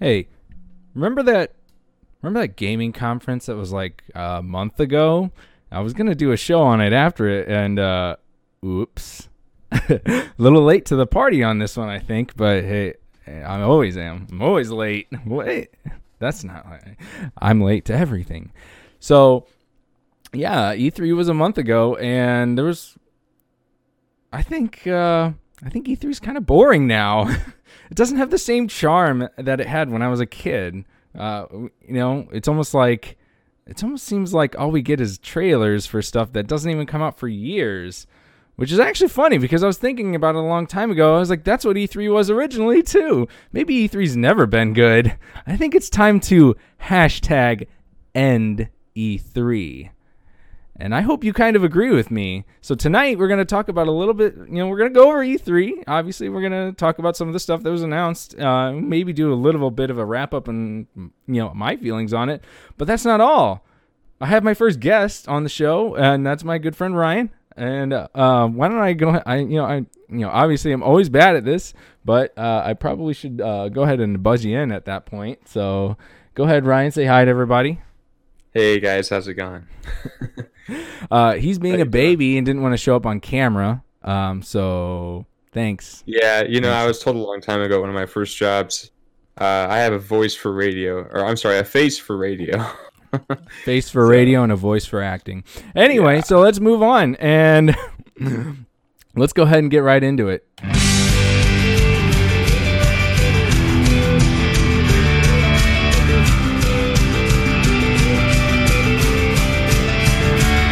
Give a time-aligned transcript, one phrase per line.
[0.00, 0.28] Hey,
[0.94, 1.54] remember that?
[2.22, 5.30] Remember that gaming conference that was like a month ago?
[5.70, 8.16] I was gonna do a show on it after it, and uh,
[8.64, 9.28] oops,
[9.72, 12.36] a little late to the party on this one, I think.
[12.36, 12.94] But hey,
[13.26, 14.26] I always am.
[14.30, 15.08] I'm always late.
[15.26, 15.70] Wait,
[16.18, 16.66] that's not.
[17.38, 18.52] I'm late to everything.
[19.00, 19.46] So,
[20.32, 22.96] yeah, E3 was a month ago, and there was.
[24.32, 24.86] I think.
[24.86, 25.32] Uh,
[25.64, 27.28] I think E3 is kind of boring now.
[27.90, 30.84] it doesn't have the same charm that it had when I was a kid.
[31.18, 33.18] Uh, you know, it's almost like
[33.66, 37.02] it almost seems like all we get is trailers for stuff that doesn't even come
[37.02, 38.06] out for years.
[38.56, 41.14] Which is actually funny because I was thinking about it a long time ago.
[41.14, 43.28] I was like, that's what E3 was originally, too.
[43.52, 45.16] Maybe E3's never been good.
[45.46, 47.68] I think it's time to hashtag
[48.16, 49.90] end E3.
[50.80, 52.44] And I hope you kind of agree with me.
[52.60, 54.94] So tonight we're going to talk about a little bit, you know, we're going to
[54.94, 55.82] go over E3.
[55.88, 59.12] Obviously, we're going to talk about some of the stuff that was announced, uh, maybe
[59.12, 62.44] do a little bit of a wrap up and, you know, my feelings on it.
[62.76, 63.64] But that's not all.
[64.20, 67.30] I have my first guest on the show, and that's my good friend Ryan.
[67.56, 69.20] And uh, um, why don't I go?
[69.26, 72.74] I you know I you know obviously I'm always bad at this, but uh, I
[72.74, 75.48] probably should uh, go ahead and buzz you in at that point.
[75.48, 75.96] So
[76.34, 76.92] go ahead, Ryan.
[76.92, 77.80] Say hi to everybody.
[78.58, 79.68] Hey guys, how's it going?
[81.12, 83.84] uh, he's being a baby and didn't want to show up on camera.
[84.02, 86.02] Um, so thanks.
[86.06, 88.90] Yeah, you know, I was told a long time ago, one of my first jobs,
[89.40, 92.68] uh, I have a voice for radio, or I'm sorry, a face for radio.
[93.64, 95.44] face for so, radio and a voice for acting.
[95.76, 96.22] Anyway, yeah.
[96.22, 97.76] so let's move on and
[99.14, 100.48] let's go ahead and get right into it.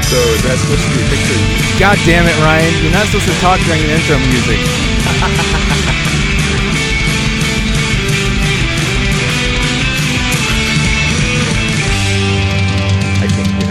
[0.06, 1.34] So is that supposed to be a picture?
[1.82, 2.70] God damn it, Ryan!
[2.80, 4.54] You're not supposed to talk during the intro music.
[13.18, 13.66] I can't hear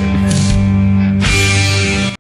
[2.12, 2.18] it.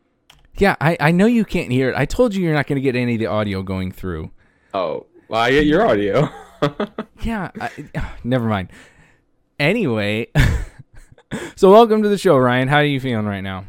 [0.61, 1.95] Yeah, I, I know you can't hear it.
[1.97, 4.31] I told you you're not going to get any of the audio going through.
[4.73, 6.29] Oh, well, I get your audio.
[7.21, 8.69] yeah, I, uh, never mind.
[9.59, 10.27] Anyway,
[11.57, 12.69] so welcome to the show, Ryan.
[12.69, 13.65] How are you feeling right now?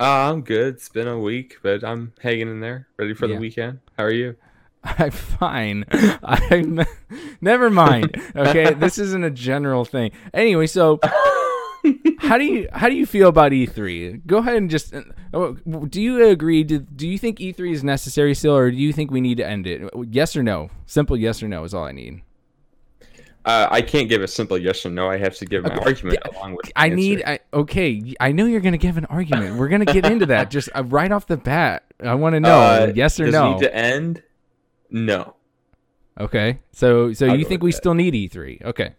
[0.00, 0.76] Uh, I'm good.
[0.76, 3.34] It's been a week, but I'm hanging in there, ready for yeah.
[3.34, 3.80] the weekend.
[3.98, 4.34] How are you?
[4.84, 5.84] I'm fine.
[6.22, 6.80] I'm
[7.42, 8.16] never mind.
[8.34, 10.12] Okay, this isn't a general thing.
[10.32, 11.00] Anyway, so
[12.18, 14.26] how do you how do you feel about E3?
[14.26, 15.52] Go ahead and just uh,
[15.86, 16.64] do you agree?
[16.64, 19.46] Do, do you think E3 is necessary still, or do you think we need to
[19.46, 19.82] end it?
[20.08, 20.70] Yes or no?
[20.86, 22.22] Simple yes or no is all I need.
[23.44, 25.10] Uh, I can't give a simple yes or no.
[25.10, 25.84] I have to give an okay.
[25.84, 26.72] argument along with.
[26.74, 27.22] I need.
[27.26, 29.56] I, okay, I know you're going to give an argument.
[29.56, 31.84] We're going to get into that just uh, right off the bat.
[32.02, 33.50] I want to know uh, yes or does no.
[33.50, 34.22] It need to end?
[34.90, 35.34] No.
[36.18, 37.76] Okay, so so I'll you think we that.
[37.76, 38.62] still need E3?
[38.62, 38.94] Okay,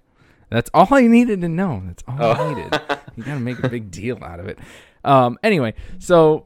[0.50, 1.82] that's all I needed to know.
[1.86, 2.32] That's all oh.
[2.32, 2.82] I needed.
[3.16, 4.58] you got to make a big deal out of it.
[5.04, 5.38] Um.
[5.44, 6.46] Anyway, so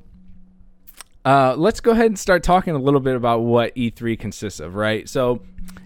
[1.25, 4.75] uh, let's go ahead and start talking a little bit about what E3 consists of,
[4.75, 5.09] right?
[5.09, 5.41] So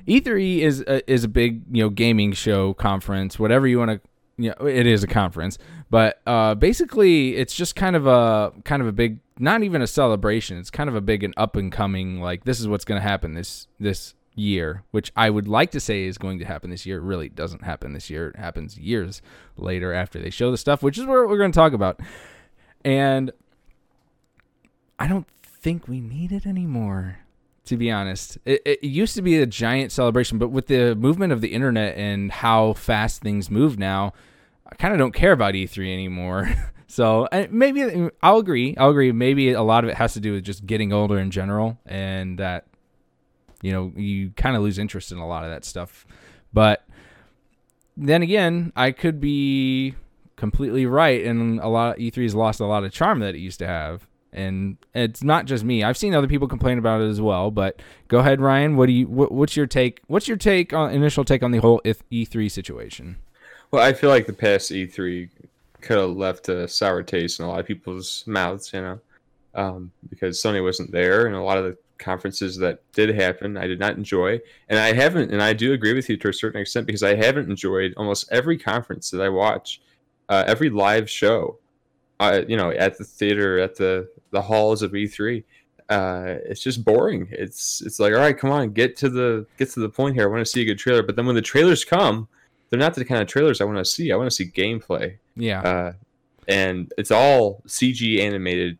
[0.05, 4.01] E3 is a, is a big you know gaming show conference, whatever you want to.
[4.37, 5.57] You know, it is a conference,
[5.89, 9.87] but uh, basically it's just kind of a kind of a big, not even a
[9.87, 10.57] celebration.
[10.57, 12.21] It's kind of a big and up and coming.
[12.21, 15.79] Like this is what's going to happen this this year, which I would like to
[15.79, 16.97] say is going to happen this year.
[16.97, 18.29] It really doesn't happen this year.
[18.29, 19.21] It happens years
[19.57, 21.99] later after they show the stuff, which is what we're going to talk about.
[22.85, 23.31] And
[24.97, 27.19] I don't think we need it anymore
[27.65, 28.39] to be honest.
[28.45, 31.95] It, it, used to be a giant celebration, but with the movement of the internet
[31.97, 34.11] and how fast things move now,
[34.71, 36.53] I kind of don't care about E3 anymore.
[36.87, 38.75] so maybe I'll agree.
[38.77, 39.11] I'll agree.
[39.11, 42.39] Maybe a lot of it has to do with just getting older in general, and
[42.39, 42.67] that
[43.61, 46.05] you know you kind of lose interest in a lot of that stuff.
[46.53, 46.87] But
[47.97, 49.95] then again, I could be
[50.35, 53.39] completely right, and a lot of E3 has lost a lot of charm that it
[53.39, 55.83] used to have and it's not just me.
[55.83, 57.51] I've seen other people complain about it as well.
[57.51, 58.75] But go ahead, Ryan.
[58.75, 59.07] What do you?
[59.07, 60.01] What, what's your take?
[60.07, 63.17] What's your take on initial take on the whole E3 situation?
[63.71, 65.29] Well, I feel like the past E3
[65.81, 68.71] could have left a sour taste in a lot of people's mouths.
[68.73, 68.99] You know,
[69.53, 73.67] um, because Sony wasn't there, and a lot of the conferences that did happen, I
[73.67, 74.39] did not enjoy,
[74.69, 77.15] and I haven't, and I do agree with you to a certain extent because I
[77.15, 79.81] haven't enjoyed almost every conference that I watch,
[80.29, 81.57] uh, every live show.
[82.19, 85.43] Uh, you know, at the theater, at the the halls of E3.
[85.89, 87.27] Uh, it's just boring.
[87.31, 90.25] It's it's like, all right, come on, get to the get to the point here.
[90.25, 91.01] I want to see a good trailer.
[91.01, 92.27] But then when the trailers come,
[92.69, 94.11] they're not the kind of trailers I want to see.
[94.11, 95.17] I want to see gameplay.
[95.35, 95.61] Yeah.
[95.61, 95.93] Uh,
[96.47, 98.77] and it's all CG animated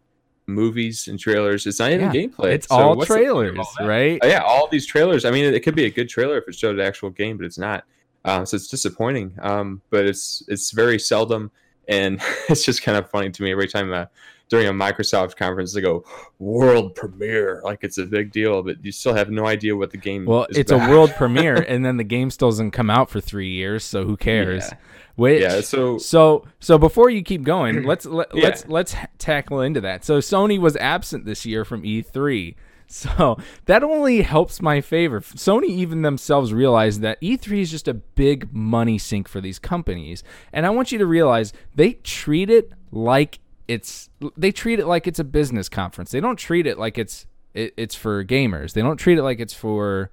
[0.49, 1.65] movies and trailers.
[1.65, 2.53] It's not even yeah, gameplay.
[2.53, 4.19] It's so all trailers, right?
[4.21, 5.25] Oh, yeah, all these trailers.
[5.25, 7.37] I mean, it, it, could be a good trailer if it showed an actual game,
[7.37, 7.85] but it's not.
[8.25, 9.33] Uh, so it's disappointing.
[9.41, 11.51] Um, but it's it's very seldom,
[11.87, 12.19] and
[12.49, 14.05] it's just kind of funny to me every time uh,
[14.49, 16.03] during a Microsoft conference they go
[16.39, 19.97] world premiere like it's a big deal, but you still have no idea what the
[19.97, 20.23] game.
[20.23, 20.27] Is.
[20.27, 23.51] Well, it's a world premiere, and then the game still doesn't come out for three
[23.51, 24.65] years, so who cares?
[24.71, 24.77] Yeah.
[25.15, 28.43] Which, Yeah, so- so so before you keep going, let's let, Yeah.
[28.45, 30.03] let's let's tackle into that.
[30.05, 32.55] So Sony was absent this year from E3.
[32.91, 35.21] So that only helps my favor.
[35.21, 40.23] Sony even themselves realized that E3 is just a big money sink for these companies.
[40.51, 43.37] And I want you to realize they treat it like
[43.69, 46.09] it's they treat it like it's a business conference.
[46.09, 48.73] They don't treat it like it's it, it's for gamers.
[48.73, 50.09] They don't treat it like it's for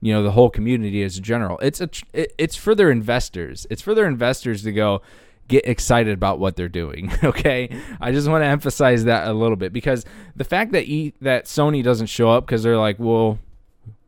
[0.00, 1.58] you know the whole community as a general.
[1.58, 3.66] It's a it, it's for their investors.
[3.70, 5.02] It's for their investors to go
[5.48, 7.10] get excited about what they're doing.
[7.24, 10.04] Okay, I just want to emphasize that a little bit because
[10.36, 13.40] the fact that e, that Sony doesn't show up because they're like, well,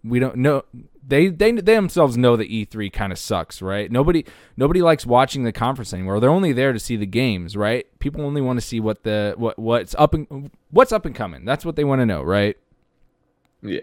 [0.05, 0.65] we don't know.
[1.11, 3.91] They, they they themselves know that E3 kind of sucks, right?
[3.91, 4.25] Nobody
[4.57, 6.21] nobody likes watching the conference anymore.
[6.21, 7.87] They're only there to see the games, right?
[7.99, 11.45] People only want to see what the what what's up and what's up and coming.
[11.45, 12.57] That's what they want to know, right?
[13.63, 13.81] yeah.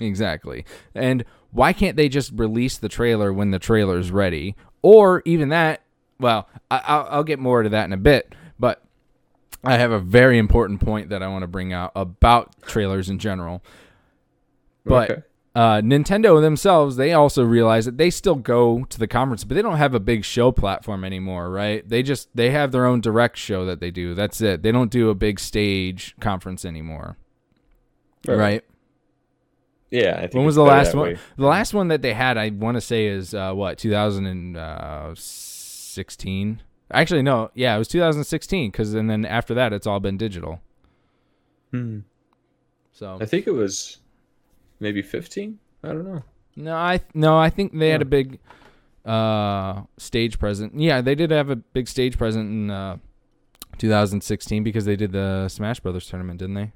[0.00, 0.64] Exactly.
[0.94, 4.54] And why can't they just release the trailer when the trailer's ready?
[4.80, 5.82] Or even that,
[6.20, 8.80] well, I, I'll, I'll get more to that in a bit, but
[9.64, 13.18] I have a very important point that I want to bring out about trailers in
[13.18, 13.64] general.
[14.84, 15.22] But Okay.
[15.58, 19.62] Uh, Nintendo themselves, they also realize that they still go to the conference, but they
[19.62, 21.88] don't have a big show platform anymore, right?
[21.88, 24.14] They just they have their own direct show that they do.
[24.14, 24.62] That's it.
[24.62, 27.16] They don't do a big stage conference anymore,
[28.28, 28.62] right?
[29.90, 30.18] Yeah.
[30.18, 31.08] I think When was the last one?
[31.08, 31.18] way.
[31.36, 36.62] The last one that they had, I want to say, is uh, what 2016.
[36.92, 38.70] Actually, no, yeah, it was 2016.
[38.70, 40.60] Because and then after that, it's all been digital.
[41.72, 42.02] Hmm.
[42.92, 43.98] So I think it was
[44.80, 45.58] maybe 15.
[45.82, 46.22] I don't know.
[46.56, 48.38] no, I no, I think they had a big
[49.04, 50.78] uh, stage present.
[50.78, 52.96] Yeah, they did have a big stage present in uh,
[53.78, 56.72] 2016 because they did the Smash Brothers tournament, didn't they?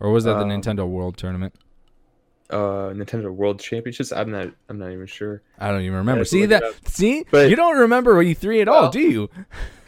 [0.00, 1.54] Or was that the Um, Nintendo World Tournament?
[2.50, 4.12] Uh, Nintendo World Championships.
[4.12, 4.48] I'm not.
[4.68, 5.42] I'm not even sure.
[5.58, 6.24] I don't even remember.
[6.24, 6.62] See that?
[6.86, 9.30] See, But- you don't remember E3 at all, do you?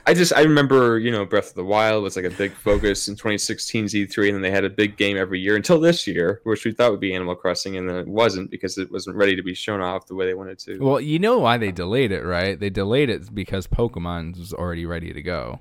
[0.08, 3.08] I just I remember you know Breath of the Wild was like a big focus
[3.08, 6.40] in 2016's E3, and then they had a big game every year until this year,
[6.44, 9.34] which we thought would be Animal Crossing, and then it wasn't because it wasn't ready
[9.34, 10.78] to be shown off the way they wanted to.
[10.78, 12.58] Well, you know why they delayed it, right?
[12.58, 15.58] They delayed it because Pokemon was already ready to go.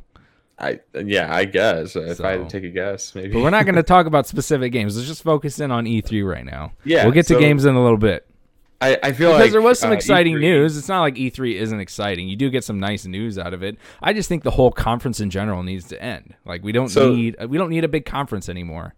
[0.59, 3.33] I yeah, I guess uh, if I had to take a guess, maybe.
[3.33, 4.95] But we're not going to talk about specific games.
[4.95, 6.71] Let's just focus in on E3 right now.
[6.83, 8.27] Yeah, we'll get to so- games in a little bit
[8.81, 10.77] I, I feel because like there was some uh, exciting E3 news.
[10.77, 12.27] It's not like E3 isn't exciting.
[12.27, 13.77] You do get some nice news out of it.
[14.03, 16.35] I just think the whole conference in general needs to end.
[16.45, 18.93] Like we don't So- need we don't need a big conference anymore.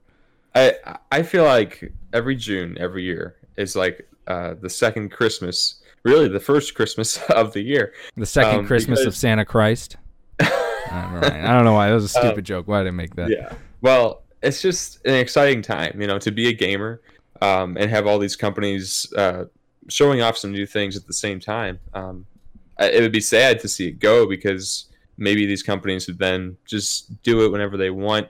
[0.56, 0.74] I
[1.12, 6.40] I feel like every June every year is like uh, the second Christmas, really the
[6.40, 7.94] first Christmas of the year.
[8.16, 9.98] The second Um, Christmas of Santa Christ.
[10.90, 11.20] Uh.
[11.22, 12.66] I don't know why that was a Um, stupid joke.
[12.68, 13.30] Why did I make that?
[13.30, 13.52] Yeah.
[13.82, 17.02] Well, it's just an exciting time, you know, to be a gamer
[17.42, 19.46] um, and have all these companies uh,
[19.90, 21.80] showing off some new things at the same time.
[21.94, 22.26] Um,
[22.80, 24.86] it would be sad to see it go because
[25.18, 28.28] maybe these companies would then just do it whenever they want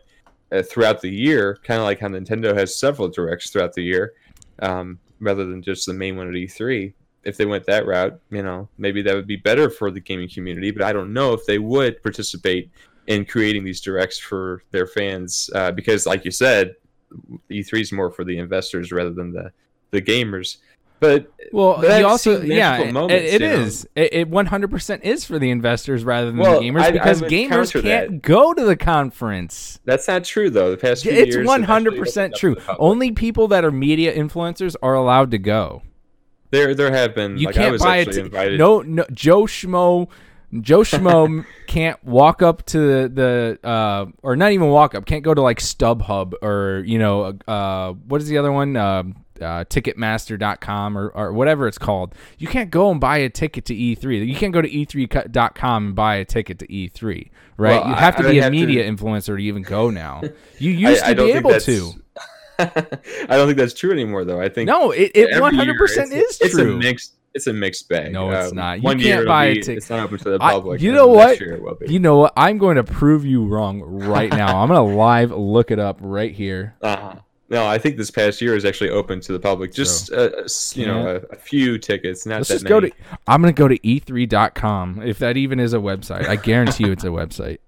[0.52, 4.14] uh, throughout the year, kind of like how Nintendo has several directs throughout the year,
[4.60, 6.94] um, rather than just the main one at E3.
[7.24, 10.30] If they went that route, you know, maybe that would be better for the gaming
[10.30, 10.72] community.
[10.72, 12.72] But I don't know if they would participate
[13.08, 16.76] in creating these directs for their fans uh, because, like you said,
[17.50, 19.52] E3 is more for the investors rather than the
[19.92, 20.58] the gamers.
[21.00, 23.88] But Well, but you also yeah, it- moments, it you is.
[23.96, 27.22] It, it 100% is for the investors rather than Well, the gamers I- I because
[27.22, 28.22] would gamers can't that.
[28.24, 29.80] go to the conference.
[29.86, 30.72] That's not true though.
[30.72, 32.56] The past few It's years, 100% true.
[32.56, 32.78] to the public.
[32.82, 35.84] Only people that are media influencers are allowed to go.
[36.52, 40.08] there there have been You like can't was buy actually No, no, Joe Schmo,
[40.62, 45.06] Joe Schmo can't walk up to the, the uh, or not even walk up.
[45.06, 48.76] Can't go to like StubHub or you know, uh, what is the other one?
[48.78, 52.14] Um uh, Ticketmaster.com or, or whatever it's called.
[52.38, 54.26] You can't go and buy a ticket to E3.
[54.28, 57.80] You can't go to E3.com and buy a ticket to E3, right?
[57.82, 59.90] Well, you I- have to I be a have to- media influencer to even go
[59.90, 60.22] now.
[60.60, 61.94] You used I to be able that's- to.
[62.60, 64.42] I don't think that's true anymore though.
[64.42, 66.76] I think No, it, it every one year hundred percent it's- is it's true.
[66.76, 68.12] a mixed it's a mixed bag.
[68.12, 68.78] No, it's Um, not.
[68.78, 70.82] You One can't year buy a be- tick- It's not open to the I- public.
[70.82, 71.40] you know what?
[71.40, 71.94] year it will be.
[71.94, 72.34] You know what?
[72.36, 74.60] I'm going to prove you wrong right now.
[74.60, 76.74] I'm going to live look it up right here.
[76.82, 77.14] Uh-huh.
[77.50, 79.72] No, I think this past year is actually open to the public.
[79.74, 82.74] Just uh, s- you know, a, a few tickets, not Let's that just many.
[82.74, 82.92] go to.
[83.26, 86.28] I'm going to go to e3.com if that even is a website.
[86.28, 87.60] I guarantee you it's a website.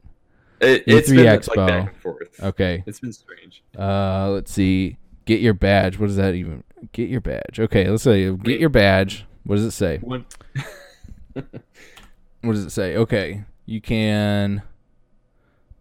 [0.61, 1.67] It, it's E3 been like Expo.
[1.67, 2.43] back and forth.
[2.43, 2.83] Okay.
[2.85, 3.63] It's been strange.
[3.77, 4.97] Uh, let's see.
[5.23, 5.97] Get your badge.
[5.97, 6.65] What does that even?
[6.91, 7.61] Get your badge.
[7.61, 9.25] Okay, let's say get your badge.
[9.45, 9.99] What does it say?
[9.99, 10.25] One,
[11.33, 12.97] What does it say?
[12.97, 14.61] Okay, you can.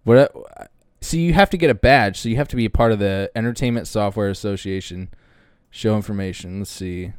[0.04, 0.32] What?
[1.00, 2.18] So you have to get a badge.
[2.18, 5.08] So you have to be a part of the Entertainment Software Association.
[5.70, 6.58] Show information.
[6.58, 7.12] Let's see.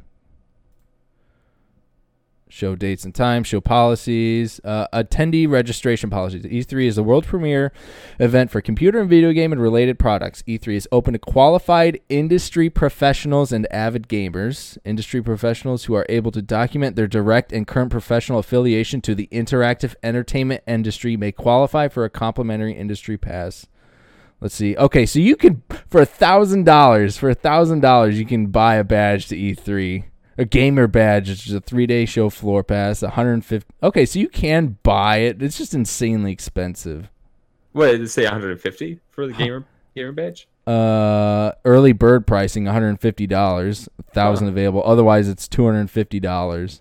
[2.50, 3.46] Show dates and times.
[3.46, 4.60] Show policies.
[4.64, 6.42] Uh, attendee registration policies.
[6.42, 7.72] E3 is the world premiere
[8.18, 10.42] event for computer and video game and related products.
[10.42, 14.76] E3 is open to qualified industry professionals and avid gamers.
[14.84, 19.28] Industry professionals who are able to document their direct and current professional affiliation to the
[19.30, 23.68] interactive entertainment industry may qualify for a complimentary industry pass.
[24.40, 24.76] Let's see.
[24.76, 28.74] Okay, so you can for a thousand dollars for a thousand dollars you can buy
[28.74, 30.09] a badge to E3.
[30.40, 33.66] A gamer badge, which is a three day show floor pass, 150.
[33.82, 35.42] Okay, so you can buy it.
[35.42, 37.10] It's just insanely expensive.
[37.72, 38.24] what did it say?
[38.24, 40.48] 150 for the gamer gamer badge?
[40.66, 44.82] Uh, early bird pricing, 150 dollars, thousand available.
[44.84, 46.80] Otherwise, it's 250 dollars.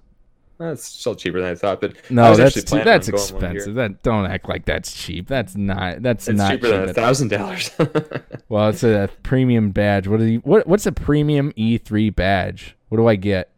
[0.57, 1.79] That's still cheaper than I thought.
[1.81, 3.51] But No, that's too, that's on going one year.
[3.51, 3.75] expensive.
[3.75, 5.27] That don't act like that's cheap.
[5.27, 6.01] That's not.
[6.01, 7.71] That's It's not cheaper cheap than a thousand dollars.
[8.49, 10.07] Well, it's a premium badge.
[10.07, 10.65] What is what?
[10.65, 12.75] What's a premium E3 badge?
[12.89, 13.51] What do I get?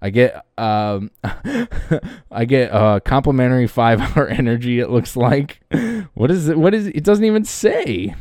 [0.00, 1.10] I get um,
[2.30, 4.80] I get uh complimentary five hour energy.
[4.80, 5.60] It looks like.
[6.14, 6.58] What is it?
[6.58, 6.96] What is it?
[6.96, 8.14] It doesn't even say.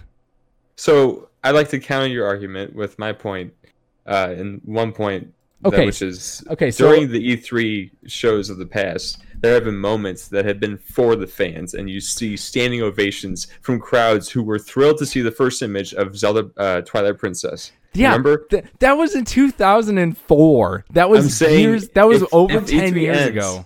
[0.76, 3.54] So I'd like to counter your argument with my point,
[4.06, 5.86] uh, in one point, that- Okay.
[5.86, 10.28] which is Okay, so during the E3 shows of the past, there have been moments
[10.30, 14.58] that have been for the fans, and you see standing ovations from crowds who were
[14.58, 17.72] thrilled to see the first image of Zelda uh, Twilight Princess.
[17.94, 18.46] Yeah, Remember?
[18.50, 20.86] th- that was in 2004.
[20.92, 21.90] That was saying years.
[21.90, 23.66] That was if- over if 10 years ends, ago.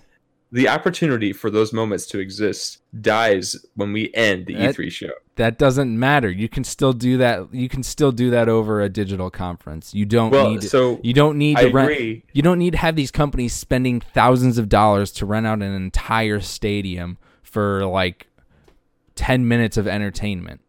[0.52, 5.10] The opportunity for those moments to exist dies when we end the That- E3 show.
[5.36, 6.30] That doesn't matter.
[6.30, 7.52] You can still do that.
[7.52, 9.92] You can still do that over a digital conference.
[9.92, 10.62] You don't Well, need.
[10.62, 11.90] so you don't need I rent.
[11.90, 12.24] agree.
[12.32, 15.74] You don't need to have these companies spending thousands of dollars to rent out an
[15.74, 18.28] entire stadium for like
[19.14, 20.60] 10 minutes of entertainment.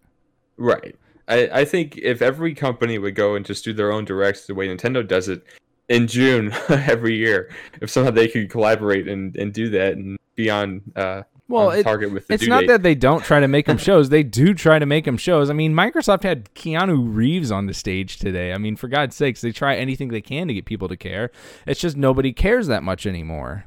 [0.58, 0.96] Right.
[1.28, 4.56] I, I think if every company would go and just do their own directs the
[4.56, 5.44] way Nintendo does it
[5.90, 7.50] in June every year,
[7.82, 11.80] if somehow they could collaborate and, and do that and be on uh Well, on
[11.80, 12.68] it- target with the It's due not date.
[12.68, 14.10] that they don't try to make them shows.
[14.10, 15.50] They do try to make them shows.
[15.50, 18.54] I mean, Microsoft had Keanu Reeves on the stage today.
[18.54, 21.32] I mean, for God's sakes, they try anything they can to get people to care.
[21.66, 23.66] It's just nobody cares that much anymore.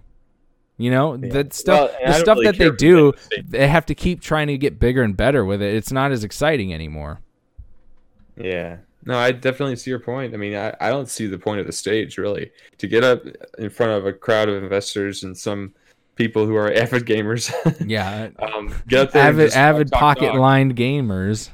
[0.78, 3.12] You know, that stuff, Well, the stuff really that they do,
[3.44, 5.74] they have to keep trying to get bigger and better with it.
[5.74, 7.20] It's not as exciting anymore.
[8.44, 8.78] Yeah.
[9.04, 10.34] No, I definitely see your point.
[10.34, 12.50] I mean, I, I don't see the point of the stage really.
[12.78, 13.24] To get up
[13.58, 15.72] in front of a crowd of investors and some
[16.16, 17.52] people who are avid gamers,
[17.86, 21.50] Yeah, um, get up there and avid just avid pocket lined gamers.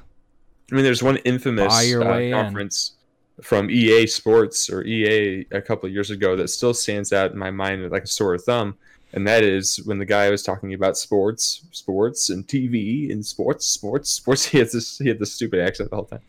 [0.70, 2.32] I mean, there's one infamous uh, way in.
[2.32, 2.96] conference
[3.42, 7.38] from EA Sports or EA a couple of years ago that still stands out in
[7.38, 8.76] my mind like a sore thumb,
[9.12, 13.66] and that is when the guy was talking about sports, sports, and TV and sports,
[13.66, 14.46] sports, sports.
[14.50, 16.22] He had this he had this stupid accent the whole time.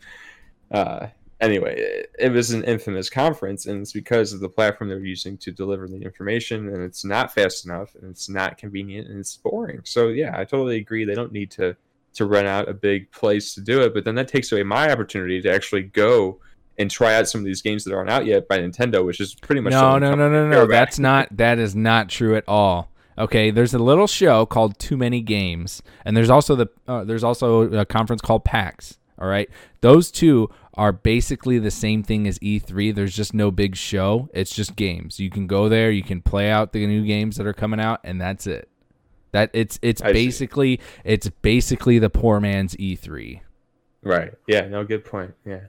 [0.70, 1.08] Uh,
[1.40, 5.36] anyway, it, it was an infamous conference, and it's because of the platform they're using
[5.38, 9.36] to deliver the information, and it's not fast enough, and it's not convenient, and it's
[9.36, 9.80] boring.
[9.84, 11.04] So yeah, I totally agree.
[11.04, 11.76] They don't need to
[12.14, 14.90] to rent out a big place to do it, but then that takes away my
[14.90, 16.40] opportunity to actually go
[16.78, 19.34] and try out some of these games that aren't out yet by Nintendo, which is
[19.34, 20.66] pretty much No, no, no, no, no.
[20.66, 21.28] That's not.
[21.36, 22.90] That is not true at all.
[23.16, 27.24] Okay, there's a little show called Too Many Games, and there's also the uh, there's
[27.24, 28.98] also a conference called PAX.
[29.18, 29.48] All right,
[29.80, 32.94] those two are basically the same thing as E3.
[32.94, 34.28] There's just no big show.
[34.32, 35.18] It's just games.
[35.18, 38.00] You can go there, you can play out the new games that are coming out,
[38.04, 38.68] and that's it.
[39.32, 40.12] That it's it's I see.
[40.12, 43.40] basically it's basically the poor man's E3.
[44.02, 44.32] right.
[44.46, 45.34] Yeah, no, good point.
[45.44, 45.60] Yeah.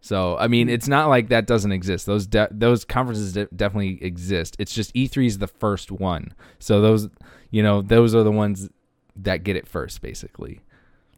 [0.00, 2.06] So I mean, it's not like that doesn't exist.
[2.06, 4.56] Those de- those conferences de- definitely exist.
[4.58, 6.34] It's just E3 is the first one.
[6.58, 7.08] So those,
[7.50, 8.70] you know, those are the ones
[9.14, 10.60] that get it first, basically.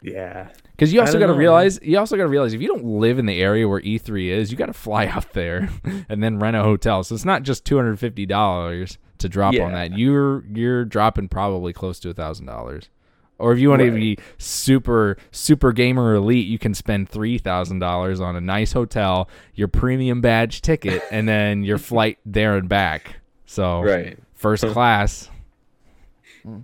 [0.05, 0.49] Yeah.
[0.73, 3.19] Because you also got to realize, you also got to realize, if you don't live
[3.19, 5.71] in the area where E3 is, you got to fly out there
[6.09, 7.03] and then rent a hotel.
[7.05, 9.97] So it's not just two hundred fifty dollars to drop on that.
[9.99, 12.91] You're you're dropping probably close to a thousand dollars.
[13.39, 17.79] Or if you want to be super super gamer elite, you can spend three thousand
[17.79, 22.69] dollars on a nice hotel, your premium badge ticket, and then your flight there and
[22.69, 23.17] back.
[23.47, 24.19] So Right.
[24.35, 25.31] first class.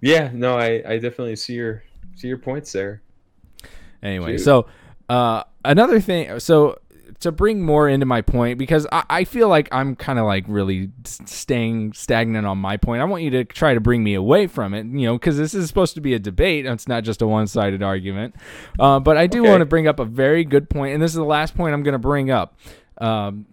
[0.02, 0.30] Yeah.
[0.34, 1.82] No, I, I definitely see your
[2.16, 3.00] see your points there.
[4.02, 4.44] Anyway, Shoot.
[4.44, 4.66] so
[5.08, 6.78] uh, another thing, so
[7.20, 10.44] to bring more into my point, because I, I feel like I'm kind of like
[10.48, 13.02] really staying stagnant on my point.
[13.02, 15.52] I want you to try to bring me away from it, you know, because this
[15.52, 16.64] is supposed to be a debate.
[16.64, 18.36] It's not just a one sided argument.
[18.78, 19.50] Uh, but I do Okay.
[19.50, 21.82] want to bring up a very good point, and this is the last point I'm
[21.82, 22.56] going to bring up.
[22.98, 23.46] Um,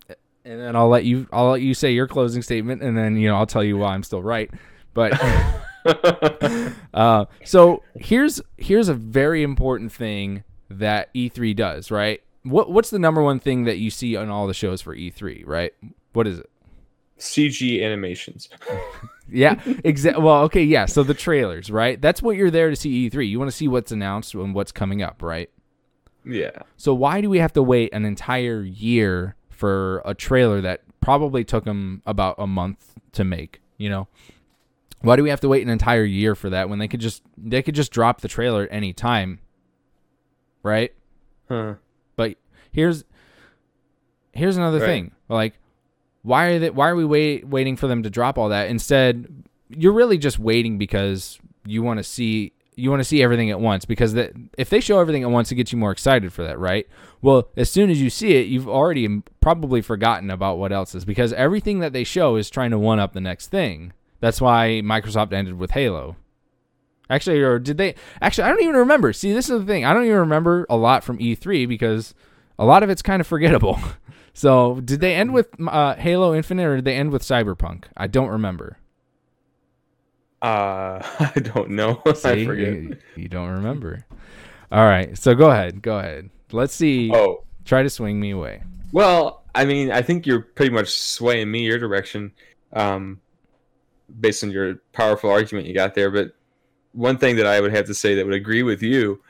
[0.45, 3.27] and then I'll let you I'll let you say your closing statement, and then you
[3.27, 4.49] know I'll tell you why I'm still right.
[4.93, 5.11] But
[6.93, 12.21] uh, so here's here's a very important thing that E3 does, right?
[12.43, 15.45] What what's the number one thing that you see on all the shows for E3,
[15.45, 15.73] right?
[16.13, 16.49] What is it?
[17.19, 18.49] CG animations.
[19.29, 20.23] yeah, exactly.
[20.23, 20.85] Well, okay, yeah.
[20.85, 21.99] So the trailers, right?
[21.99, 23.27] That's what you're there to see E3.
[23.27, 25.49] You want to see what's announced and what's coming up, right?
[26.25, 26.51] Yeah.
[26.75, 31.43] So why do we have to wait an entire year for a trailer that probably
[31.43, 33.61] took them about a month to make?
[33.77, 34.07] You know,
[35.01, 37.21] why do we have to wait an entire year for that when they could just
[37.37, 39.39] they could just drop the trailer at any time,
[40.63, 40.93] right?
[41.49, 41.75] Huh.
[42.15, 42.35] But
[42.71, 43.03] here's
[44.33, 44.85] here's another Right.
[44.85, 45.11] thing.
[45.29, 45.53] Like,
[46.23, 48.69] why are they, why are we wait, waiting for them to drop all that?
[48.69, 53.49] Instead, you're really just waiting because you want to see you want to see everything
[53.49, 53.85] at once.
[53.85, 56.59] Because that if they show everything at once, it gets you more excited for that,
[56.59, 56.87] right?
[57.21, 61.03] Well, as soon as you see it, you've already probably forgotten about what else is
[61.05, 63.93] because everything that they show is trying to one up the next thing.
[64.19, 66.15] That's why Microsoft ended with Halo.
[67.09, 67.95] Actually, or did they?
[68.21, 69.13] Actually, I don't even remember.
[69.13, 69.85] See, this is the thing.
[69.85, 72.13] I don't even remember a lot from E3 because
[72.59, 73.79] a lot of it's kind of forgettable.
[74.33, 77.85] So, did they end with uh, Halo Infinite or did they end with Cyberpunk?
[77.97, 78.77] I don't remember.
[80.43, 80.99] Uh,
[81.35, 82.03] I don't know.
[82.05, 82.73] I forget.
[82.73, 84.05] You, you don't remember.
[84.71, 85.17] All right.
[85.17, 85.81] So, go ahead.
[85.81, 86.29] Go ahead.
[86.51, 87.11] Let's see.
[87.11, 88.61] Oh, Try to swing me away.
[88.91, 92.31] well, I mean, I think you're pretty much swaying me your direction,
[92.73, 93.19] um,
[94.19, 96.09] based on your powerful argument you got there.
[96.09, 96.33] But
[96.93, 99.21] one thing that I would have to say that would agree with you,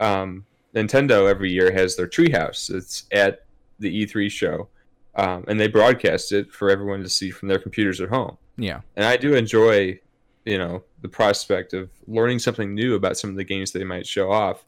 [0.00, 2.74] um, Nintendo every year has their treehouse.
[2.74, 3.44] It's at
[3.78, 4.68] the E3 show,
[5.14, 8.36] um, and they broadcast it for everyone to see from their computers at home.
[8.58, 8.80] Yeah.
[8.96, 10.00] and I do enjoy,
[10.46, 14.06] you know, the prospect of learning something new about some of the games they might
[14.06, 14.64] show off.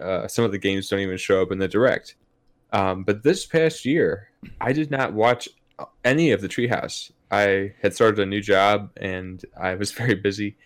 [0.00, 2.14] Uh, some of the games don't even show up in the direct.
[2.72, 5.48] Um, but this past year, I did not watch
[6.04, 7.10] any of the Treehouse.
[7.32, 10.56] I had started a new job and I was very busy,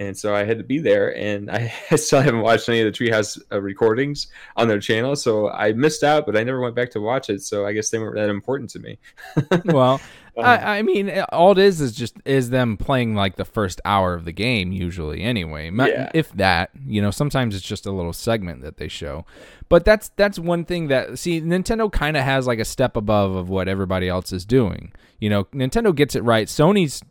[0.00, 1.16] and so I had to be there.
[1.16, 5.50] And I still haven't watched any of the Treehouse uh, recordings on their channel, so
[5.50, 6.26] I missed out.
[6.26, 8.70] But I never went back to watch it, so I guess they weren't that important
[8.70, 8.98] to me.
[9.66, 10.00] Well,
[10.36, 13.80] Um, I, I mean, all it is is just is them playing like the first
[13.84, 15.22] hour of the game usually.
[15.22, 16.10] Anyway, Yeah.
[16.14, 19.26] if that, you know, sometimes it's just a little segment that they show.
[19.68, 23.34] But that's that's one thing that see Nintendo kind of has like a step above
[23.34, 24.92] of what everybody else is doing.
[25.18, 26.46] You know, Nintendo gets it right.
[26.46, 27.02] Sony's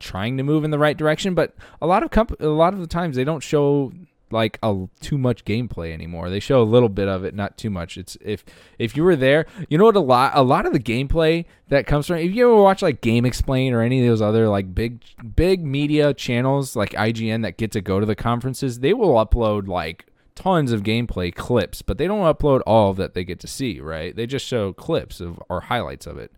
[0.00, 2.80] trying to move in the right direction, but a lot of comp- a lot of
[2.80, 3.92] the times they don't show
[4.30, 6.28] like a too much gameplay anymore.
[6.28, 7.96] They show a little bit of it, not too much.
[7.96, 8.44] It's if
[8.78, 11.86] if you were there, you know what a lot a lot of the gameplay that
[11.86, 15.02] comes from if you ever watch like GameXplain or any of those other like big
[15.34, 19.68] big media channels like IGN that get to go to the conferences, they will upload
[19.68, 23.80] like tons of gameplay clips, but they don't upload all that they get to see,
[23.80, 24.14] right?
[24.16, 26.32] They just show clips of or highlights of it.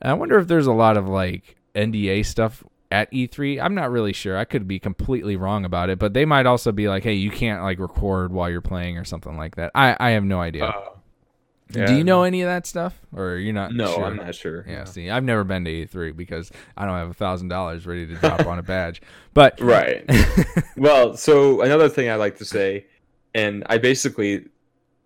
[0.00, 3.60] And I wonder if there's a lot of like NDA stuff at E3.
[3.62, 4.36] I'm not really sure.
[4.36, 7.30] I could be completely wrong about it, but they might also be like, "Hey, you
[7.30, 10.64] can't like record while you're playing or something like that." I I have no idea.
[10.66, 13.74] Uh, Do you know any of that stuff, or you're not?
[13.74, 14.04] No, sure?
[14.06, 14.64] I'm not sure.
[14.66, 14.84] Yeah, No.
[14.86, 18.14] see, I've never been to E3 because I don't have a thousand dollars ready to
[18.14, 19.02] drop on a badge.
[19.34, 20.02] But Right.
[20.78, 22.86] well, so another thing I like to say,
[23.34, 24.46] and I basically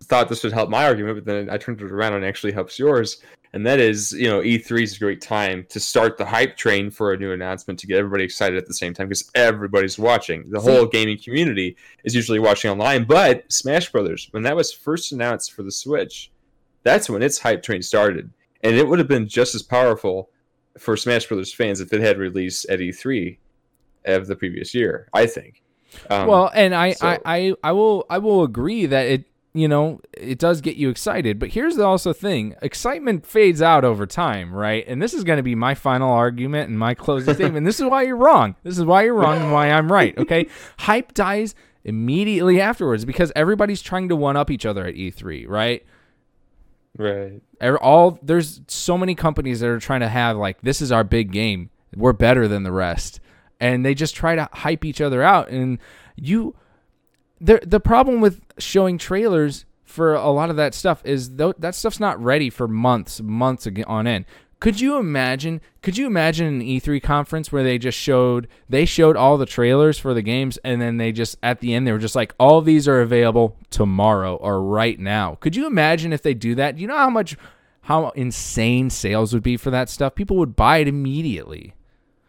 [0.05, 2.53] thought this would help my argument, but then I turned it around and it actually
[2.53, 3.21] helps yours.
[3.53, 6.89] And that is, you know, E3 is a great time to start the hype train
[6.89, 10.49] for a new announcement to get everybody excited at the same time because everybody's watching.
[10.49, 13.03] The whole gaming community is usually watching online.
[13.03, 16.31] But Smash Brothers, when that was first announced for the Switch,
[16.81, 18.31] that's when its hype train started.
[18.63, 20.31] And it would have been just as powerful
[20.79, 23.37] for Smash Brothers fans if it had released at E3
[24.05, 25.07] of the previous year.
[25.13, 25.61] I think.
[26.09, 29.67] Um, well, and I, so- I, I, I will, I will agree that it, you
[29.67, 31.37] know, it does get you excited.
[31.37, 34.83] But here's the also thing: excitement fades out over time, right?
[34.87, 37.65] And this is going to be my final argument and my closing statement.
[37.65, 38.55] This is why you're wrong.
[38.63, 40.17] This is why you're wrong and why I'm right.
[40.17, 40.47] Okay,
[40.79, 45.85] hype dies immediately afterwards because everybody's trying to one up each other at E3, right?
[46.97, 47.41] right.
[47.81, 51.31] All there's so many companies that are trying to have like this is our big
[51.31, 53.19] game we're better than the rest
[53.59, 55.77] and they just try to hype each other out and
[56.15, 56.55] you
[57.43, 61.75] the the problem with showing trailers for a lot of that stuff is tho- that
[61.75, 64.25] stuff's not ready for months months on end
[64.63, 69.17] could you imagine could you imagine an E3 conference where they just showed they showed
[69.17, 71.97] all the trailers for the games and then they just at the end they were
[71.97, 75.35] just like all these are available tomorrow or right now.
[75.41, 76.77] Could you imagine if they do that?
[76.77, 77.35] You know how much
[77.81, 80.15] how insane sales would be for that stuff?
[80.15, 81.73] People would buy it immediately.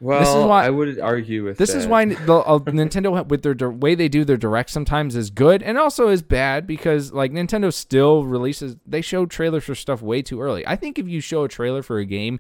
[0.05, 1.79] Well, This is why- I would argue with This that.
[1.79, 5.63] is why the, uh, Nintendo with their way they do their direct sometimes is good
[5.63, 10.21] and also is bad because like Nintendo still releases they show trailers for stuff way
[10.21, 10.67] too early.
[10.67, 12.39] I think if you show a trailer for a game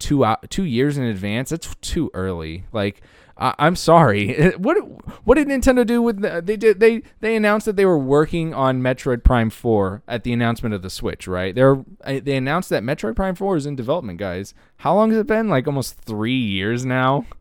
[0.00, 2.64] two out two years in advance, that's too early.
[2.72, 3.00] Like
[3.38, 4.52] I I'm sorry.
[4.58, 4.76] What
[5.24, 8.52] what did Nintendo do with the, they did they they announced that they were working
[8.54, 11.54] on Metroid Prime 4 at the announcement of the Switch, right?
[11.54, 14.54] They're uh, they announced that Metroid Prime 4 is in development, guys.
[14.78, 15.48] How long has it been?
[15.48, 17.26] Like almost 3 years now.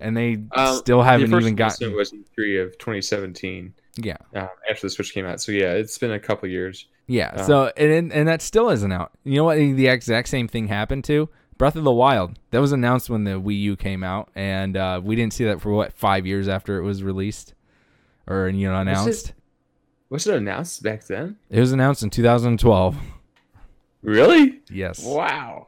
[0.00, 4.16] And they Um, still haven't first even gotten was E3 of 2017 Yeah.
[4.32, 5.40] um, after the Switch came out.
[5.40, 6.86] So yeah, it's been a couple years.
[7.08, 7.32] Yeah.
[7.36, 7.42] Oh.
[7.46, 9.10] So and and that still isn't out.
[9.24, 9.56] You know what?
[9.56, 11.28] The exact same thing happened to
[11.58, 12.38] Breath of the Wild.
[12.52, 15.60] That was announced when the Wii U came out, and uh, we didn't see that
[15.60, 17.54] for what five years after it was released,
[18.26, 19.34] or you know announced.
[20.08, 21.36] Was it announced back then?
[21.50, 22.96] It was announced in 2012.
[24.00, 24.60] Really?
[24.70, 25.04] Yes.
[25.04, 25.66] Wow,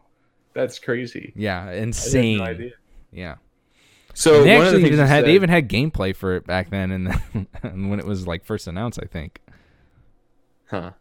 [0.54, 1.32] that's crazy.
[1.36, 1.70] Yeah.
[1.72, 2.38] Insane.
[2.38, 2.70] no idea.
[3.12, 3.34] Yeah.
[4.14, 6.70] So they one of the actually even had they even had gameplay for it back
[6.70, 7.20] then, and
[7.62, 9.40] then when it was like first announced, I think.
[10.66, 10.92] Huh.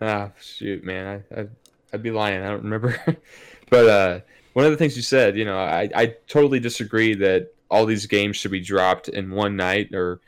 [0.00, 1.22] Ah, shoot, man.
[1.30, 1.46] I, I
[1.92, 2.42] I'd be lying.
[2.42, 3.00] I don't remember.
[3.70, 4.20] but uh,
[4.52, 8.06] one of the things you said, you know, I, I totally disagree that all these
[8.06, 10.20] games should be dropped in one night or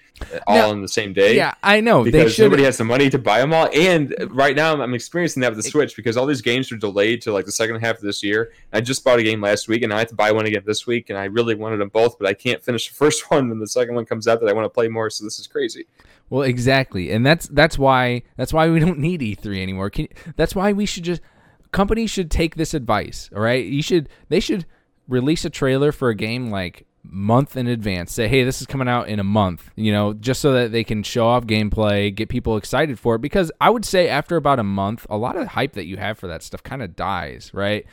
[0.48, 0.70] all No.
[0.70, 1.36] on the same day.
[1.36, 4.80] Yeah, I know Because nobody has the money to buy them all, and right now
[4.80, 7.52] I'm experiencing that with the Switch because all these games are delayed to like the
[7.52, 8.50] second half of this year.
[8.72, 10.86] I just bought a game last week, and I have to buy one again this
[10.88, 13.62] week, and I really wanted them both, but I can't finish the first one, and
[13.62, 15.08] the second one comes out that I want to play more.
[15.10, 15.86] So this is crazy.
[16.30, 19.88] Well, exactly, and that's that's why that's why we don't need E3 anymore.
[19.90, 21.22] Can, that's why we should just
[21.72, 23.30] companies should take this advice.
[23.34, 24.66] All right, you should they should
[25.06, 28.12] release a trailer for a game like month in advance.
[28.12, 29.70] Say, hey, this is coming out in a month.
[29.76, 33.20] You know, just so that they can show off gameplay, get people excited for it.
[33.20, 36.18] Because I would say after about a month, a lot of hype that you have
[36.18, 37.50] for that stuff kind of dies.
[37.54, 37.86] Right,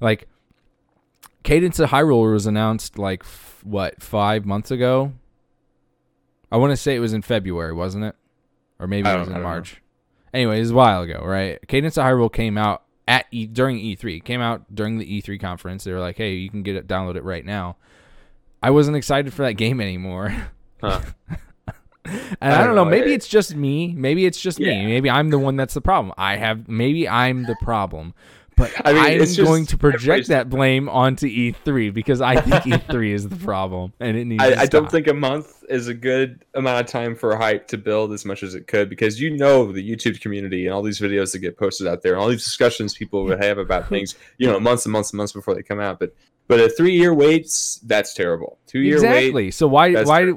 [0.00, 0.28] like.
[1.44, 5.12] Cadence of Hyrule was announced like f- what five months ago,
[6.52, 8.14] I want to say it was in February, wasn't it?
[8.78, 9.48] Or maybe it was in don't know.
[9.48, 9.82] March.
[10.32, 11.58] Anyway, it was a while ago, right?
[11.66, 14.16] Cadence of Hyrule came out at e- during E3.
[14.18, 15.84] It came out during the E3 conference.
[15.84, 17.76] They were like, "Hey, you can get it, download it right now."
[18.62, 20.34] I wasn't excited for that game anymore.
[20.80, 21.00] Huh.
[22.04, 22.84] And I I don't don't know.
[22.84, 22.90] know.
[22.90, 23.94] Maybe It- it's just me.
[23.96, 24.70] Maybe it's just Yeah.
[24.80, 24.86] me.
[24.86, 26.12] Maybe I'm the one that's the problem.
[26.18, 26.66] I have.
[26.68, 28.12] Maybe I'm the problem.
[28.62, 32.62] But I mean, I'm it's going to project that blame onto E3 because I think
[32.62, 34.40] E3 is the problem, and it needs.
[34.40, 37.66] I, to I don't think a month is a good amount of time for hype
[37.68, 40.82] to build as much as it could because you know the YouTube community and all
[40.82, 43.88] these videos that get posted out there and all these discussions people would have about
[43.88, 45.98] things, you know, months and months and months before they come out.
[45.98, 46.14] But
[46.46, 48.58] but a three year waits, that's terrible.
[48.68, 49.32] Two year exactly.
[49.32, 50.34] wait, so why why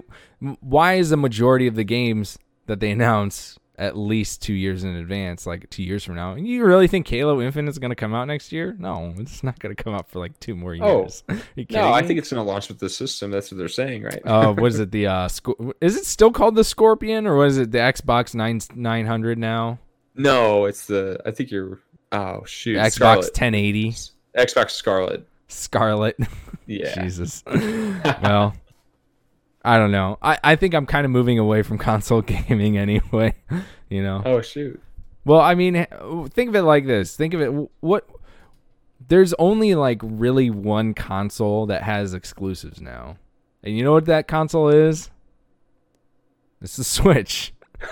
[0.61, 4.95] why is the majority of the games that they announce at least two years in
[4.95, 6.33] advance, like two years from now?
[6.33, 8.75] And You really think Halo Infinite is going to come out next year?
[8.79, 11.23] No, it's not going to come out for like two more Oh, years.
[11.55, 13.31] You no, I think it's going to launch with the system.
[13.31, 14.21] That's what they're saying, right?
[14.25, 14.91] uh, what is it?
[14.91, 15.29] The uh,
[15.81, 19.79] is it still called the Scorpion or was it the Xbox nine nine hundred now?
[20.15, 21.19] no, it's the.
[21.25, 21.79] I think you're.
[22.11, 23.25] Oh shoot, Xbox Scarlett.
[23.25, 23.95] 1080
[24.37, 25.27] Xbox Scarlett.
[25.47, 26.17] Scarlett.
[26.67, 27.03] Yeah.
[27.03, 27.43] Jesus.
[27.45, 28.55] well,
[29.65, 30.17] I don't know.
[30.21, 33.33] I, I think I'm kind of moving away from console gaming anyway.
[33.89, 34.21] You know.
[34.25, 34.81] Oh shoot.
[35.25, 35.87] Well, I mean,
[36.29, 37.15] think of it like this.
[37.15, 37.49] Think of it.
[37.79, 38.07] What?
[39.07, 43.17] There's only like really one console that has exclusives now,
[43.63, 45.09] and you know what that console is?
[46.61, 47.53] It's the Switch.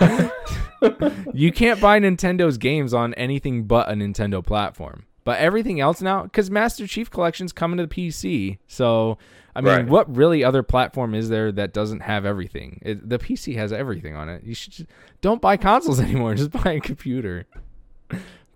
[1.34, 5.06] you can't buy Nintendo's games on anything but a Nintendo platform.
[5.24, 8.58] But everything else now, because Master Chief Collection's coming to the PC.
[8.66, 9.18] So,
[9.56, 9.86] I mean, Right.
[9.86, 12.80] what really other platform is there that doesn't have everything?
[12.82, 14.42] It, the PC has everything on it.
[14.44, 14.90] You should just,
[15.20, 16.34] don't buy consoles anymore.
[16.34, 17.46] Just buy a computer.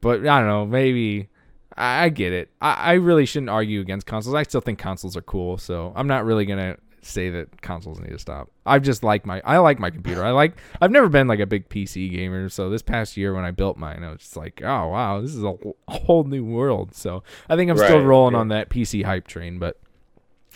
[0.00, 0.66] But I don't know.
[0.66, 1.28] Maybe
[1.76, 2.50] I, I get it.
[2.60, 4.34] I, I really shouldn't argue against consoles.
[4.34, 5.58] I still think consoles are cool.
[5.58, 8.50] So I'm not really gonna say that consoles need to stop.
[8.66, 10.24] I just like my I like my computer.
[10.24, 12.48] I like I've never been like a big PC gamer.
[12.48, 15.34] So this past year when I built mine, I was just like, oh wow, this
[15.34, 15.54] is a,
[15.88, 16.94] a whole new world.
[16.94, 18.40] So I think I'm still rolling yeah.
[18.40, 19.58] on that PC hype train.
[19.58, 19.78] But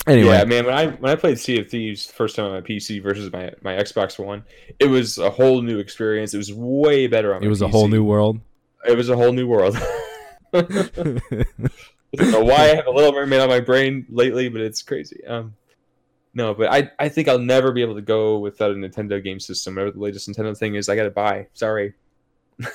[0.07, 0.65] anyway, Yeah, man.
[0.67, 3.33] When I when I played Sea of Thieves the first time on my PC versus
[3.33, 4.43] my my Xbox One,
[4.79, 6.35] it was a whole new experience.
[6.35, 7.43] It was way better on.
[7.43, 8.41] it was a whole new world.
[8.87, 9.77] It was a whole new world.
[10.55, 10.61] I
[12.17, 15.25] don't know why I have a Little Mermaid on my brain lately, but it's crazy.
[15.27, 15.55] Um,
[16.35, 19.41] no, but I I think I'll never be able to go without a Nintendo game
[19.41, 19.75] system.
[19.77, 21.47] Whatever the latest Nintendo thing is, I got to buy.
[21.55, 21.95] Sorry.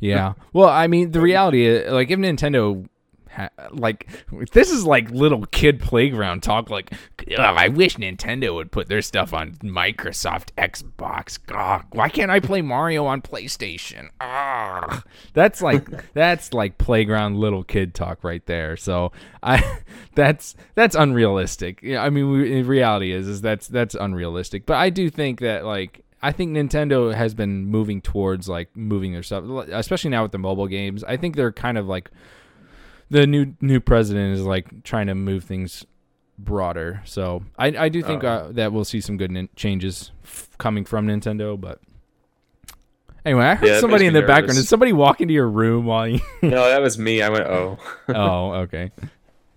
[0.00, 0.34] Yeah.
[0.52, 2.86] Well, I mean, the reality is, like, if Nintendo
[3.34, 4.08] ha- like
[4.52, 6.70] this is like little kid playground talk.
[6.70, 6.92] Like,
[7.30, 11.38] "Ugh, I wish Nintendo would put their stuff on Microsoft Xbox.
[11.46, 14.08] God, why can't I play Mario on PlayStation?
[14.20, 18.76] Ah, that's like that's like playground little kid talk right there.
[18.76, 19.80] So I
[20.14, 21.80] that's that's unrealistic.
[21.82, 24.66] Yeah, I mean, we, reality is is that's that's unrealistic.
[24.66, 29.12] But I do think that like I think Nintendo has been moving towards like moving
[29.12, 31.04] their stuff, especially now with the mobile games.
[31.04, 32.10] I think they're kind of like
[33.14, 35.86] the new new president is like trying to move things
[36.38, 37.00] broader.
[37.04, 38.28] So I I do think Oh.
[38.28, 41.58] uh, that we'll see some good nin- changes f- coming from Nintendo.
[41.60, 41.80] But
[43.24, 44.56] anyway, I heard Yeah, somebody in the background.
[44.56, 46.20] Did somebody walk into your room while you?
[46.42, 47.22] no, that was me.
[47.22, 47.78] I went, oh.
[48.08, 48.90] oh, okay.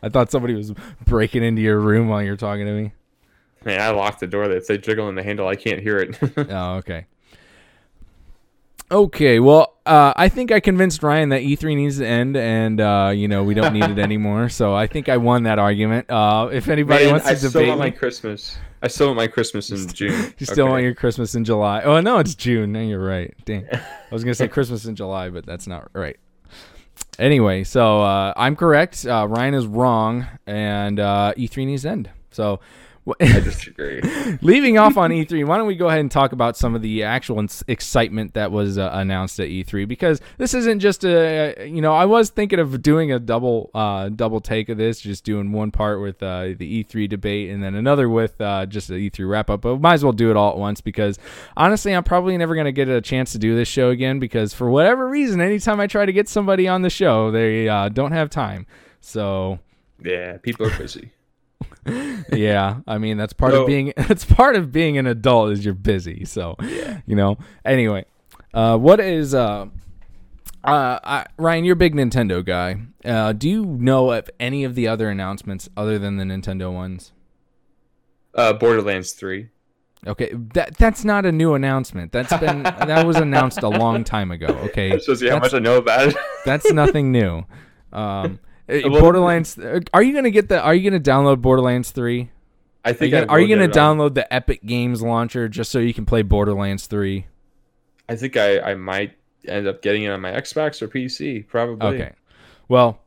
[0.03, 0.71] I thought somebody was
[1.05, 2.93] breaking into your room while you're talking to me.
[3.65, 4.43] Man, I locked the door.
[4.43, 6.17] If they jiggle in the handle, I can't hear it.
[6.51, 7.07] Oh, okay.
[8.89, 13.11] Okay, well, uh, I think I convinced Ryan that E3 needs to end, and uh,
[13.13, 14.47] you know we don't need it anymore.
[14.47, 16.09] So I think I won that argument.
[16.09, 18.57] Uh, if anybody Man, wants to I still debate want my Christmas.
[18.81, 20.33] I still want my Christmas in June.
[20.37, 20.71] you still Okay.
[20.71, 21.81] want your Christmas in July.
[21.81, 22.71] Oh no, it's June.
[22.71, 23.33] No, you're right.
[23.43, 26.15] Dang, I was gonna say Christmas in July, but that's not right.
[27.19, 29.05] Anyway, so uh, I'm correct.
[29.05, 32.09] Uh, Ryan is wrong, and uh, E3 needs to end.
[32.31, 32.61] So.
[33.21, 34.01] I disagree.
[34.41, 37.03] Leaving off on E3, why don't we go ahead and talk about some of the
[37.03, 39.87] actual ins- excitement that was uh, announced at E3?
[39.87, 44.09] Because this isn't just a, you know, I was thinking of doing a double, uh,
[44.09, 47.75] double take of this, just doing one part with uh, the E3 debate and then
[47.75, 49.61] another with uh, just the E3 wrap up.
[49.61, 51.17] But might as well do it all at once because
[51.55, 54.53] honestly, I'm probably never going to get a chance to do this show again because
[54.53, 58.11] for whatever reason, anytime I try to get somebody on the show, they uh, don't
[58.11, 58.65] have time.
[58.99, 59.59] So
[60.03, 61.11] Yeah, people are busy.
[62.33, 65.63] Yeah i mean that's part So- of being that's part of being an adult is
[65.65, 66.55] you're busy so
[67.05, 68.05] you know anyway
[68.53, 69.67] uh what is uh
[70.63, 72.75] uh, I, Ryan, you're a big Nintendo guy.
[73.05, 77.13] Uh, do you know of any of the other announcements other than the Nintendo ones?
[78.33, 79.47] Uh, Borderlands 3.
[80.05, 82.11] Okay, that that's not a new announcement.
[82.11, 84.47] That's been that was announced a long time ago.
[84.65, 86.15] Okay, shows you how That's- much I know about it.
[86.43, 87.43] that's nothing new.
[87.93, 89.57] Um, Well- Borderlands.
[89.57, 90.61] uh, Are you gonna get the?
[90.61, 92.31] Are you gonna download Borderlands three?
[92.85, 95.71] I Are think you gonna, are you gonna on- download the Epic Games launcher just
[95.71, 97.25] so you can play Borderlands 3?
[98.07, 101.45] I think I, I might end up getting it on my Xbox or PC.
[101.47, 101.85] Probably.
[101.85, 102.13] Okay.
[102.69, 103.01] Well,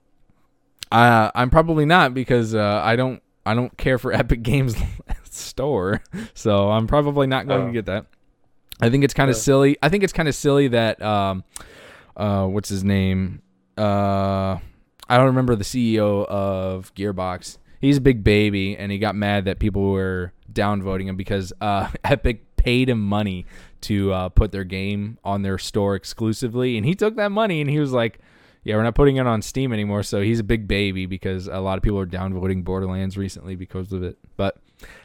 [0.93, 4.75] uh, I'm probably not because uh, I don't I don't care for Epic Games
[5.25, 6.03] store,
[6.35, 7.67] so I'm probably not going Oh.
[7.69, 8.07] to get that.
[8.83, 9.41] I think it's kind of Yeah.
[9.43, 9.77] silly.
[9.83, 11.45] I think it's kind of silly that um,
[12.17, 13.41] uh, what's his name?
[13.79, 14.59] Uh,
[15.11, 17.59] I don't remember the CEO of Gearbox.
[17.81, 21.91] He's a big baby, and he got mad that people were downvoting him because uh,
[22.05, 23.47] Epic paid him money
[23.83, 27.69] to uh, put their game on their store exclusively, and he took that money and
[27.71, 28.21] he was like,
[28.65, 31.59] "Yeah, we're not putting it on Steam anymore." So he's a big baby because a
[31.59, 34.19] lot of people are downvoting Borderlands recently because of it.
[34.37, 34.59] But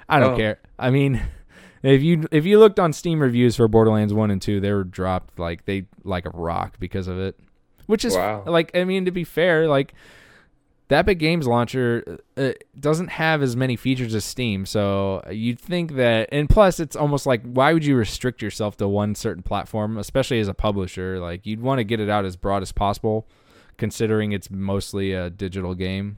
[0.10, 0.38] I don't Oh.
[0.38, 0.60] care.
[0.78, 1.22] I mean,
[1.84, 4.84] if you if you looked on Steam reviews for Borderlands one and two, they were
[4.84, 7.40] dropped like they like a rock because of it.
[7.88, 8.44] Which is Wow.
[8.46, 9.94] like I mean to be fair, like
[10.88, 15.96] the Epic Games launcher uh, doesn't have as many features as Steam, so you'd think
[15.96, 16.30] that.
[16.32, 20.40] And plus, it's almost like why would you restrict yourself to one certain platform, especially
[20.40, 21.20] as a publisher?
[21.20, 23.28] Like you'd want to get it out as broad as possible,
[23.78, 26.18] considering it's mostly a digital game.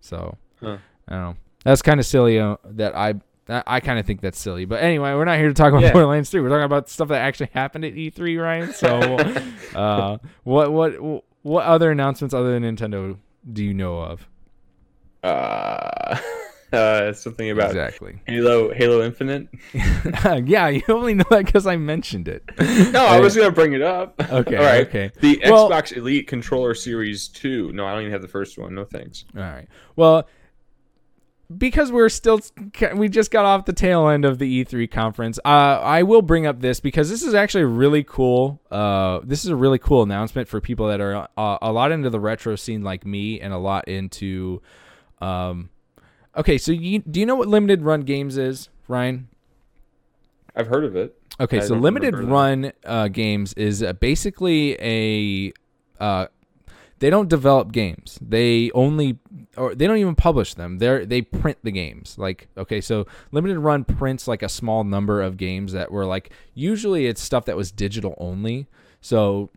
[0.00, 0.78] So Huh.
[1.08, 1.36] I don't know.
[1.64, 2.38] That's kind of silly.
[2.38, 3.14] Uh, that I.
[3.48, 5.82] I I kind of think that's silly, but anyway, we're not here to talk about
[5.82, 5.92] Yeah.
[5.92, 6.40] Borderlands 3.
[6.40, 8.72] We're talking about stuff that actually happened at E3, Ryan.
[8.72, 8.98] So,
[9.78, 13.16] uh, what what what other announcements other than Nintendo
[13.52, 14.26] do you know of?
[15.22, 16.18] Uh,
[16.72, 18.20] uh, something about exactly.
[18.26, 19.48] Halo Halo Infinite.
[20.46, 22.42] yeah, you only know that because I mentioned it.
[22.92, 24.14] No, I was gonna bring it up.
[24.20, 24.86] Okay, All right.
[24.86, 25.10] okay.
[25.20, 27.72] The Well- Xbox Elite Controller Series Two.
[27.72, 28.74] No, I don't even have the first one.
[28.74, 29.24] No thanks.
[29.36, 29.66] All right.
[29.96, 30.26] Well,
[31.56, 32.40] because we're still
[32.94, 35.38] we just got off the tail end of the E3 conference.
[35.44, 38.60] Uh, I will bring up this because this is actually really cool.
[38.70, 42.10] Uh, this is a really cool announcement for people that are uh, a lot into
[42.10, 44.62] the retro scene like me and a lot into.
[45.20, 45.70] Um,
[46.36, 49.28] okay, so you do you know what limited run games is, Ryan?
[50.56, 51.16] I've heard of it.
[51.40, 55.52] Okay, I so limited run uh, games is uh, basically a
[55.98, 56.26] uh,
[57.00, 58.18] they don't develop games.
[58.22, 59.18] They only
[59.56, 60.78] or they don't even publish them.
[60.78, 62.16] They they print the games.
[62.18, 66.32] Like okay, so limited run prints like a small number of games that were like
[66.54, 68.66] usually it's stuff that was digital only.
[69.00, 69.50] So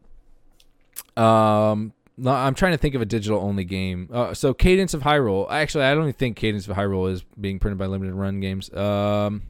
[1.15, 1.93] um
[2.25, 4.09] I'm trying to think of a digital only game.
[4.11, 5.45] Uh, so Cadence of Hyrule.
[5.51, 8.73] Actually, I don't even think Cadence of Hyrule is being printed by limited run games.
[8.73, 9.43] Um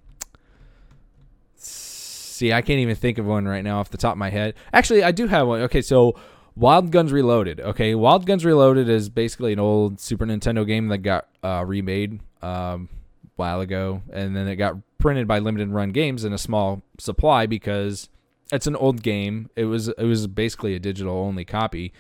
[2.38, 4.54] See, I can't even think of one right now off the top of my head.
[4.72, 5.62] Actually, I do have one.
[5.62, 6.16] Okay, so
[6.58, 7.60] Wild Guns Reloaded.
[7.60, 12.20] Okay, Wild Guns Reloaded is basically an old Super Nintendo game that got uh, remade
[12.42, 12.90] um,
[13.26, 16.82] a while ago, and then it got printed by Limited Run Games in a small
[16.98, 18.10] supply because
[18.52, 19.52] it's an old game.
[19.56, 21.94] It was it was basically a digital only copy,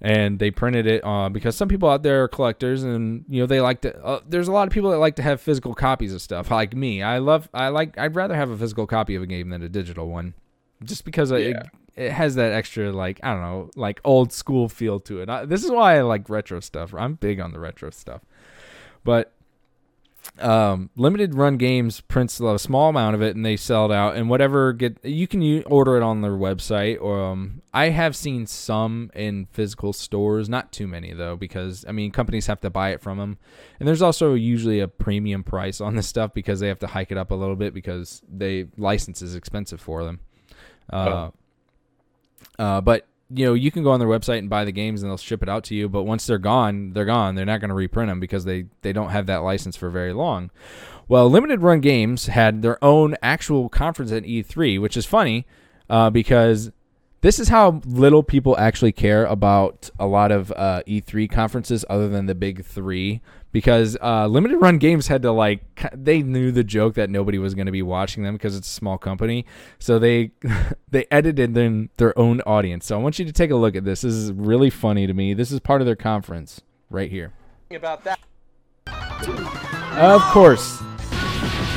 [0.00, 3.46] and they printed it uh, because some people out there are collectors, and you know
[3.46, 4.04] they like to.
[4.04, 6.52] Uh, there's a lot of people that like to have physical copies of stuff.
[6.52, 7.48] Like me, I love.
[7.52, 7.98] I like.
[7.98, 10.34] I'd rather have a physical copy of a game than a digital one,
[10.84, 11.38] just because yeah.
[11.38, 11.56] it,
[11.96, 15.28] it has that extra like I don't know like old school feel to it.
[15.28, 16.94] I, this is why I like retro stuff.
[16.94, 18.22] I'm big on the retro stuff,
[19.04, 19.32] but
[20.38, 24.16] um, limited run games prints a small amount of it and they sell it out
[24.16, 28.14] and whatever get you can u- order it on their website or um, i have
[28.14, 32.68] seen some in physical stores not too many though because i mean companies have to
[32.68, 33.38] buy it from them
[33.80, 37.10] and there's also usually a premium price on this stuff because they have to hike
[37.10, 40.20] it up a little bit because they license is expensive for them
[40.92, 41.30] uh,
[42.58, 42.62] oh.
[42.62, 45.10] uh, but you know, you can go on their website and buy the games and
[45.10, 45.88] they'll ship it out to you.
[45.88, 47.34] But once they're gone, they're gone.
[47.34, 50.12] They're not going to reprint them because they, they don't have that license for very
[50.12, 50.50] long.
[51.08, 55.46] Well, Limited Run Games had their own actual conference at E3, which is funny
[55.90, 56.70] uh, because
[57.20, 62.08] this is how little people actually care about a lot of uh, E3 conferences other
[62.08, 63.20] than the big three
[63.56, 65.62] because uh, limited run games had to like
[65.94, 68.70] they knew the joke that nobody was going to be watching them because it's a
[68.70, 69.46] small company
[69.78, 70.30] so they
[70.90, 73.82] they edited in their own audience so i want you to take a look at
[73.82, 77.32] this this is really funny to me this is part of their conference right here
[77.70, 78.18] about that
[79.96, 80.78] of course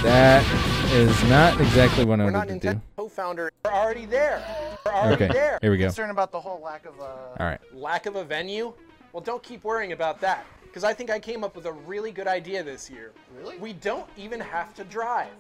[0.03, 0.43] that
[0.91, 2.81] is not exactly what I wanted to do.
[2.97, 4.41] Co-founder are already there.
[4.85, 5.59] We're already okay, there.
[5.61, 5.85] Here we go.
[5.85, 7.59] Concerned about the whole lack of a All right.
[7.73, 8.73] lack of a venue.
[9.11, 12.12] Well, don't keep worrying about that because I think I came up with a really
[12.12, 13.12] good idea this year.
[13.36, 13.58] Really?
[13.58, 15.32] We don't even have to drive.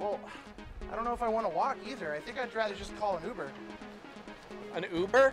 [0.00, 0.18] Well,
[0.90, 2.12] I don't know if I want to walk either.
[2.12, 3.48] I think I'd rather just call an Uber.
[4.74, 5.32] An Uber?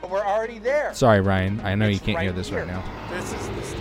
[0.00, 0.92] But we're already there.
[0.94, 1.60] Sorry, Ryan.
[1.62, 2.64] I know It's you can't right hear this here.
[2.64, 2.82] right now.
[3.12, 3.80] This is the stage.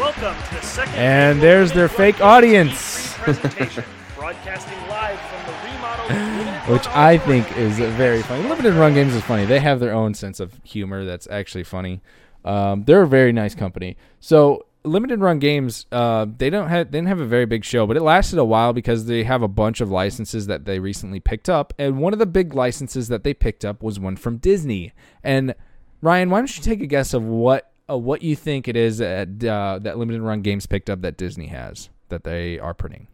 [0.00, 3.78] Welcome to the second And there's their fake Run Games audience.
[4.20, 8.48] E3 presentation, broadcasting live from the remodeled Which I think is very funny.
[8.48, 9.46] Limited Run Games is funny.
[9.46, 12.00] They have their own sense of humor that's actually funny.
[12.44, 13.96] Um, they're a very nice company.
[14.20, 17.86] So Limited Run Games, uh, they don't have they didn't have a very big show,
[17.86, 21.20] but it lasted a while because they have a bunch of licenses that they recently
[21.20, 24.38] picked up, and one of the big licenses that they picked up was one from
[24.38, 24.92] Disney.
[25.22, 25.54] And
[26.00, 28.98] Ryan, why don't you take a guess of what uh, what you think it is
[28.98, 33.06] that uh, that Limited Run Games picked up that Disney has that they are printing?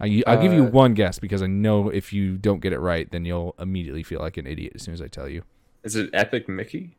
[0.00, 2.80] I, I'll give you Uh, one guess because I know if you don't get it
[2.80, 5.42] right, then you'll immediately feel like an idiot as soon as I tell you.
[5.82, 6.96] Is it Epic Mickey?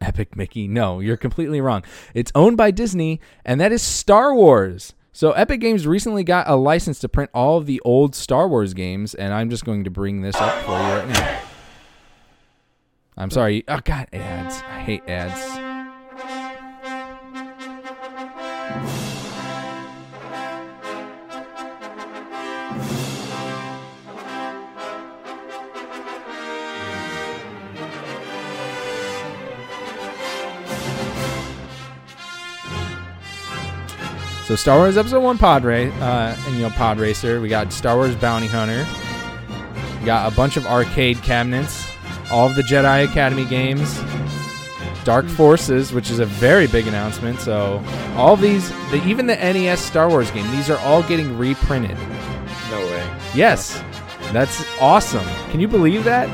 [0.00, 0.68] Epic Mickey.
[0.68, 1.84] No, you're completely wrong.
[2.14, 4.94] It's owned by Disney, and that is Star Wars.
[5.12, 8.72] So Epic Games recently got a license to print all of the old Star Wars
[8.72, 11.40] games, and I'm just going to bring this up for you right now.
[13.16, 13.62] I'm sorry.
[13.68, 14.56] Oh God, ads.
[14.56, 15.58] I hate ads.
[34.52, 37.40] So Star Wars Episode One Pod Race, uh, and you know Pod Racer.
[37.40, 38.86] We got Star Wars Bounty Hunter.
[39.98, 41.88] We got a bunch of arcade cabinets,
[42.30, 43.98] all of the Jedi Academy games,
[45.04, 47.40] Dark Forces, which is a very big announcement.
[47.40, 47.82] So
[48.14, 51.96] all these, the, even the NES Star Wars game, these are all getting reprinted.
[52.70, 53.10] No way.
[53.34, 53.82] Yes,
[54.34, 55.24] that's awesome.
[55.50, 56.28] Can you believe that?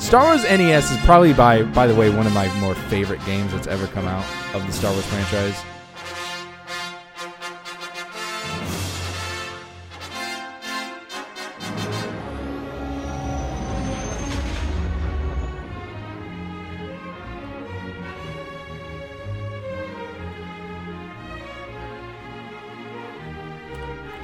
[0.00, 3.52] Star Wars NES is probably by by the way one of my more favorite games
[3.52, 5.62] that's ever come out of the Star Wars franchise.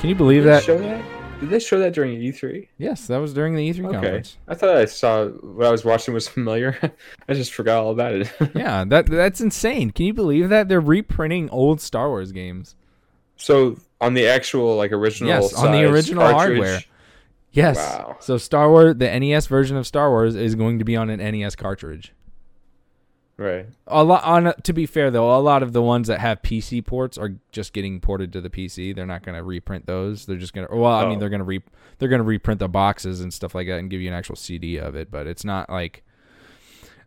[0.01, 0.63] Can you believe Did that?
[0.65, 1.05] show that?
[1.41, 2.69] Did they show that during E3?
[2.79, 3.93] Yes, that was during the E3 Okay.
[3.95, 4.37] conference.
[4.49, 6.79] I thought I saw what I was watching was familiar.
[7.29, 8.33] I just forgot all about it.
[8.55, 9.91] Yeah, that that's insane.
[9.91, 12.77] Can you believe that they're reprinting old Star Wars games?
[13.37, 16.81] so on the actual like original Yes, on the original cartridge- hardware.
[17.53, 17.77] Yes.
[17.79, 18.17] Wow.
[18.21, 21.19] So Star Wars, the NES version of Star Wars is going to be on an
[21.21, 22.13] NES cartridge.
[23.43, 23.65] Right.
[23.87, 26.85] A lot on to be fair though, a lot of the ones that have PC
[26.85, 28.95] ports are just getting ported to the PC.
[28.95, 30.27] They're not going to reprint those.
[30.27, 31.21] They're just going to well, I mean Oh.
[31.21, 31.63] they're going to re
[31.99, 34.37] they're going to reprint the boxes and stuff like that and give you an actual
[34.37, 36.03] CD of it, but it's not like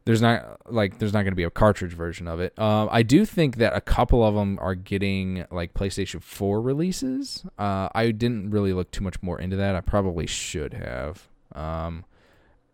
[0.05, 2.58] there's not like there's not going to be a cartridge version of it.
[2.58, 7.45] Um, I do think that a couple of them are getting like PlayStation 4 releases.
[7.60, 9.76] Uh, I didn't really look too much more into that.
[9.76, 11.28] I probably should have.
[11.53, 12.05] Um,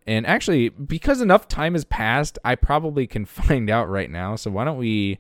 [0.08, 4.36] and actually, because enough time has passed, I probably can find out right now.
[4.36, 5.20] So why don't we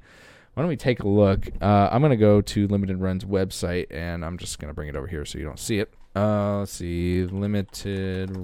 [0.53, 1.47] why don't we take a look?
[1.61, 5.07] Uh, I'm gonna go to Limited Run's website, and I'm just gonna bring it over
[5.07, 5.93] here so you don't see it.
[6.15, 8.35] Uh, let's see, Limited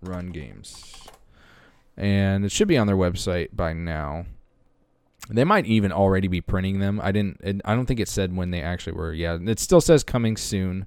[0.00, 1.08] Run Games,
[1.96, 4.26] and it should be on their website by now.
[5.28, 7.00] They might even already be printing them.
[7.02, 7.62] I didn't.
[7.64, 9.12] I don't think it said when they actually were.
[9.12, 10.86] Yeah, it still says coming soon.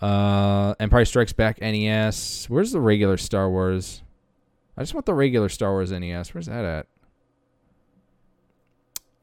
[0.00, 2.46] Uh, Empire Strikes Back NES.
[2.48, 4.02] Where's the regular Star Wars?
[4.76, 6.34] I just want the regular Star Wars NES.
[6.34, 6.86] Where's that at?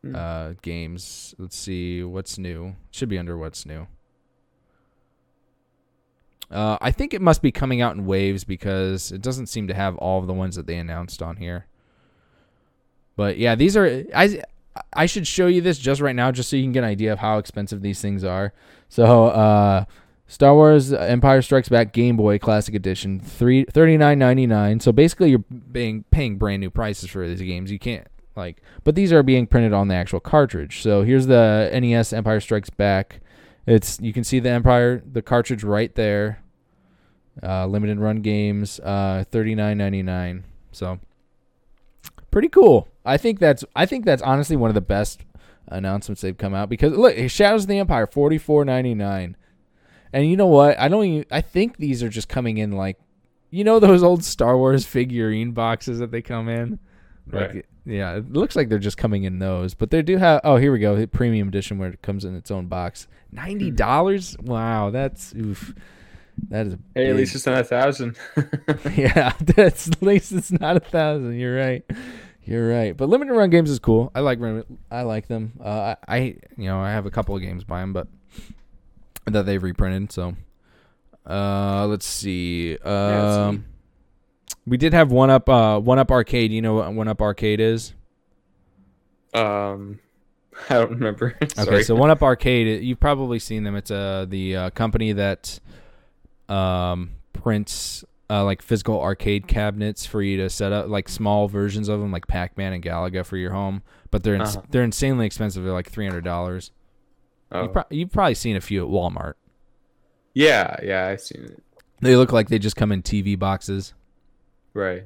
[0.01, 0.15] Hmm.
[0.15, 1.35] Uh, games.
[1.37, 2.75] Let's see what's new.
[2.91, 3.87] Should be under what's new.
[6.51, 9.73] Uh, I think it must be coming out in waves because it doesn't seem to
[9.73, 11.65] have all of the ones that they announced on here.
[13.15, 14.41] But yeah, these are I
[14.91, 17.13] I should show you this just right now just so you can get an idea
[17.13, 18.53] of how expensive these things are.
[18.89, 19.85] So, uh
[20.27, 24.79] Star Wars Empire Strikes Back Game Boy Classic Edition, three thirty nine ninety nine.
[24.79, 27.71] So basically, you're being paying brand new prices for these games.
[27.71, 30.81] You can't like, but these are being printed on the actual cartridge.
[30.81, 33.19] So here's the NES Empire Strikes Back.
[33.65, 36.41] It's you can see the Empire the cartridge right there.
[37.41, 40.45] Uh, limited run games, uh, thirty nine ninety nine.
[40.71, 40.99] So
[42.31, 42.87] pretty cool.
[43.05, 45.21] I think that's I think that's honestly one of the best
[45.67, 49.35] announcements they've come out because look, Shadows of the Empire forty four ninety nine.
[50.13, 50.79] And you know what?
[50.79, 51.25] I don't even.
[51.31, 52.97] I think these are just coming in like,
[53.49, 56.79] you know, those old Star Wars figurine boxes that they come in.
[57.31, 57.65] Like, Right.
[57.85, 60.41] yeah, it looks like they're just coming in those, but they do have.
[60.43, 61.05] Oh, here we go.
[61.07, 63.07] Premium edition where it comes in its own box.
[63.31, 64.37] Ninety dollars.
[64.39, 65.73] Wow, that's oof.
[66.49, 66.75] That is.
[66.95, 68.17] Hey, at least it's not a thousand.
[68.95, 71.39] yeah, that's at least it's not a thousand.
[71.39, 71.83] You're right.
[72.43, 72.95] You're right.
[72.97, 74.11] But limited run games is cool.
[74.13, 75.53] I like run- I like them.
[75.63, 76.17] Uh, I, I
[76.57, 78.07] you know I have a couple of games by them, but
[79.25, 80.11] that they've reprinted.
[80.11, 80.35] So,
[81.25, 82.77] uh, let's see.
[82.79, 83.65] Um,
[84.65, 85.47] we did have one up.
[85.49, 86.51] Uh, one up arcade.
[86.51, 87.93] You know what one up arcade is?
[89.33, 89.99] um,
[90.69, 91.37] I don't remember.
[91.57, 93.75] Okay, so One Up Arcade, you've probably seen them.
[93.75, 95.59] It's uh, the uh, company that
[96.49, 101.89] um, prints uh, like physical arcade cabinets for you to set up, like small versions
[101.89, 103.81] of them, like Pac-Man and Galaga for your home.
[104.11, 104.65] But they're ins- Uh-huh.
[104.69, 105.63] they're insanely expensive.
[105.63, 106.69] They're like three hundred dollars.
[107.53, 107.61] Oh.
[107.63, 109.33] You've, pro- you've probably seen a few at Walmart.
[110.33, 111.63] yeah, yeah, I've seen it.
[112.01, 113.93] They look like they just come in TV boxes.
[114.73, 115.05] Right.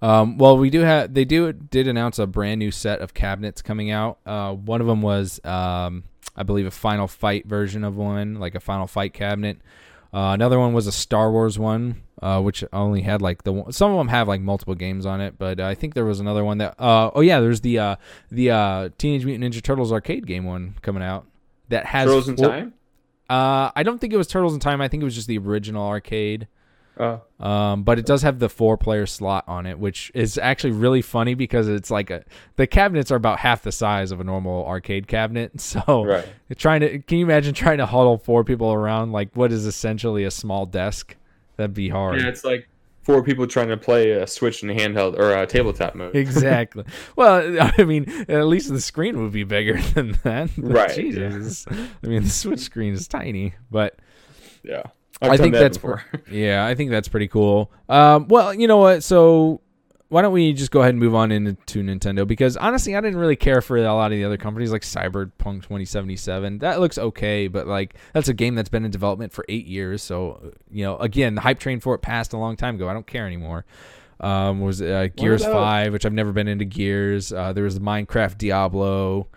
[0.00, 3.62] Um, well, we do have they do did announce a brand new set of cabinets
[3.62, 4.18] coming out.
[4.26, 6.04] Uh, one of them was um,
[6.36, 9.58] I believe a Final Fight version of one, like a Final Fight cabinet.
[10.14, 13.72] Uh, another one was a Star Wars one, uh, which only had like the one-
[13.72, 16.44] some of them have like multiple games on it, but I think there was another
[16.44, 17.96] one that uh, oh yeah, there's the uh,
[18.30, 21.26] the uh, Teenage Mutant Ninja Turtles arcade game one coming out
[21.72, 22.74] that has Turtles in four- Time.
[23.28, 24.80] Uh, I don't think it was Turtles in Time.
[24.80, 26.48] I think it was just the original arcade.
[26.98, 30.72] Oh, Um, but it does have the four player slot on it, which is actually
[30.72, 32.22] really funny because it's like a
[32.56, 35.52] the cabinets are about half the size of a normal arcade cabinet.
[35.60, 36.28] So right.
[36.58, 40.24] trying to can you imagine trying to huddle four people around like what is essentially
[40.24, 41.16] a small desk?
[41.56, 42.20] That'd be hard.
[42.20, 42.68] Yeah, it's like
[43.02, 46.14] four people trying to play a Switch in a handheld or a tabletop mode.
[46.16, 46.84] exactly.
[47.16, 50.50] well, I mean, at least the screen would be bigger than that.
[50.56, 51.66] Right, Jesus.
[51.68, 53.96] I mean, the Switch screen is tiny, but
[54.62, 54.82] Yeah.
[55.20, 55.98] I I've done think that that's pr-
[56.32, 57.70] yeah, I think that's pretty cool.
[57.88, 59.04] Um, well, you know what?
[59.04, 59.60] So
[60.12, 62.26] why don't we just go ahead and move on into Nintendo?
[62.26, 65.62] Because honestly, I didn't really care for a lot of the other companies like Cyberpunk
[65.62, 66.58] 2077.
[66.58, 70.02] That looks okay, but like that's a game that's been in development for eight years.
[70.02, 72.90] So you know, again, the hype train for it passed a long time ago.
[72.90, 73.64] I don't care anymore.
[74.20, 77.32] Um, was uh, Gears Five, which I've never been into Gears.
[77.32, 79.28] Uh, there was Minecraft Diablo.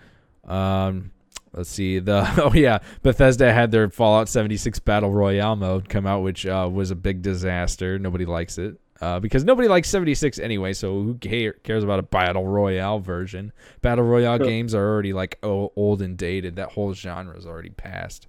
[0.43, 1.11] Um,
[1.53, 6.19] let's see the oh yeah bethesda had their fallout 76 battle royale mode come out
[6.19, 10.73] which uh, was a big disaster nobody likes it uh, because nobody likes 76 anyway
[10.73, 14.45] so who cares about a battle royale version battle royale Sure.
[14.45, 18.27] games are already like old and dated that whole genre is already past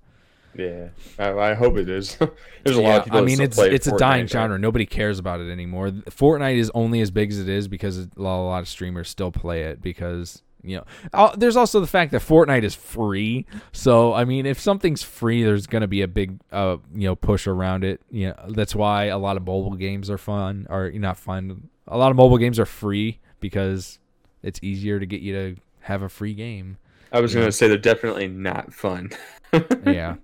[0.55, 0.89] Yeah,
[1.19, 2.17] I, I hope it is.
[2.65, 3.19] There's a lot of people.
[3.19, 4.59] I mean, it's it's a dying Fortnite, genre.
[4.59, 5.91] Nobody cares about it anymore.
[5.91, 9.11] Fortnite is only as big as it is because a lot, a lot of streamers
[9.11, 10.83] still play it because you
[11.13, 11.33] know.
[11.37, 13.47] There's also the fact that Fortnite is free.
[13.73, 17.47] So I mean, if something's free, there's gonna be a big uh you know push
[17.47, 18.01] around it.
[18.11, 21.69] You know, that's why a lot of mobile games are fun or not fun.
[21.87, 23.99] A lot of mobile games are free because
[24.43, 26.79] it's easier to get you to have a free game.
[27.13, 29.11] I was gonna say they're definitely not fun.
[29.87, 30.17] yeah.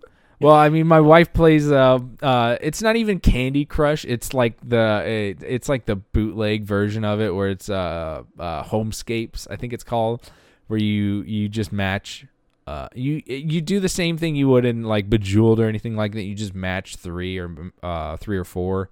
[0.43, 1.70] Well, I mean, my wife plays.
[1.70, 4.05] Uh, uh, it's not even Candy Crush.
[4.05, 8.64] It's like the it, it's like the bootleg version of it, where it's uh, uh
[8.64, 10.30] Homescapes, I think it's called,
[10.66, 12.26] where you you just match.
[12.66, 16.12] Uh, you you do the same thing you would in like Bejeweled or anything like
[16.12, 16.22] that.
[16.22, 18.90] You just match three or uh three or four,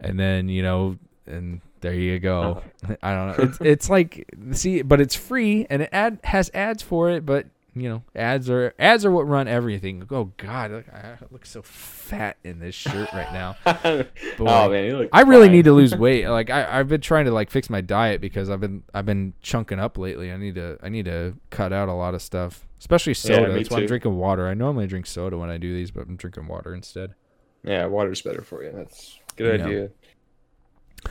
[0.00, 2.62] and then you know, and there you go.
[3.02, 3.44] I don't know.
[3.44, 7.46] It's it's like see, but it's free and it ad has ads for it, but
[7.80, 10.06] you know, ads are ads are what run everything.
[10.10, 13.56] Oh God, look, I look so fat in this shirt right now.
[14.38, 15.52] Oh man, you I really fine.
[15.52, 16.26] need to lose weight.
[16.28, 19.34] Like I, I've been trying to like fix my diet because I've been I've been
[19.42, 20.32] chunking up lately.
[20.32, 23.48] I need to I need to cut out a lot of stuff, especially soda.
[23.48, 24.48] me That's why I'm drinking water.
[24.48, 27.14] I normally drink soda when I do these, but I'm drinking water instead.
[27.62, 28.72] Yeah, water's better for you.
[28.72, 29.66] That's a good Yeah.
[29.66, 29.90] idea.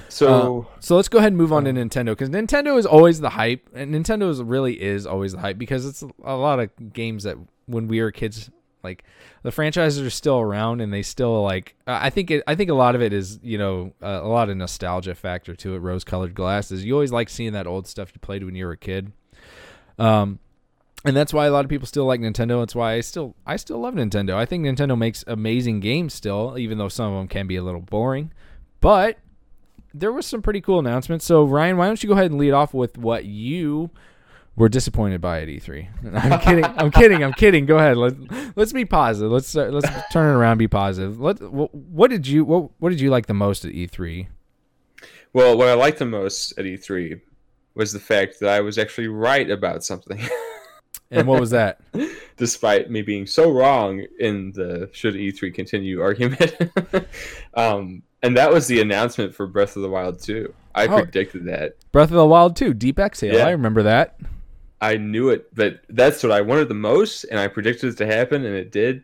[0.09, 3.29] So So let's go ahead and move on to Nintendo because Nintendo is always the
[3.29, 7.23] hype, and Nintendo is really is always the hype because it's a lot of games
[7.23, 8.49] that when we were kids,
[8.83, 9.03] like
[9.43, 11.75] the franchises are still around and they still like.
[11.87, 12.43] uh, I think it.
[12.47, 15.55] I think a lot of it is you know uh, a lot of nostalgia factor
[15.55, 15.79] to it.
[15.79, 16.83] Rose colored glasses.
[16.83, 19.11] You always like seeing that old stuff you played when you were a kid.
[19.97, 20.39] Um,
[21.05, 22.61] and that's why a lot of people still like Nintendo.
[22.61, 24.33] That's why I still I still love Nintendo.
[24.33, 27.63] I think Nintendo makes amazing games still, even though some of them can be a
[27.63, 28.31] little boring.
[28.81, 29.17] But
[29.93, 31.25] there was some pretty cool announcements.
[31.25, 33.89] So Ryan, why don't you go ahead and lead off with what you
[34.55, 35.87] were disappointed by at E3?
[36.23, 36.65] I'm kidding.
[36.65, 37.23] I'm kidding.
[37.23, 37.65] I'm kidding.
[37.65, 37.97] Go ahead.
[37.97, 39.31] Let Let's be positive.
[39.31, 40.57] Let's uh, let's turn it around.
[40.57, 41.19] Be positive.
[41.19, 44.27] Let what, what did you what what did you like the most at E E3?
[45.33, 47.21] well, what I liked the most at E3
[47.75, 50.19] was the fact that I was actually right about something.
[51.11, 51.81] And what was that?
[52.37, 56.55] despite me being so wrong in the should E3 continue argument.
[57.55, 60.53] um, and that was the announcement for Breath of the Wild 2.
[60.75, 60.97] I Oh.
[61.01, 61.75] predicted that.
[61.91, 63.35] Breath of the Wild 2, Deep Exhale.
[63.35, 63.47] Yeah.
[63.47, 64.17] I remember that.
[64.81, 68.05] I knew it, but that's what I wanted the most, and I predicted it to
[68.05, 69.03] happen, and it did.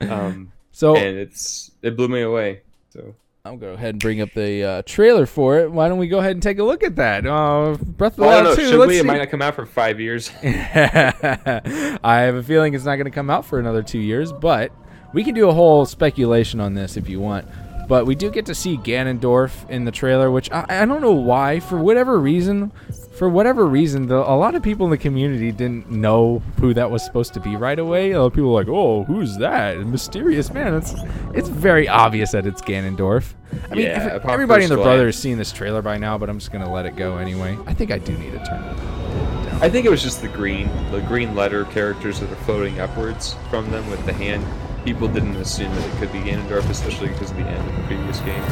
[0.02, 2.60] Um, So and it's it blew me away.
[2.90, 3.14] So
[3.46, 5.70] I'll go ahead and bring up the uh, trailer for it.
[5.72, 7.26] Why don't we go ahead and take a look at that?
[7.26, 8.62] Uh, Breath of the well, Wild know.
[8.62, 8.68] 2.
[8.70, 8.98] Should let's we?
[8.98, 10.30] It might not come out for five years.
[10.42, 14.70] I have a feeling it's not going to come out for another two years, but
[15.14, 17.46] we can do a whole speculation on this if you want.
[17.88, 21.12] But we do get to see Ganondorf in the trailer, which I, I don't know
[21.12, 21.60] why.
[21.60, 22.72] For whatever reason,
[23.16, 26.90] for whatever reason, the, a lot of people in the community didn't know who that
[26.90, 28.10] was supposed to be right away.
[28.10, 29.78] A lot of people were like, "Oh, who's that?
[29.78, 30.94] Mysterious man." It's
[31.32, 33.34] it's very obvious that it's Ganondorf.
[33.70, 36.18] I mean, Yeah, every- everybody in first the brother has seen this trailer by now,
[36.18, 37.56] but I'm just gonna let it go anyway.
[37.66, 38.76] I think I do need to turn it.
[38.76, 39.58] down.
[39.62, 43.36] I think it was just the green, the green letter characters that are floating upwards
[43.48, 44.44] from them with the hand.
[44.86, 47.82] People didn't assume that it could be Ganondorf, especially because of the end of the
[47.82, 48.42] previous game.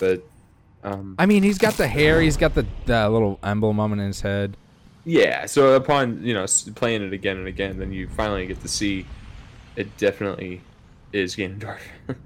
[0.00, 0.22] But
[0.82, 2.20] um, I mean, he's got the hair.
[2.20, 4.56] He's got the, the little emblem on his head.
[5.04, 8.68] yeah, so upon you know playing it again and again, then you finally get to
[8.68, 9.06] see
[9.76, 10.62] it definitely
[11.12, 11.80] is Ganondorf.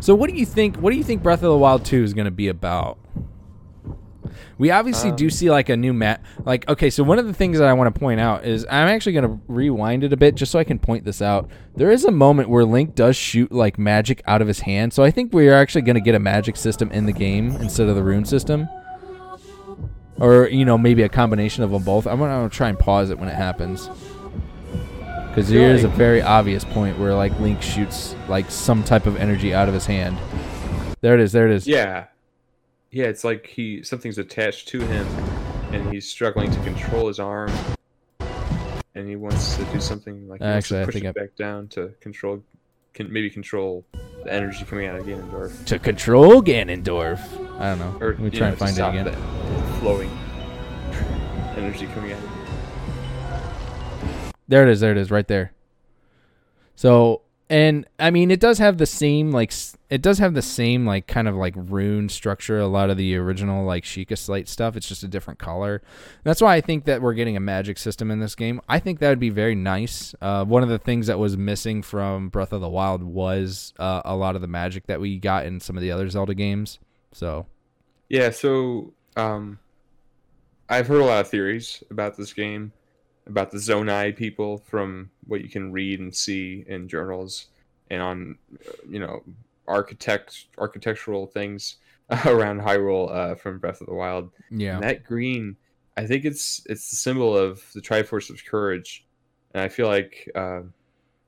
[0.00, 0.78] So, what do you think?
[0.78, 2.98] What do you think Breath of the Wild Two is going to be about?
[4.62, 6.24] We obviously do um, see like a new map.
[6.44, 8.86] Like, okay, so one of the things that I want to point out is I'm
[8.86, 11.50] actually going to rewind it a bit just so I can point this out.
[11.74, 15.02] There is a moment where Link does shoot like magic out of his hand, so
[15.02, 17.88] I think we are actually going to get a magic system in the game instead
[17.88, 18.68] of the rune system,
[20.20, 22.06] or you know maybe a combination of them both.
[22.06, 23.90] I'm going to try and pause it when it happens.
[25.26, 29.16] Because there is a very obvious point where like Link shoots like some type of
[29.16, 30.16] energy out of his hand.
[31.00, 31.32] There it is.
[31.32, 31.66] There it is.
[31.66, 32.06] yeah,
[32.92, 35.06] yeah, it's like he something's attached to him,
[35.72, 37.50] and he's struggling to control his arm,
[38.94, 41.68] and he wants to do something like Actually, I push think it I- back down
[41.68, 42.42] to control,
[42.94, 43.84] can maybe control
[44.24, 45.64] the energy coming out of Ganondorf.
[45.66, 47.18] To control Ganondorf.
[47.58, 47.96] I don't know.
[48.00, 49.04] or Let me try know, and to find it again.
[49.06, 50.10] that flowing
[51.56, 52.20] energy coming out.
[54.48, 54.80] There it is.
[54.80, 55.10] There it is.
[55.10, 55.52] Right there.
[56.76, 59.52] So, and I mean, it does have the same like
[59.90, 62.58] it does have the same like kind of like rune structure.
[62.58, 64.76] A lot of the original like Sheikah Slate stuff.
[64.76, 65.82] It's just a different color.
[66.24, 68.60] That's why I think that we're getting a magic system in this game.
[68.68, 70.14] I think that would be very nice.
[70.20, 74.02] Uh, one of the things that was missing from Breath of the Wild was uh,
[74.04, 76.78] a lot of the magic that we got in some of the other Zelda games.
[77.12, 77.46] So,
[78.08, 79.58] Yeah, so um,
[80.68, 82.72] I've heard a lot of theories about this game,
[83.26, 87.46] about the Zonai people from what you can read and see in journals
[87.90, 88.38] and on,
[88.88, 89.22] you know,
[89.68, 91.76] architect architectural things
[92.26, 94.30] around Hyrule uh, from Breath of the Wild.
[94.50, 94.74] yeah.
[94.74, 95.56] And that green,
[95.96, 99.04] I think it's it's the symbol of the Triforce of Courage,
[99.54, 100.62] and I feel like, uh,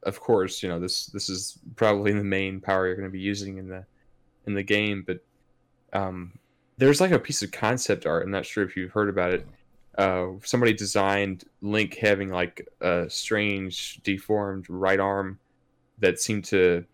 [0.03, 3.21] of course, you know this this is probably the main power you're going to be
[3.21, 3.85] using in the
[4.47, 5.21] in the game, but
[5.93, 6.39] um,
[6.77, 8.25] there's like a piece of concept art.
[8.25, 9.47] I'm not sure if you've heard about it.
[9.97, 15.39] Uh, somebody designed Link having like a strange deformed right arm
[15.99, 16.85] that seemed to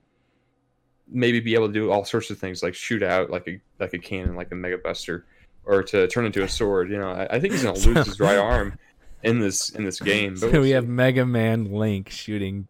[1.09, 3.94] maybe be able to do all sorts of things like shoot out like a like
[3.94, 5.24] a cannon, like a Mega Buster,
[5.64, 6.90] or to turn into a sword.
[6.90, 8.78] You know, I, I think he's gonna lose his right arm
[9.22, 10.34] in this in this game.
[10.34, 12.68] But So we have Mega Man Link shooting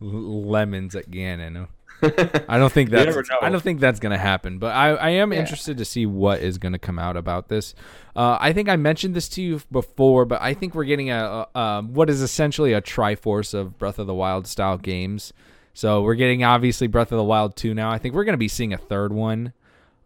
[0.00, 1.68] lemons at Ganon.
[2.02, 3.16] I don't think that's.
[3.40, 5.40] I don't think that's gonna happen, but I, I am Yeah.
[5.40, 7.74] interested to see what is gonna come out about this.
[8.16, 11.46] Uh, I think I mentioned this to you before, but I think we're getting a,
[11.54, 15.32] a um, what is essentially a Triforce of Breath of the Wild style games.
[15.74, 17.90] So we're getting obviously Breath of the Wild two now.
[17.90, 19.52] I think we're gonna be seeing a third one.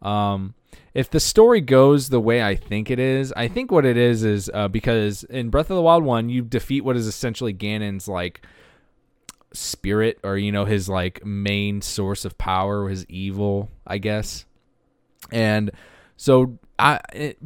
[0.02, 0.54] Um,
[0.94, 4.24] if the story goes the way I think it is, I think what it is
[4.24, 8.08] is uh, because in Breath of the Wild one, you defeat what is essentially Ganon's
[8.08, 8.40] like
[9.56, 14.44] spirit or you know his like main source of power his evil i guess.
[15.32, 15.70] And
[16.16, 17.38] so i it,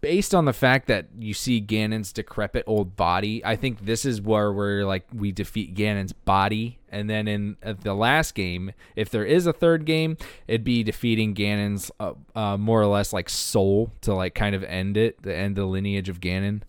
[0.00, 4.20] based on the fact that you see ganon's decrepit old body i think this is
[4.20, 6.78] where we're like we defeat ganon's body.
[6.90, 10.82] And then in uh, the last game if there is a third game it'd be
[10.82, 15.22] defeating ganon's uh, uh, more or less like soul to like kind of end it
[15.24, 16.62] to end the lineage of ganon.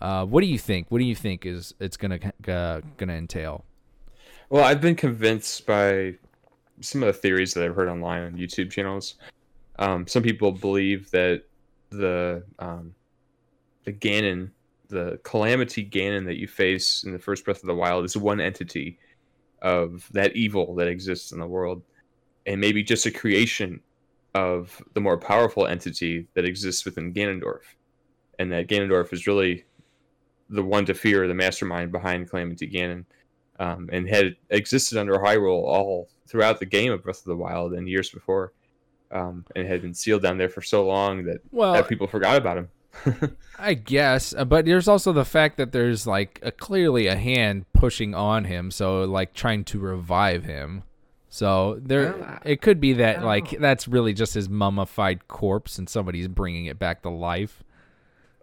[0.00, 0.90] Uh, what do you think?
[0.90, 3.64] What do you think is it's gonna uh, gonna entail
[4.50, 6.14] Well, I've been convinced by
[6.80, 9.16] some of the theories that I've heard online on YouTube channels.
[9.78, 11.42] Um, some people believe that
[11.90, 12.94] the um,
[13.84, 14.50] the Ganon,
[14.88, 18.40] the calamity Ganon that you face in the first Breath of the Wild, is one
[18.40, 18.98] entity
[19.60, 21.82] of that evil that exists in the world,
[22.46, 23.80] and maybe just a creation
[24.34, 27.74] of the more powerful entity that exists within Ganondorf,
[28.38, 29.66] and that Ganondorf is really
[30.48, 33.04] the one to fear, the mastermind behind Calamity Ganon
[33.58, 37.72] um, and had existed under Hyrule all throughout the game of Breath of the Wild
[37.72, 38.52] and years before,
[39.10, 42.36] um, and had been sealed down there for so long that, Well, that people forgot
[42.36, 42.68] about him.
[43.58, 47.66] I guess, uh, but there's also the fact that there's like a, clearly a hand
[47.72, 50.82] pushing on him, so like trying to revive him.
[51.30, 53.58] So there, Well, it could be that like know.
[53.60, 57.62] that's really just his mummified corpse, and somebody's bringing it back to life.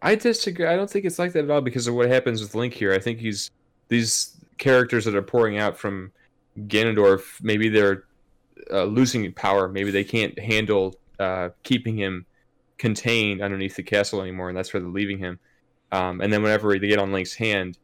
[0.01, 0.67] I disagree.
[0.67, 2.93] I don't think it's like that at all because of what happens with Link here.
[2.93, 3.49] I think he's
[3.87, 6.11] these characters that are pouring out from
[6.57, 7.41] Ganondorf.
[7.41, 8.05] Maybe they're
[8.71, 9.67] uh, losing power.
[9.67, 12.25] Maybe they can't handle uh, keeping him
[12.77, 15.39] contained underneath the castle anymore, and that's where they're leaving him.
[15.91, 17.77] Um, and then whenever they get on Link's hand,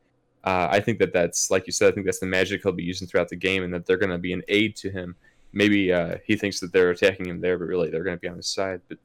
[0.43, 1.91] uh, I think that that's like you said.
[1.91, 4.11] I think that's the magic he'll be using throughout the game, and that they're going
[4.11, 5.15] to be an aid to him.
[5.53, 8.27] Maybe uh, he thinks that they're attacking him there, but really they're going to be
[8.27, 8.81] on his side.
[8.87, 8.97] But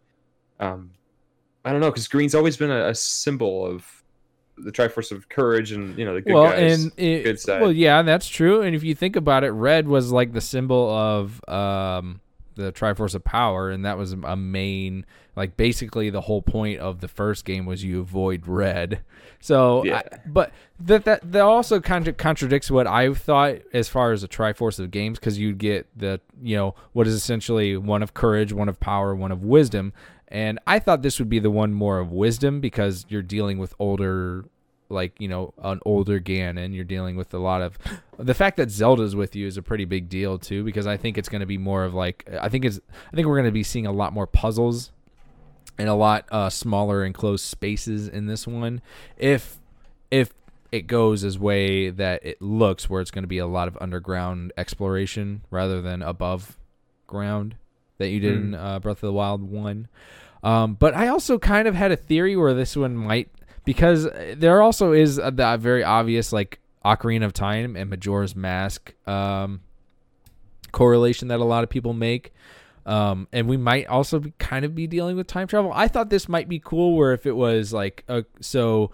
[0.61, 0.93] um,
[1.65, 3.96] I don't know because green's always been a, a symbol of
[4.59, 6.85] the Triforce of courage and you know the good well, guys.
[6.85, 7.61] and it, good side.
[7.61, 8.63] well, yeah, that's true.
[8.63, 12.21] And if you think about it, red was like the symbol of um,
[12.55, 15.05] the Triforce of Power, and that was a main,
[15.37, 19.03] like basically the whole point of the first game was you avoid red.
[19.39, 19.99] So, Yeah.
[19.99, 24.23] I, but that that that also kind of contradicts what I thought as far as
[24.23, 28.15] the Triforce of games, because you get the you know what is essentially one of
[28.15, 29.93] courage, one of power, one of wisdom.
[30.29, 33.75] And I thought this would be the one more of wisdom because you're dealing with
[33.79, 34.45] older
[34.89, 36.75] like you know an older Ganon.
[36.75, 37.79] You're dealing with a lot of
[38.19, 41.19] the fact that Zelda's with you is a pretty big deal too because I think
[41.19, 42.81] it's going to be more of like I think it's
[43.13, 44.93] I think we're going to be seeing a lot more puzzles
[45.79, 48.81] and a lot uh, smaller enclosed spaces in this one.
[49.17, 49.59] If
[50.11, 50.33] if
[50.73, 53.79] it goes as way that it looks, where it's going to be a lot of
[53.81, 56.59] underground exploration rather than above
[57.07, 57.57] ground
[57.99, 59.89] that you did in uh, Breath of the Wild one.
[60.43, 63.29] Um, but I also kind of had a theory where this one might
[63.65, 68.95] because there also is a, that very obvious like Ocarina of Time and Majora's Mask
[69.09, 69.61] um,
[70.73, 72.33] correlation that a lot of people make.
[72.87, 75.73] Um, and we might also be, kind of be dealing with time travel.
[75.75, 78.93] I thought this might be cool where if it was like a, so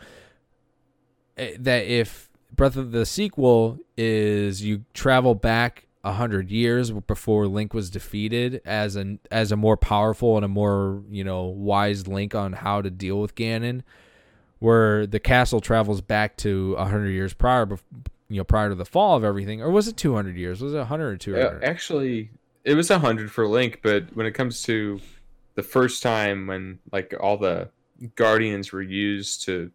[1.36, 7.46] eh, that if Breath of the sequel is you travel back a hundred years before
[7.46, 12.08] Link was defeated as an as a more powerful and a more you know wise
[12.08, 13.82] Link on how to deal with Ganon,
[14.58, 17.68] where the castle travels back to a hundred years prior,
[18.28, 20.60] you know, prior to the fall of everything, or was it two hundred years?
[20.60, 22.30] Was it hundred or two Uh, actually,
[22.64, 25.00] it was a hundred for Link, but when it comes to
[25.54, 27.68] the first time when like all the
[28.16, 29.70] guardians were used to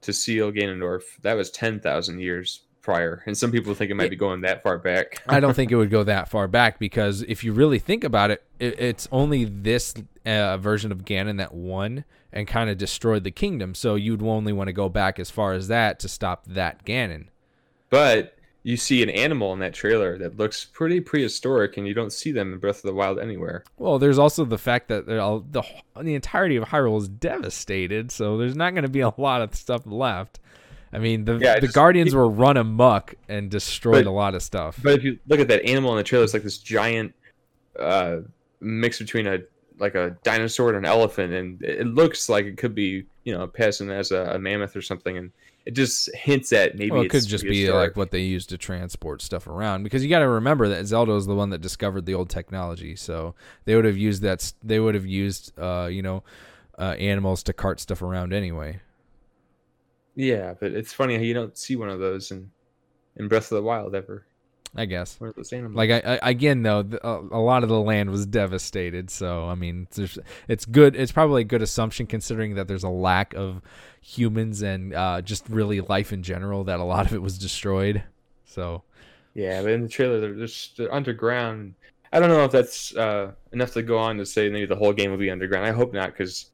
[0.00, 4.08] to seal Ganondorf, that was ten thousand years prior, and some people think it might
[4.08, 5.22] be going that far back.
[5.28, 8.30] I don't think it would go that far back because if you really think about
[8.30, 9.92] it, it it's only this
[10.24, 13.74] uh, version of Ganon that won and kind of destroyed the kingdom.
[13.74, 17.26] So you'd only want to go back as far as that to stop that Ganon.
[17.90, 22.12] But you see an animal in that trailer that looks pretty prehistoric, and you don't
[22.12, 23.64] see them in Breath of the Wild anywhere.
[23.76, 25.62] Well, there's also the fact that all, the
[26.00, 29.54] the entirety of Hyrule is devastated, so there's not going to be a lot of
[29.54, 30.40] stuff left.
[30.92, 34.34] I mean, the Yeah, the just- Guardians were run amok and destroyed But- a lot
[34.34, 34.78] of stuff.
[34.82, 37.14] But if you look at that animal in the trailer, it's like this giant
[37.78, 38.18] uh,
[38.60, 39.40] mix between a
[39.78, 43.32] like a dinosaur and an elephant, and it it looks like it could be you
[43.32, 45.30] know passing as a, a mammoth or something, and
[45.66, 48.58] it just hints at maybe well, it could just be like what they use to
[48.58, 52.06] transport stuff around because you got to remember that Zelda is the one that discovered
[52.06, 53.34] the old technology, so
[53.66, 54.52] they would have used that.
[54.64, 56.24] They would have used, uh, you know,
[56.78, 58.80] uh, animals to cart stuff around anyway.
[60.18, 62.50] Yeah, but it's funny how you don't see one of those in
[63.16, 64.26] in Breath of the Wild ever.
[64.74, 65.18] I guess.
[65.20, 65.76] One of those animals.
[65.76, 69.10] Like I, I again though, th- a, a lot of the land was devastated.
[69.10, 70.96] So I mean, there's, it's good.
[70.96, 73.62] It's probably a good assumption considering that there's a lack of
[74.00, 76.64] humans and uh, just really life in general.
[76.64, 78.02] That a lot of it was destroyed.
[78.44, 78.82] So
[79.34, 81.74] Yeah, but in the trailer, they're just they're underground.
[82.12, 84.92] I don't know if that's uh, enough to go on to say maybe the whole
[84.92, 85.64] game will be underground.
[85.64, 86.50] I hope not, because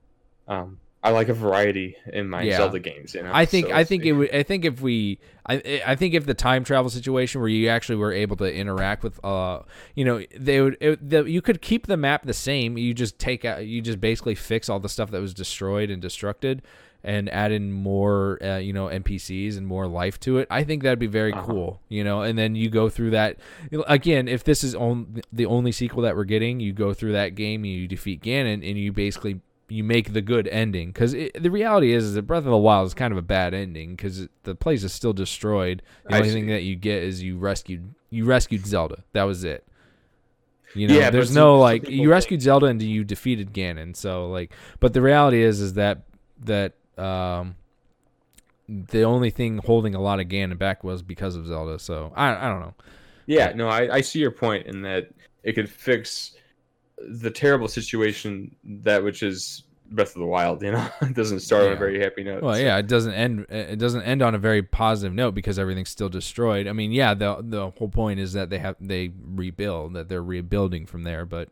[0.49, 2.57] um, I like a variety in my Yeah.
[2.57, 3.15] Zelda games.
[3.15, 4.35] You know, I think So I think it would.
[4.35, 7.97] I think if we, I I think if the time travel situation where you actually
[7.97, 9.61] were able to interact with, uh,
[9.95, 10.79] you know, they would.
[10.81, 12.79] It, the, you could keep the map the same.
[12.79, 13.67] You just take out.
[13.67, 16.61] You just basically fix all the stuff that was destroyed and destructed,
[17.05, 20.49] and add in more, uh, you know, NPCs and more life to it.
[20.51, 21.45] I think that'd be very Uh-huh.
[21.47, 21.81] cool.
[21.91, 23.37] You know, and then you go through that
[23.87, 24.27] again.
[24.27, 27.67] If this is on, the only sequel that we're getting, you go through that game,
[27.67, 32.05] you defeat Ganon, and you basically you make the good ending because the reality is,
[32.05, 34.85] is that Breath of the Wild is kind of a bad ending because the place
[34.85, 35.83] is still destroyed.
[36.07, 36.35] The I only see.
[36.35, 39.03] thing that you get is you rescued you rescued Zelda.
[39.13, 39.67] That was it.
[40.75, 43.53] You know, Yeah, there's no some like people you think- rescued Zelda and you defeated
[43.55, 43.97] Ganon.
[43.97, 46.03] So like, but the reality is, is that
[46.45, 47.57] that um
[48.69, 51.79] the only thing holding a lot of Ganon back was because of Zelda.
[51.79, 52.75] So I I don't know.
[53.27, 55.09] Yeah, no, I, I see your point in that
[55.43, 56.33] it could fix
[56.99, 60.63] the terrible situation that which is Breath of the Wild.
[60.63, 62.43] You know, it doesn't start on a very happy note.
[62.43, 63.47] Well, so- yeah, it doesn't end.
[63.49, 66.67] It doesn't end on a very positive note because everything's still destroyed.
[66.67, 70.23] I mean, yeah, the the whole point is that they have they rebuild, that they're
[70.23, 71.25] rebuilding from there.
[71.25, 71.51] But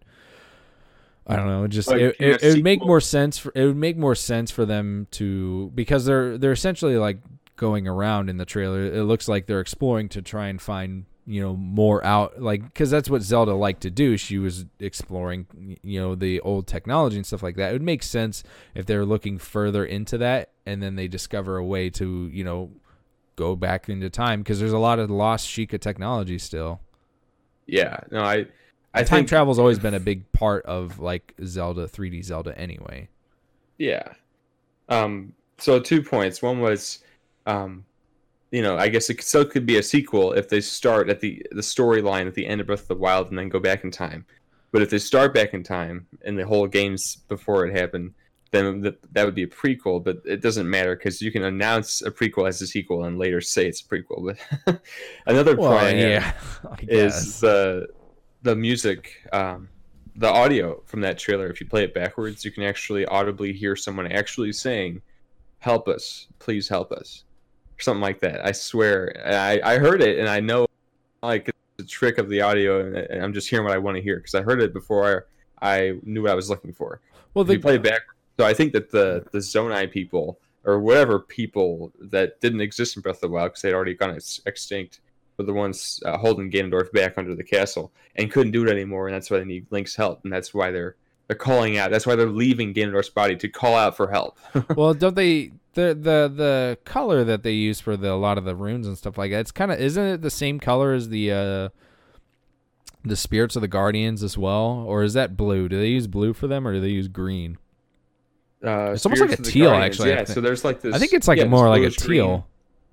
[1.26, 1.64] I don't know.
[1.64, 3.38] It just Like, it, it, it would make more sense.
[3.38, 7.18] For, it would make more sense for them to because they're they're essentially like
[7.56, 8.82] going around in the trailer.
[8.84, 12.90] It looks like they're exploring to try and find you know more out like because
[12.90, 14.16] that's what Zelda liked to do.
[14.16, 17.70] She was exploring you know the old technology and stuff like that.
[17.70, 18.42] It would make sense
[18.74, 22.70] if they're looking further into that and then they discover a way to you know
[23.36, 26.80] go back into time because there's a lot of lost Sheikah technology still.
[27.66, 28.46] yeah, no, I
[28.94, 33.08] I time think travel's always been a big part of like Zelda 3D Zelda anyway.
[33.78, 34.12] Yeah.
[34.88, 35.32] Um.
[35.58, 36.42] So two points.
[36.42, 37.02] One was,
[37.46, 37.84] um,
[38.52, 41.44] you know, I guess it still could be a sequel if they start at the
[41.50, 43.90] the storyline at the end of Breath of the Wild and then go back in
[43.90, 44.26] time.
[44.70, 48.12] But if they start back in time and the whole game's before it happened,
[48.50, 50.04] then th- that would be a prequel.
[50.04, 53.40] But it doesn't matter because you can announce a prequel as a sequel and later
[53.40, 54.36] say it's a prequel.
[54.66, 54.82] But
[55.26, 57.88] another point I have is the
[58.42, 59.70] the music um,
[60.14, 63.74] the audio from that trailer if you play it backwards you can actually audibly hear
[63.74, 65.00] someone actually saying
[65.60, 67.24] help us please help us
[67.78, 70.66] or something like that i swear i, I heard it and i know
[71.22, 73.96] like it's a trick of the audio and, and i'm just hearing what i want
[73.96, 75.26] to hear because i heard it before
[75.60, 77.00] I, I knew what i was looking for
[77.34, 78.02] well, they play back.
[78.38, 83.02] so i think that the the zonai people or whatever people that didn't exist in
[83.02, 85.00] breath of the wild because they'd already gone ex- extinct
[85.36, 89.08] were the ones uh, holding Ganondorf back under the castle and couldn't do it anymore,
[89.08, 90.96] and that's why they need Link's help, and that's why they're
[91.28, 91.90] they're calling out.
[91.90, 94.38] That's why they're leaving Ganondorf's body to call out for help.
[94.76, 98.44] well, don't they the the the color that they use for the a lot of
[98.44, 99.40] the runes and stuff like that?
[99.40, 101.68] It's kind of isn't it the same color as the uh
[103.04, 105.68] the spirits of the guardians as well, or is that blue?
[105.68, 107.58] Do they use blue for them, or do they use green?
[108.64, 110.94] Uh, It's almost like a teal, Guardians, actually, Yeah, so there's like this.
[110.94, 112.20] I think it's like yeah, a more like a bluish green.
[112.20, 112.46] teal.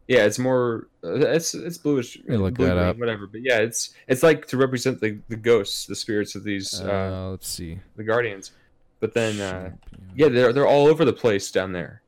[0.08, 0.88] Yeah, it's more.
[1.04, 2.18] Uh, it's it's bluish.
[2.28, 2.98] look blue that green, up.
[2.98, 6.82] Whatever, but yeah, it's it's like to represent the the ghosts, the spirits of these
[6.82, 7.80] uh, Uh, let's see.
[7.96, 8.52] the guardians.
[9.00, 9.72] But then, uh,
[10.16, 12.02] yeah, they're they're all over the place down there.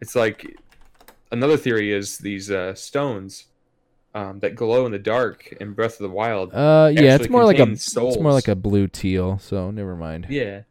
[0.00, 0.58] It's like
[1.32, 3.46] another theory is these uh, stones
[4.14, 6.52] um, that glow in the dark in Breath of the Wild.
[6.54, 9.38] Uh, yeah, it's more like a contain it's more like a blue teal.
[9.38, 10.26] So never mind.
[10.30, 10.62] Yeah.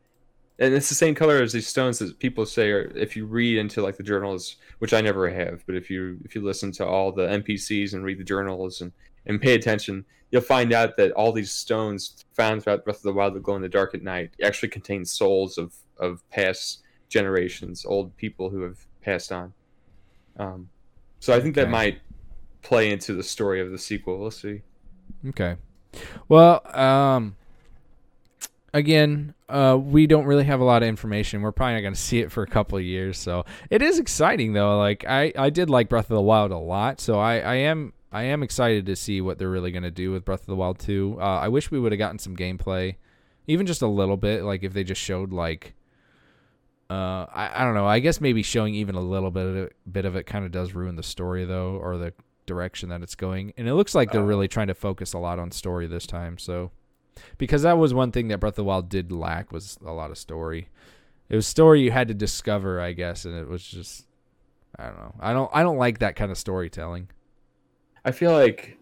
[0.58, 3.58] And it's the same color as these stones that people say are if you read
[3.58, 6.86] into like the journals, which I never have, but if you if you listen to
[6.86, 8.94] all the NPCs and read the journals and,
[9.26, 13.14] and pay attention, you'll find out that all these stones found throughout Breath of the
[13.14, 17.86] Wild that glow in the dark at night actually contain souls of, of past generations,
[17.86, 19.54] old people who have passed on.
[20.38, 20.70] Um,
[21.20, 22.00] so I think that might
[22.62, 24.18] play into the story of the sequel.
[24.18, 24.62] We'll see.
[25.30, 25.56] Okay.
[26.28, 27.36] Well, um,
[28.74, 31.42] again, uh, we don't really have a lot of information.
[31.42, 33.18] We're probably not going to see it for a couple of years.
[33.18, 34.78] So it is exciting though.
[34.78, 37.00] Like I, I did like Breath of the Wild a lot.
[37.00, 40.12] So I, I am I am excited to see what they're really going to do
[40.12, 41.18] with Breath of the Wild 2.
[41.20, 42.96] Uh, I wish we would have gotten some gameplay,
[43.46, 44.44] even just a little bit.
[44.44, 45.74] Like if they just showed like,
[46.90, 47.88] uh, I, I don't know.
[47.88, 50.52] I guess maybe showing even a little bit of it, bit of it kind of
[50.52, 52.14] does ruin the story though, or the
[52.46, 53.54] direction that it's going.
[53.58, 56.38] And it looks like they're really trying to focus a lot on story this time.
[56.38, 56.72] So
[57.38, 60.12] because that was one thing that Breath of the Wild did lack was a lot
[60.12, 60.70] of story.
[61.28, 64.06] It was story you had to discover, I guess, and it was just
[64.78, 65.16] I don't know.
[65.20, 67.10] I don't I don't like that kind of storytelling.
[68.04, 68.78] I feel like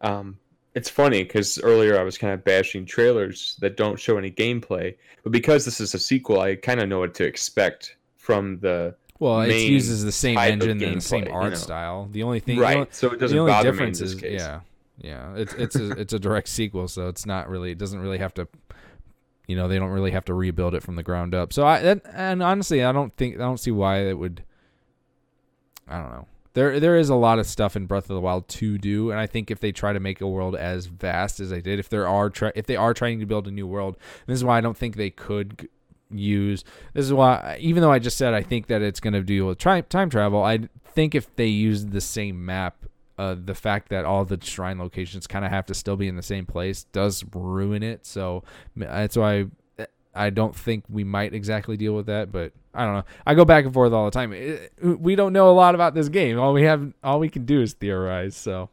[0.00, 0.38] um,
[0.76, 4.94] it's funny because earlier I was kind of bashing trailers that don't show any gameplay,
[5.24, 8.94] but because this is a sequel, I kind of know what to expect from the
[9.18, 11.56] Well, it uses the same engine and the same gameplay, you art know.
[11.56, 12.08] style.
[12.12, 12.76] The only thing, right.
[12.76, 14.40] only- so it doesn't the only bother difference me in this is case.
[14.40, 14.60] yeah,
[15.00, 15.34] yeah.
[15.36, 18.34] It's it's a, it's a direct sequel, so it's not really it doesn't really have
[18.34, 18.46] to,
[19.46, 21.52] you know, they don't really have to rebuild it from the ground up.
[21.54, 24.42] So I that, and honestly, I don't think I don't see why it would.
[25.88, 26.26] I don't know.
[26.56, 29.20] There there is a lot of stuff in Breath of the Wild to do, and
[29.20, 31.90] I think if they try to make a world as vast as they did, if
[31.90, 34.62] there are if they are trying to build a new world, this is why I
[34.62, 35.68] don't think they could
[36.10, 36.64] use.
[36.94, 39.46] This is why, even though I just said I think that it's going to deal
[39.46, 40.60] with tri- time travel, I
[40.94, 42.86] think if they use the same map,
[43.18, 46.16] uh, the fact that all the shrine locations kind of have to still be in
[46.16, 48.06] the same place does ruin it.
[48.06, 48.44] So
[48.74, 49.44] that's why
[50.16, 53.04] I don't think we might exactly deal with that, but I don't know.
[53.26, 54.32] I go back and forth all the time.
[54.32, 56.38] It- we don't know a lot about this game.
[56.38, 58.36] All we have, all we can do is theorize.
[58.36, 58.70] So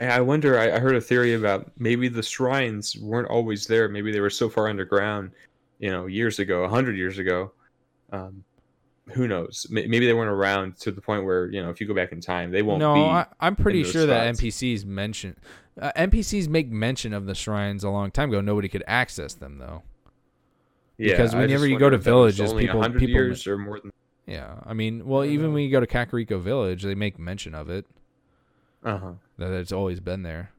[0.00, 0.58] And I wonder.
[0.58, 3.88] I, I heard a theory about maybe the shrines weren't always there.
[3.88, 5.30] Maybe they were so far underground,
[5.78, 7.52] you know, years ago, a hundred years ago.
[8.12, 8.44] Um,
[9.12, 9.66] who knows?
[9.70, 12.20] Maybe they weren't around to the point where you know, if you go back in
[12.20, 13.00] time, they won't no, be.
[13.00, 14.34] I, I'm pretty sure that.
[14.34, 15.34] NPCs mention
[15.80, 18.40] uh, NPCs make mention of the shrines a long time ago.
[18.40, 19.82] Nobody could access them though.
[20.98, 23.56] Yeah, because whenever you go to if that was villages, people- 100 people- years or
[23.58, 23.92] more than.
[24.26, 27.70] Yeah, I mean, well, even when you go to Kakariko Village, they make mention of
[27.70, 27.86] it
[28.84, 29.12] Uh huh.
[29.38, 30.50] that it's always been there.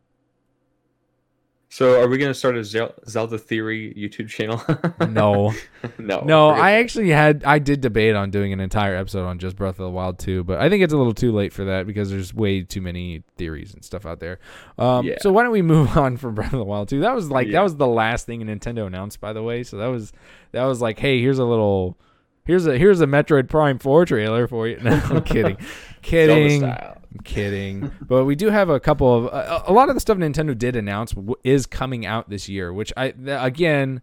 [1.71, 4.59] So, are we going to start a Zelda Theory YouTube channel?
[5.07, 5.53] No,
[5.97, 9.55] no, no, I actually had I did debate on doing an entire episode on just
[9.55, 11.87] Breath of the Wild 2, but I think it's a little too late for that
[11.87, 14.39] because there's way too many theories and stuff out there.
[14.77, 15.15] Um, Yeah.
[15.21, 17.01] So why don't we move on from Breath of the Wild 2?
[17.01, 17.53] That was like Yeah.
[17.53, 19.63] that was the last thing Nintendo announced, by the way.
[19.63, 20.11] So that was
[20.51, 21.97] that was like, hey, here's a little.
[22.45, 24.77] Here's a here's a Metroid Prime 4 trailer for you.
[24.83, 25.57] No, I'm kidding,
[26.01, 26.63] kidding.
[27.11, 27.91] I'm kidding.
[28.01, 30.75] but we do have a couple of a, a lot of the stuff Nintendo did
[30.75, 34.01] announce w- is coming out this year, which I th- again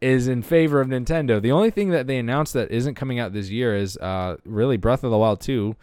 [0.00, 1.40] is in favor of Nintendo.
[1.40, 4.76] The only thing that they announced that isn't coming out this year is uh, really
[4.76, 5.74] Breath of the Wild 2.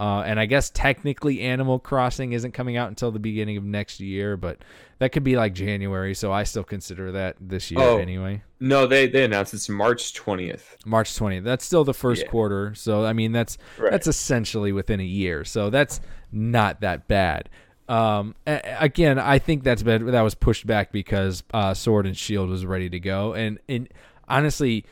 [0.00, 4.00] Uh, and I guess technically Animal Crossing isn't coming out until the beginning of next
[4.00, 4.56] year, but
[4.98, 7.98] that could be like January, so I still consider that this year Oh.
[7.98, 8.42] anyway.
[8.60, 10.76] No, they they announced it's March 20th.
[10.86, 11.44] March 20th.
[11.44, 12.28] That's still the first Yeah.
[12.30, 12.74] quarter.
[12.74, 13.90] So I mean that's Right.
[13.90, 15.44] that's essentially within a year.
[15.44, 16.00] So that's
[16.32, 17.50] not that bad.
[17.86, 22.48] Um, again, I think that's been that was pushed back because uh, Sword and Shield
[22.48, 23.86] was ready to go, and and
[24.28, 24.86] honestly,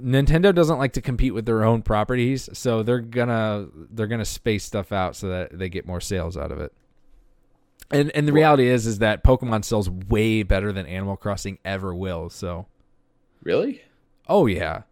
[0.00, 4.64] Nintendo doesn't like to compete with their own properties, so they're gonna they're gonna space
[4.64, 6.72] stuff out so that they get more sales out of it.
[7.90, 11.94] And and the reality is is that Pokemon sells way better than Animal Crossing ever
[11.94, 12.28] will.
[12.30, 12.66] So
[13.42, 13.82] Really?
[14.26, 14.82] Oh yeah,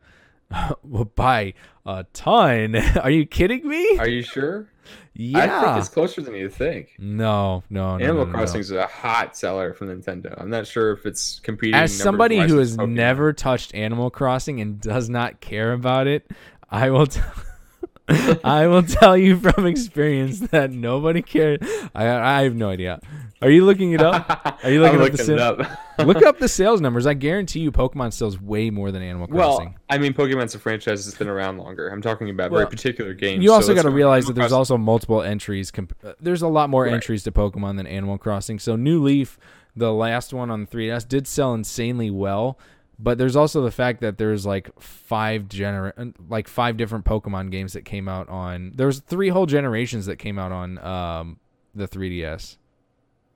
[0.82, 1.55] well, by
[1.86, 2.76] a ton.
[3.03, 3.98] Are you kidding me?
[3.98, 4.68] Are you sure?
[5.15, 5.39] Yeah.
[5.39, 6.97] I think it's closer than you think.
[6.99, 8.05] no, no, no.
[8.05, 8.39] Animal no, no.
[8.39, 10.35] Crossing is a hot seller from Nintendo.
[10.41, 11.75] I'm not sure if it's competing.
[11.75, 12.93] As somebody who has Pokemon.
[12.93, 16.31] never touched Animal Crossing and does not care about it,
[16.71, 17.07] I will.
[17.07, 17.21] T-
[18.45, 21.59] I will tell you from experience that nobody cares.
[21.95, 23.01] I I have no idea.
[23.43, 24.59] Are you looking it up?
[24.64, 25.40] Are you looking up the looking it sales?
[25.61, 26.07] up.
[26.07, 27.07] Look up the sales numbers.
[27.07, 29.66] I guarantee you, Pokemon sells way more than Animal Crossing.
[29.70, 31.88] well, I mean, Pokemon's a franchise that's been around longer.
[31.88, 33.43] I'm talking about Well, very particular games.
[33.45, 35.70] You also let's got to realize that there's Crossing- also multiple entries.
[35.70, 36.93] Comp- uh, there's a lot more Right.
[36.95, 38.59] entries to Pokemon than Animal Crossing.
[38.59, 39.38] So New Leaf,
[39.76, 42.59] the last one on the 3DS, did sell insanely well.
[42.99, 47.51] But there's also the fact that there's like five gener- uh, like five different Pokemon
[47.51, 48.72] games that came out on.
[48.76, 51.38] There's three whole generations that came out on um,
[51.74, 52.59] the 3DS.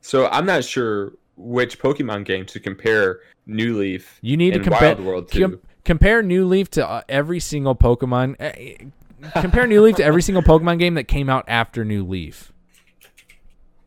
[0.07, 4.21] So I'm not sure which Pokemon game to compare New Leaf.
[4.23, 5.41] You need to compare Wild World to.
[5.41, 8.37] com- compare New Leaf to uh, every single Pokemon.
[8.41, 12.53] Uh, compare New Leaf to every single Pokemon game that came out after New Leaf.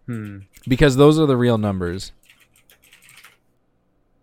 [0.08, 0.40] Hmm.
[0.68, 2.12] because those are the real numbers.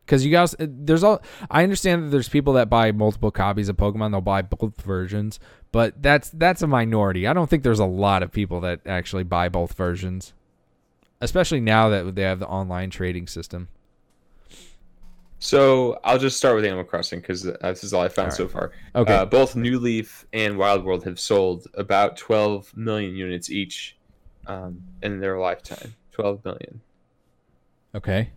[0.04, 1.22] Because you guys, there's all.
[1.50, 4.10] I understand that there's people that buy multiple copies of Pokemon.
[4.10, 5.40] They'll buy both versions,
[5.72, 7.26] but that's that's a minority.
[7.26, 10.34] I don't think there's a lot of people that actually buy both versions,
[11.20, 13.68] especially now that they have the online trading system.
[15.38, 18.48] So I'll just start with Animal Crossing because this is all I found All so
[18.48, 18.72] far.
[18.94, 19.12] Okay.
[19.14, 23.96] Uh, both New Leaf and Wild World have sold about 12 million units each
[24.46, 25.94] um, in their lifetime.
[26.12, 26.80] 12 million.
[27.94, 28.30] okay.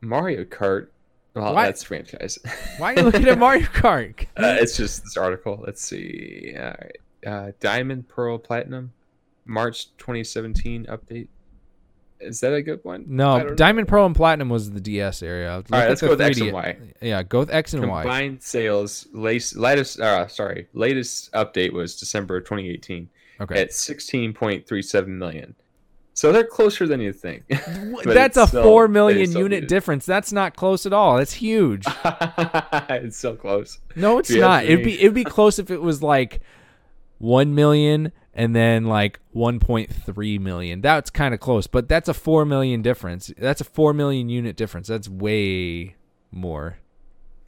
[0.00, 0.88] Mario Kart.
[1.34, 2.38] Well, Why- that's franchise.
[2.78, 4.22] Why are you looking at Mario Kart?
[4.36, 5.62] uh, it's just this article.
[5.64, 6.54] Let's see.
[6.56, 6.96] All right.
[7.26, 8.92] Uh, Diamond, Pearl, Platinum,
[9.50, 11.28] March 2017 update.
[12.20, 13.04] Is that a good one?
[13.08, 13.54] No, don't know.
[13.54, 15.56] Diamond, Pearl, and Platinum was the DS area.
[15.56, 16.78] Look All right, let's go with X 3D and Y.
[17.00, 18.02] Yeah, go with X and Y.
[18.02, 23.08] Combined sales, latest, latest, uh, sorry, latest update was December 2018
[23.40, 23.60] Okay.
[23.60, 25.54] at 16.37 million.
[26.12, 27.44] So they're closer than you think.
[28.04, 30.04] That's a still- four million unit difference.
[30.04, 31.16] That's not close at all.
[31.16, 31.84] That's huge.
[32.04, 33.78] it's so close.
[33.96, 34.64] No, it's not.
[34.64, 36.40] It'd be it'd be close if it was like
[37.16, 40.80] one million and then like one point three million.
[40.80, 43.32] That's kind of close, but that's a four million difference.
[43.38, 44.88] That's a four million unit difference.
[44.88, 45.96] That's way
[46.30, 46.78] more.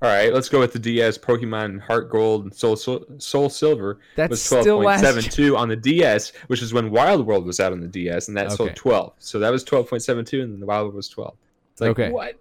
[0.00, 4.00] All right, let's go with the DS Pokemon Heart Gold and Soul Soul, Silver.
[4.16, 7.72] That's was still last- 12.72 on the DS, which is when Wild World was out
[7.72, 8.56] on the DS, and that Okay.
[8.56, 9.12] sold 12.
[9.20, 11.34] So that was 12.72, and then the Wild World was 12.
[11.70, 12.10] It's like Okay.
[12.10, 12.34] what?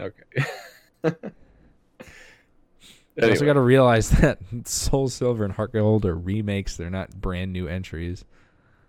[0.00, 0.44] Okay.
[3.22, 6.76] You also got to realize that Soul Silver and Heart Gold are remakes.
[6.76, 8.24] They're not brand new entries.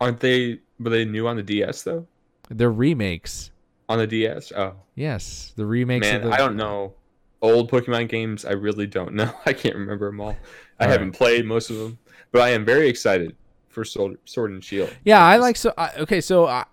[0.01, 0.59] Aren't they?
[0.79, 2.05] Were they new on the DS though?
[2.49, 3.51] They're remakes.
[3.87, 4.51] On the DS?
[4.55, 6.05] Oh Yes, the remakes.
[6.05, 6.93] man, of the, I don't know.
[7.41, 9.31] Old Pokemon games, I really don't know.
[9.45, 10.35] I can't remember them all.
[10.79, 11.97] I All haven't played most of them,
[12.31, 13.35] but I am very excited
[13.69, 14.93] for Sword, Sword and Shield.
[15.05, 15.73] Yeah, I like so.
[15.77, 16.65] I, okay, so I,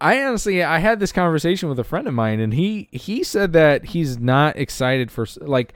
[0.00, 3.52] I honestly I had this conversation with a friend of mine, and he he said
[3.52, 5.74] that he's not excited for like.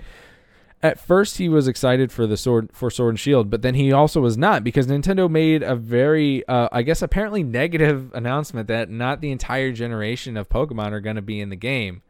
[0.83, 3.93] At first, he was excited for the sword for Sword and Shield, but then he
[3.93, 8.89] also was not because Nintendo made a very, uh, I guess, apparently negative announcement that
[8.89, 12.01] not the entire generation of Pokemon are going to be in the game.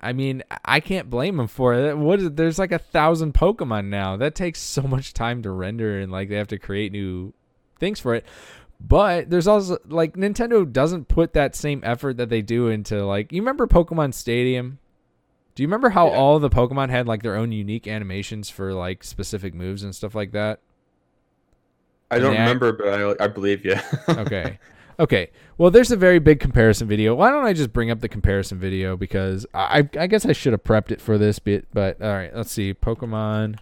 [0.00, 1.98] I mean, I can't blame him for it.
[1.98, 4.16] What is there's like a thousand Pokemon now.
[4.16, 7.34] That takes so much time to render and like they have to create new
[7.78, 8.24] things for it.
[8.80, 13.32] But there's also like Nintendo doesn't put that same effort that they do into like
[13.32, 14.78] you remember Pokemon Stadium?
[15.56, 16.16] Do you remember how Yeah.
[16.16, 20.14] all the Pokemon had like their own unique animations for like specific moves and stuff
[20.14, 20.60] like that?
[22.10, 22.88] I don't they act- remember, but
[23.20, 23.74] I, I believe you.
[24.08, 24.58] Okay.
[24.98, 25.30] Okay.
[25.58, 27.14] Well, there's a very big comparison video.
[27.14, 30.52] Why don't I just bring up the comparison video because I I guess I should
[30.52, 32.72] have prepped it for this bit, but all right, let's see.
[32.72, 33.58] Pokemon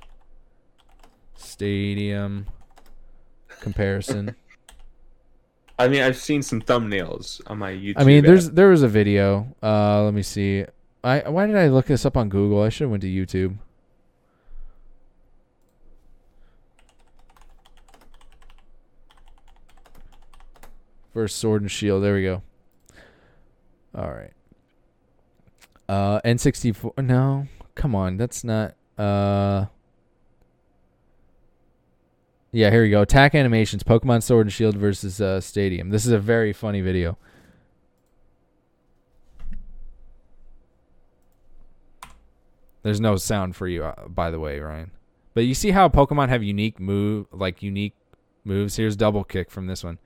[1.37, 2.47] Stadium
[3.61, 4.35] comparison.
[5.79, 7.95] I mean, I've seen some thumbnails on my YouTube.
[7.97, 8.55] I mean, there's app.
[8.55, 9.55] there was a video.
[9.63, 10.65] Uh, let me see.
[11.05, 12.63] I why did I look this up on Google?
[12.63, 13.59] I should have went to YouTube.
[21.13, 22.43] First Sword and Shield, there we go.
[23.95, 24.33] All right.
[25.89, 27.05] Uh, N64.
[27.05, 28.75] No, come on, that's not.
[28.99, 29.67] Uh.
[32.51, 33.03] Yeah, here we go.
[33.03, 35.91] Attack animations, Pokemon Sword and Shield versus uh, Stadium.
[35.91, 37.19] This is a very funny video.
[42.85, 44.91] There's no sound for you, uh, by the way, Ryan.
[45.33, 47.95] But you see how Pokemon have unique move, like unique
[48.45, 48.77] moves.
[48.77, 49.99] Here's double kick from this one.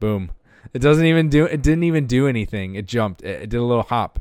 [0.00, 0.32] Boom.
[0.74, 1.44] It doesn't even do.
[1.44, 2.74] It didn't even do anything.
[2.74, 3.22] It jumped.
[3.22, 4.18] It, it did a little hop.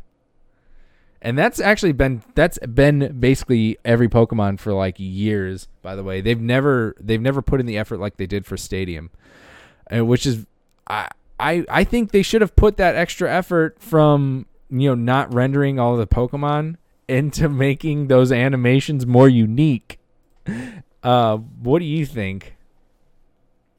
[1.24, 5.68] And that's actually been that's been basically every Pokemon for like years.
[5.82, 8.58] By the way, they've never they've never put in the effort like they did for
[8.58, 9.10] Stadium,
[9.92, 10.46] uh, which is
[10.88, 11.10] I
[11.40, 15.80] I I think they should have put that extra effort from you know not rendering
[15.80, 16.76] all the Pokemon
[17.14, 20.00] into making those animations more unique.
[21.04, 22.56] Uh, what do you think?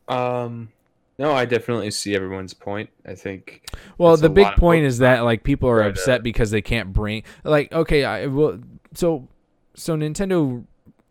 [0.08, 0.70] Um,
[1.18, 2.90] no, I definitely see everyone's point.
[3.06, 3.66] I think.
[3.98, 7.22] Well, the big point is that like people are uh, upset because they can't bring
[7.42, 8.60] like okay, I well
[8.94, 9.28] so
[9.74, 10.64] so Nintendo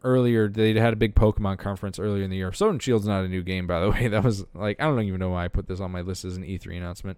[0.04, 2.52] earlier they had a big Pokemon conference earlier in the year.
[2.52, 4.08] Sword and Shield's not a new game by the way.
[4.08, 6.38] That was like I don't even know why I put this on my list as
[6.38, 7.18] an E3 announcement.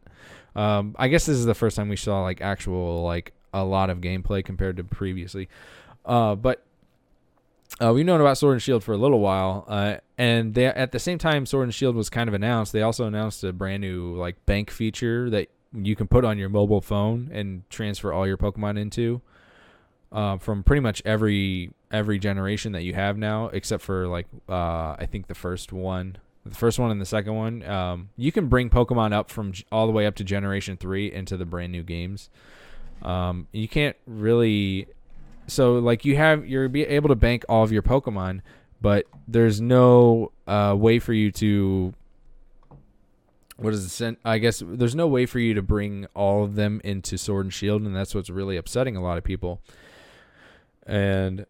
[0.55, 3.89] Um, I guess this is the first time we saw like actual like a lot
[3.89, 5.47] of gameplay compared to previously.
[6.05, 6.63] Uh, but
[7.81, 10.91] uh, we've known about Sword and Shield for a little while, uh, and they at
[10.91, 12.71] the same time Sword and Shield was kind of announced.
[12.71, 16.49] They also announced a brand new like bank feature that you can put on your
[16.49, 19.21] mobile phone and transfer all your Pokemon into,
[20.11, 24.95] uh, from pretty much every every generation that you have now, except for like uh,
[24.97, 27.63] I think the first one, the first one and the second one.
[27.63, 31.35] Um, you can bring Pokemon up from all the way up to Generation Three into
[31.35, 32.29] the brand new games.
[33.01, 34.87] Um, you can't really
[35.47, 38.41] so like you have you're be able to bank all of your Pokemon,
[38.81, 41.93] but there's no uh, way for you to
[43.57, 46.55] what is the sen- I guess there's no way for you to bring all of
[46.55, 49.61] them into Sword and Shield, and that's what's really upsetting a lot of people.
[50.85, 51.45] And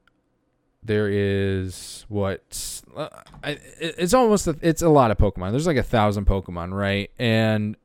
[0.83, 3.09] there is what uh,
[3.43, 5.51] I, it's almost a, it's a lot of Pokemon.
[5.51, 7.09] There's like a thousand Pokemon, right?
[7.17, 7.75] And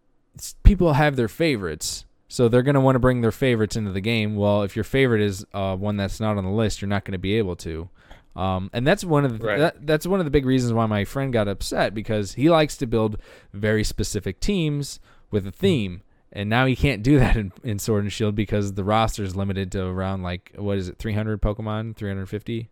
[0.63, 4.37] people have their favorites, so they're gonna want to bring their favorites into the game.
[4.37, 7.13] Well, if your favorite is uh, one that's not on the list, you're not going
[7.13, 7.91] to be able to.
[8.37, 9.59] Um, and that's one of the Right.
[9.59, 12.77] that, that's one of the big reasons why my friend got upset because he likes
[12.77, 13.19] to build
[13.53, 15.01] very specific teams
[15.33, 16.03] with a theme.
[16.33, 19.35] And now he can't do that in, in Sword and Shield because the roster is
[19.35, 22.71] limited to around like what is it, 300 Pokemon, 350?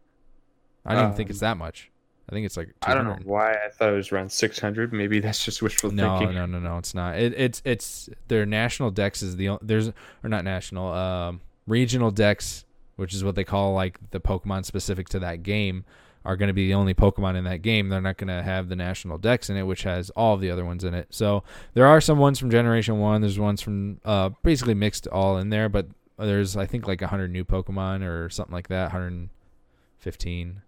[0.86, 1.90] I don't even think Um, it's that much.
[2.28, 4.92] I think it's like I don't know why I thought it was around 600.
[4.92, 6.36] Maybe that's just wishful No, thinking.
[6.36, 6.68] no, no, no.
[6.72, 7.16] no, It's not.
[7.18, 9.88] It, it's it's their national dex is the there's
[10.22, 12.64] or not national um regional dex,
[12.96, 15.84] which is what they call like the Pokemon specific to that game,
[16.24, 17.88] are going to be the only Pokemon in that game.
[17.88, 20.50] They're not going to have the national dex in it, which has all of the
[20.50, 21.06] other ones in it.
[21.10, 23.20] So there are some ones from Generation One.
[23.22, 25.86] There's ones from uh basically mixed all in there, but
[26.18, 28.92] there's I think like 100 new Pokemon or something like that.
[28.92, 30.62] 115.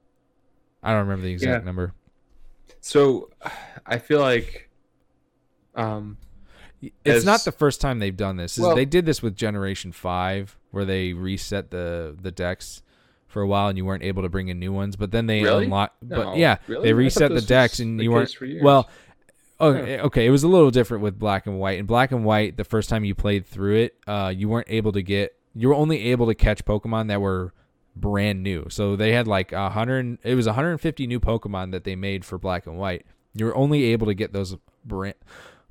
[0.83, 1.67] I don't remember the exact Yeah.
[1.67, 1.93] number.
[2.81, 3.31] So
[3.87, 4.71] I feel like
[5.75, 6.17] um
[7.05, 8.59] It's not the first time they've done this.
[8.59, 12.83] Well- they did this with Generation Five, where they reset the the dex
[13.27, 14.97] for a while, and you weren't able to bring in new ones.
[14.97, 15.65] But then they Really?
[15.67, 15.95] unlock.
[16.03, 16.83] But yeah, really?
[16.89, 18.35] they reset the dex, and the you weren't.
[18.63, 18.89] Well,
[19.61, 21.79] okay, okay, it was a little different with Black and White.
[21.79, 24.91] In Black and White, the first time you played through it, uh, you weren't able
[24.93, 25.37] to get.
[25.55, 27.53] You were only able to catch Pokemon that were
[27.97, 28.67] brand new.
[28.71, 30.19] So they had like a hundred.
[30.23, 33.05] It was 150 new Pokemon that they made for Black and White.
[33.35, 35.15] You were only able to get those brand,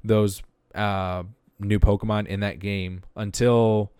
[0.04, 0.42] those
[0.76, 1.24] uh,
[1.60, 3.92] new Pokemon in that game until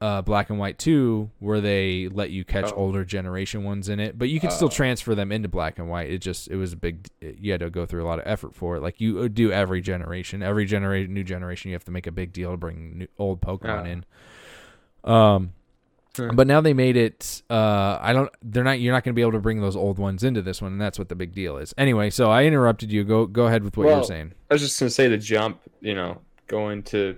[0.00, 2.76] uh, Black and White 2, where they let you catch Oh.
[2.76, 4.18] older generation ones in it.
[4.18, 4.70] But you could still Oh.
[4.70, 6.10] transfer them into Black and White.
[6.10, 7.08] It just it was a big.
[7.22, 8.82] You had to go through a lot of effort for it.
[8.82, 12.12] Like you uh, do every generation, every generation, new generation, you have to make a
[12.12, 13.86] big deal to bring new, old Pokemon
[15.04, 15.10] in.
[15.10, 15.52] Um,
[16.16, 16.32] Sure.
[16.32, 17.42] but now they made it.
[17.50, 18.30] Uh, I don't.
[18.42, 18.78] They're not.
[18.80, 20.80] You're not going to be able to bring those old ones into this one, and
[20.80, 21.74] that's what the big deal is.
[21.76, 23.02] Anyway, so I interrupted you.
[23.04, 24.32] Go go ahead with what you were Well, saying.
[24.50, 27.16] I was just gonna say the jump, you know, going to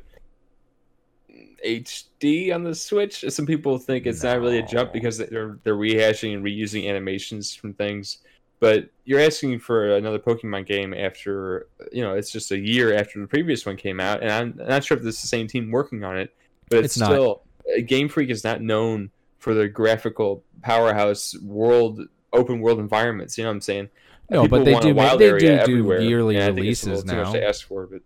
[1.64, 3.24] HD on the Switch.
[3.28, 7.54] Some people think it's not really a jump because they're they're rehashing and reusing animations
[7.54, 8.18] from things.
[8.58, 13.20] But you're asking for another Pokemon game after you know it's just a year after
[13.20, 15.70] the previous one came out, and I'm not sure if this is the same team
[15.70, 16.34] working on it,
[16.70, 17.10] but it's, It's not.
[17.10, 17.42] still
[17.86, 22.00] Game Freak is not known for their graphical powerhouse world
[22.32, 23.38] open world environments.
[23.38, 23.88] You know what I'm saying?
[24.30, 24.94] No, People but they do.
[24.94, 27.32] Make, they do do yearly and I think it's a releases little too much now.
[27.32, 28.02] to ask for, but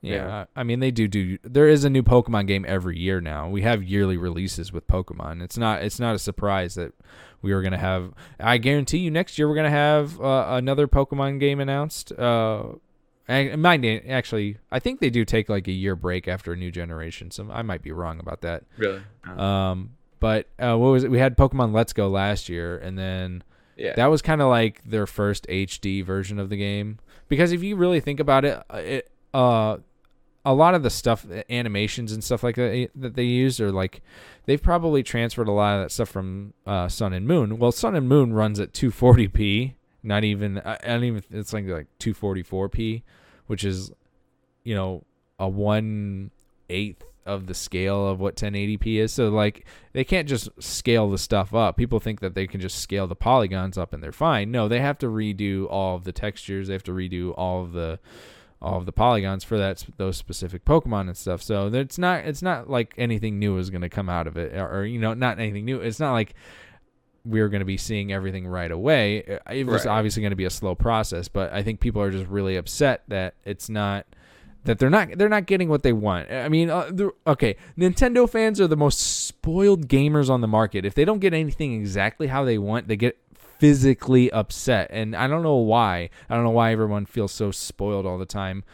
[0.00, 0.44] Yeah, Yeah.
[0.56, 1.38] I I mean they do do.
[1.44, 3.48] There is a new Pokemon game every year now.
[3.48, 5.42] We have yearly releases with Pokemon.
[5.42, 6.92] It's not it's not a surprise that
[7.42, 8.12] we are gonna have.
[8.38, 12.12] I guarantee you next year we're gonna have uh, another Pokemon game announced.
[12.12, 12.64] Uh,
[13.28, 14.58] I- it might actually.
[14.70, 17.30] I think they do take like a year break after a new generation.
[17.30, 18.64] So I might be wrong about that.
[18.76, 21.10] really, Um, but uh, what was it?
[21.10, 23.42] We had Pokemon Let's Go last year, and then
[23.76, 23.94] yeah.
[23.94, 26.98] that was kind of like their first HD version of the game.
[27.28, 29.76] Because if you really think about it, uh, it uh,
[30.44, 33.70] a lot of the stuff, animations and stuff like that eh, that they use are
[33.70, 34.02] like
[34.46, 37.58] they've probably transferred a lot of that stuff from uh, Sun and Moon.
[37.58, 41.86] Well, Sun and Moon runs at 240p, not even I don't even it's like like
[41.98, 43.02] 244p,
[43.46, 43.92] which is
[44.64, 45.04] you know
[45.38, 46.30] a one
[46.68, 49.12] eighth of the scale of what 1080p is.
[49.12, 51.76] So like they can't just scale the stuff up.
[51.76, 54.50] People think that they can just scale the polygons up and they're fine.
[54.50, 56.68] No, they have to redo all of the textures.
[56.68, 57.98] They have to redo all of the
[58.62, 61.42] all of the polygons for that those specific Pokemon and stuff.
[61.42, 64.54] So it's not it's not like anything new is going to come out of it,
[64.54, 65.80] or, or, you know, not anything new.
[65.80, 66.34] It's not like
[67.24, 69.38] we're going to be seeing everything right away.
[69.50, 69.92] It was Right.
[69.98, 73.02] obviously going to be a slow process, but I think people are just really upset
[73.08, 74.06] that it's not
[74.64, 76.30] that they're not they're not getting what they want.
[76.30, 76.90] I mean, uh,
[77.26, 80.84] okay, Nintendo fans are the most spoiled gamers on the market.
[80.84, 83.18] If they don't get anything exactly how they want, they get
[83.58, 86.08] physically upset, and I don't know why.
[86.28, 88.64] I don't know why everyone feels so spoiled all the time.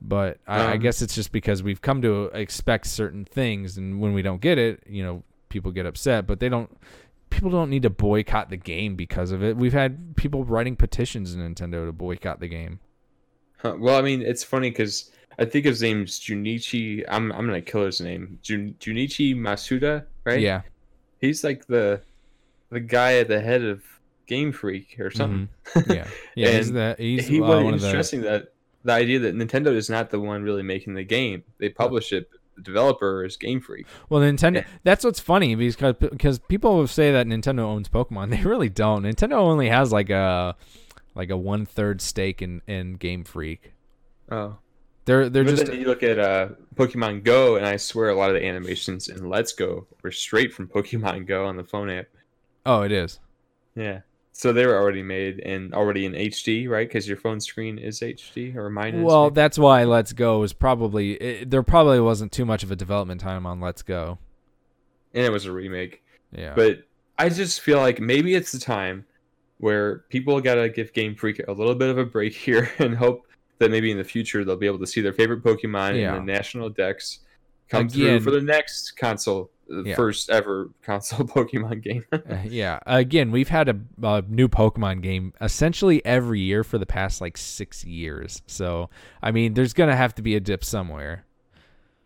[0.00, 4.00] But I, I Um, guess it's just because we've come to expect certain things, and
[4.00, 6.26] when we don't get it, you know, people get upset.
[6.26, 6.70] But they don't.
[7.30, 9.56] People don't need to boycott the game because of it.
[9.56, 12.80] We've had people writing petitions in Nintendo to boycott the game.
[13.58, 17.04] Huh, well, I mean, it's funny because I think his name's Junichi.
[17.08, 18.38] I'm I'm gonna kill his name.
[18.42, 20.40] Jun, Junichi Masuda, right?
[20.40, 20.62] Yeah,
[21.20, 22.00] He's like the
[22.70, 23.82] the guy at the head of
[24.26, 25.48] Game Freak or something.
[25.74, 25.92] Mm-hmm.
[25.92, 26.50] yeah, yeah.
[26.56, 28.52] he's the he's he uh, was one of the stressing that
[28.84, 31.42] the idea that Nintendo is not the one really making the game.
[31.58, 32.30] They publish it.
[32.62, 33.86] Developer is Game Freak.
[34.08, 34.56] Well, Nintendo.
[34.56, 34.66] Yeah.
[34.84, 38.30] That's what's funny because because people say that Nintendo owns Pokemon.
[38.38, 39.02] They really don't.
[39.04, 40.56] Nintendo only has like a
[41.14, 43.72] like a one third stake in in Game Freak.
[44.30, 44.58] Oh,
[45.04, 48.14] They're they're but just then you look at uh, Pokemon Go, and I swear a
[48.14, 51.88] lot of the animations in Let's Go were straight from Pokemon Go on the phone
[51.90, 52.06] app.
[52.66, 53.18] oh, it is.
[53.74, 54.00] Yeah.
[54.38, 56.86] So they were already made and already in HD, right?
[56.88, 59.02] Because your phone screen is HD, or mine is.
[59.04, 59.34] Well, maybe?
[59.34, 61.64] that's why Let's Go was probably it, there.
[61.64, 64.18] Probably wasn't too much of a development time on Let's Go.
[65.12, 66.04] and it was a remake.
[66.30, 66.84] Yeah, But
[67.18, 69.04] I just feel like maybe it's the time
[69.58, 73.26] where people gotta give Game Freak a little bit of a break here and hope
[73.58, 76.16] that maybe in the future they'll be able to see their favorite Pokemon Yeah.
[76.16, 77.18] in the national dex
[77.68, 79.96] come through for the next console, the Yeah.
[79.96, 82.04] first ever console Pokemon game.
[82.12, 82.78] Uh, yeah.
[82.86, 87.36] Again, we've had a, a new Pokemon game essentially every year for the past like
[87.36, 88.42] six years.
[88.46, 88.90] So
[89.22, 91.24] I mean, there's gonna have to be a dip somewhere.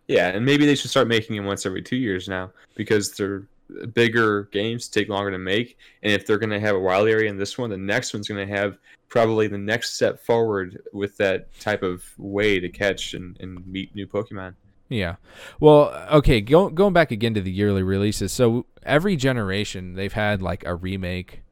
[0.08, 3.46] yeah, and maybe they should start making them once every two years now because they're
[3.94, 7.30] bigger games take longer to make and if they're going to have a wild area
[7.30, 8.76] in this one the next one's going to have
[9.08, 13.94] probably the next step forward with that type of way to catch and, and meet
[13.94, 14.52] new pokemon
[14.92, 15.16] Yeah.
[15.60, 18.32] Well, okay, go, going back again to the yearly releases.
[18.32, 21.42] So every generation they've had like a remake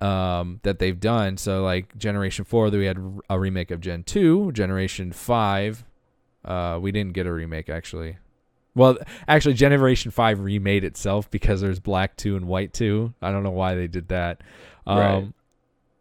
[0.00, 1.36] um, that they've done.
[1.36, 2.98] So like Generation 4, we had
[3.30, 5.84] a remake of Gen 2, Generation 5,
[6.44, 8.18] uh, we didn't get a remake actually.
[8.74, 8.96] Well,
[9.28, 13.12] actually Generation 5 remade itself because there's Black 2 and White 2.
[13.22, 14.40] I don't know why they did that.
[14.86, 15.28] Um Right.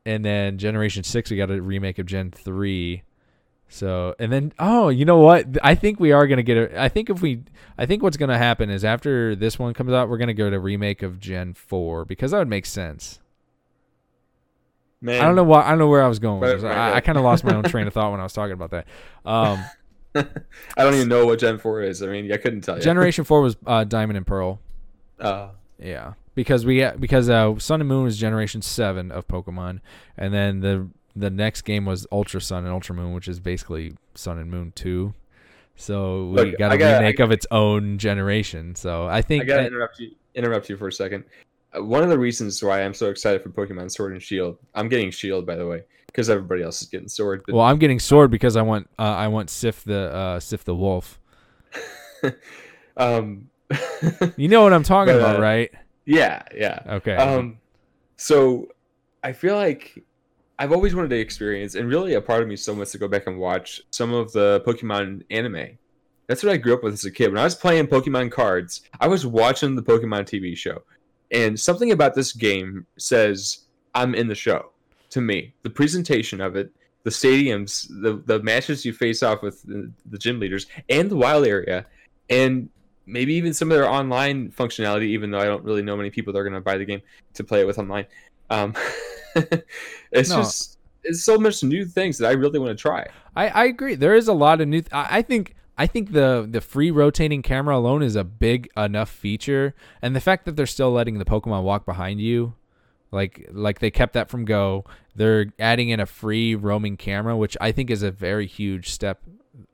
[0.06, 3.04] and then Generation 6 we got a remake of Gen 3.
[3.74, 5.46] So and then oh, you know what?
[5.64, 6.82] I think we are gonna get a.
[6.82, 7.44] I think if we,
[7.78, 10.60] I think what's gonna happen is after this one comes out, we're gonna go to
[10.60, 13.20] remake of Gen Four because that would make sense.
[15.00, 15.64] man I don't know why.
[15.64, 16.64] I don't know where I was going with Right, this.
[16.66, 18.54] right, I, I kind of lost my own train of thought when I was talking
[18.54, 18.88] about that.
[19.26, 19.64] Um,
[20.16, 23.24] i don't even know what gen 4 is i mean i couldn't tell you Generation
[23.24, 24.60] Four was uh, Diamond and Pearl.
[25.22, 25.48] uh,
[25.80, 29.80] Yeah, because we because uh, Sun and Moon was Generation Seven of Pokemon,
[30.18, 33.94] and then the the next game was Ultra Sun and Ultra Moon, which is basically
[34.16, 35.14] Sun and Moon Two.
[35.76, 38.76] So we Look, got a gotta- remake of its own generation.
[38.76, 41.26] So I think i gotta that- interrupt you interrupt you for a second
[41.78, 44.88] uh, one of the reasons why i'm so excited for pokemon sword and shield i'm
[44.88, 48.00] getting shield by the way because everybody else is getting sword but Well, I'm getting
[48.00, 51.20] sword because I want uh, I want Sif the uh, Sif the wolf.
[52.98, 53.50] um
[54.38, 55.72] You know what I'm talking But, about, uh, right?
[56.06, 57.16] yeah yeah Okay.
[57.16, 57.58] Um,
[58.18, 58.68] so
[59.24, 60.02] I feel like
[60.62, 63.08] I've always wanted to experience, and really a part of me still wants to go
[63.08, 65.80] back and watch some of the Pokemon anime.
[66.28, 67.30] That's what I grew up with as a kid.
[67.30, 70.84] When I was playing Pokemon cards, I was watching the Pokemon TV show,
[71.32, 73.62] and something about this game says
[73.96, 74.70] I'm in the show.
[75.10, 76.72] To me, the presentation of it,
[77.06, 81.16] the stadiums, the the matches you face off with the, the gym leaders, and the
[81.16, 81.88] wild area,
[82.30, 82.70] and
[83.08, 85.08] maybe even some of their online functionality.
[85.08, 87.02] Even though I don't really know many people that are going to buy the game
[87.34, 88.06] to play it with online.
[88.52, 88.76] Um,
[90.12, 90.38] it's No.
[90.38, 93.08] just it's so much new things that I really want to try.
[93.36, 93.96] I, I agree.
[93.96, 94.82] There is a lot of new.
[94.82, 98.70] Th- I, I think I think the the free rotating camera alone is a big
[98.78, 102.54] enough feature, and the fact that they're still letting the Pokemon walk behind you,
[103.12, 104.86] like like they kept that from Go.
[105.16, 109.22] They're adding in a free roaming camera, which I think is a very huge step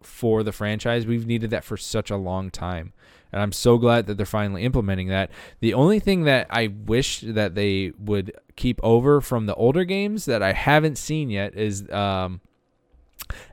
[0.01, 1.05] for the franchise.
[1.05, 2.93] We've needed that for such a long time.
[3.31, 5.31] And I'm so glad that they're finally implementing that.
[5.59, 10.25] The only thing that I wish that they would keep over from the older games
[10.25, 12.41] that I haven't seen yet is um,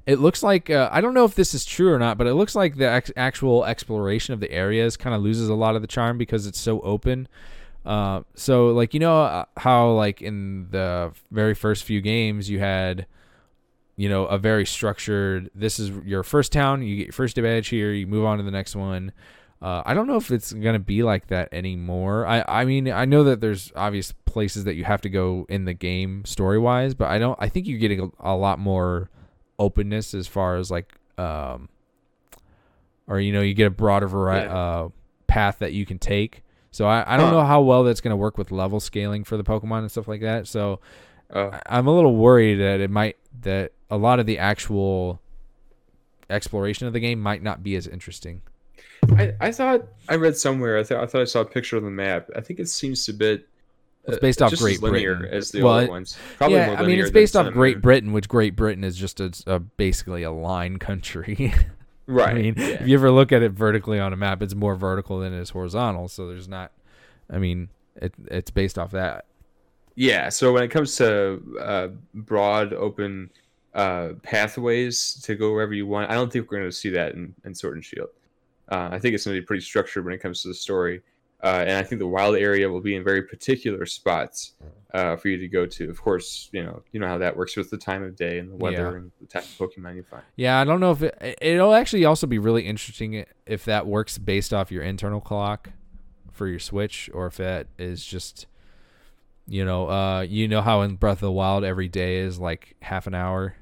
[0.06, 2.34] it looks like uh, I don't know if this is true or not, but it
[2.34, 5.82] looks like the ex- actual exploration of the areas kind of loses a lot of
[5.82, 7.28] the charm because it's so open.
[7.84, 12.58] Uh, so like you know uh, how like in the very first few games you
[12.58, 13.06] had
[13.96, 17.68] you know a very structured this is your first town you get your first badge
[17.68, 19.12] here you move on to the next one
[19.64, 22.26] uh, I don't know if it's gonna be like that anymore.
[22.26, 25.64] I, I mean I know that there's obvious places that you have to go in
[25.64, 27.38] the game story wise, but I don't.
[27.40, 29.08] I think you're getting a, a lot more
[29.58, 31.68] openness as far as like um,
[33.06, 34.56] or you know you get a broader variety Yeah.
[34.56, 34.88] uh,
[35.26, 36.42] path that you can take.
[36.70, 37.36] So I, I don't Huh.
[37.36, 40.20] know how well that's gonna work with level scaling for the Pokemon and stuff like
[40.22, 40.46] that.
[40.46, 40.80] So
[41.32, 45.20] Uh, I- I'm a little worried that it might that a lot of the actual
[46.28, 48.42] exploration of the game might not be as interesting.
[49.12, 50.78] I, I thought I read somewhere.
[50.78, 52.28] I thought I thought I saw a picture of the map.
[52.36, 53.48] I think it seems a bit.
[54.06, 55.34] It's uh, based off just Great as linear Britain.
[55.34, 56.18] as the Well, other ones.
[56.36, 59.20] Probably yeah, more I mean it's based off Great Britain, which Great Britain is just
[59.20, 61.54] a, a basically a line country.
[62.06, 62.28] Right.
[62.28, 62.66] I mean, yeah.
[62.66, 65.40] if you ever look at it vertically on a map, it's more vertical than it
[65.40, 66.08] is horizontal.
[66.08, 66.72] So there's not.
[67.30, 69.24] I mean, it it's based off that.
[69.96, 73.30] Yeah, so when it comes to uh, broad, open
[73.74, 77.14] uh, pathways to go wherever you want, I don't think we're going to see that
[77.14, 78.08] in, in Sword and Shield.
[78.70, 81.02] Uh, I think it's going to be pretty structured when it comes to the story.
[81.42, 84.52] uh, and I think the wild area will be in very particular spots
[84.94, 85.90] uh, for you to go to.
[85.90, 88.50] Of course, you know you know how that works with the time of day and
[88.50, 88.96] the weather Yeah.
[88.96, 90.22] and the type of Pokemon you find.
[90.36, 94.16] Yeah, I don't know if it, it'll actually also be really interesting if that works
[94.16, 95.70] based off your internal clock
[96.32, 98.46] for your Switch, or if that is just,
[99.46, 102.74] you know, uh, you know how in Breath of the Wild every day is like
[102.80, 103.54] half an hour.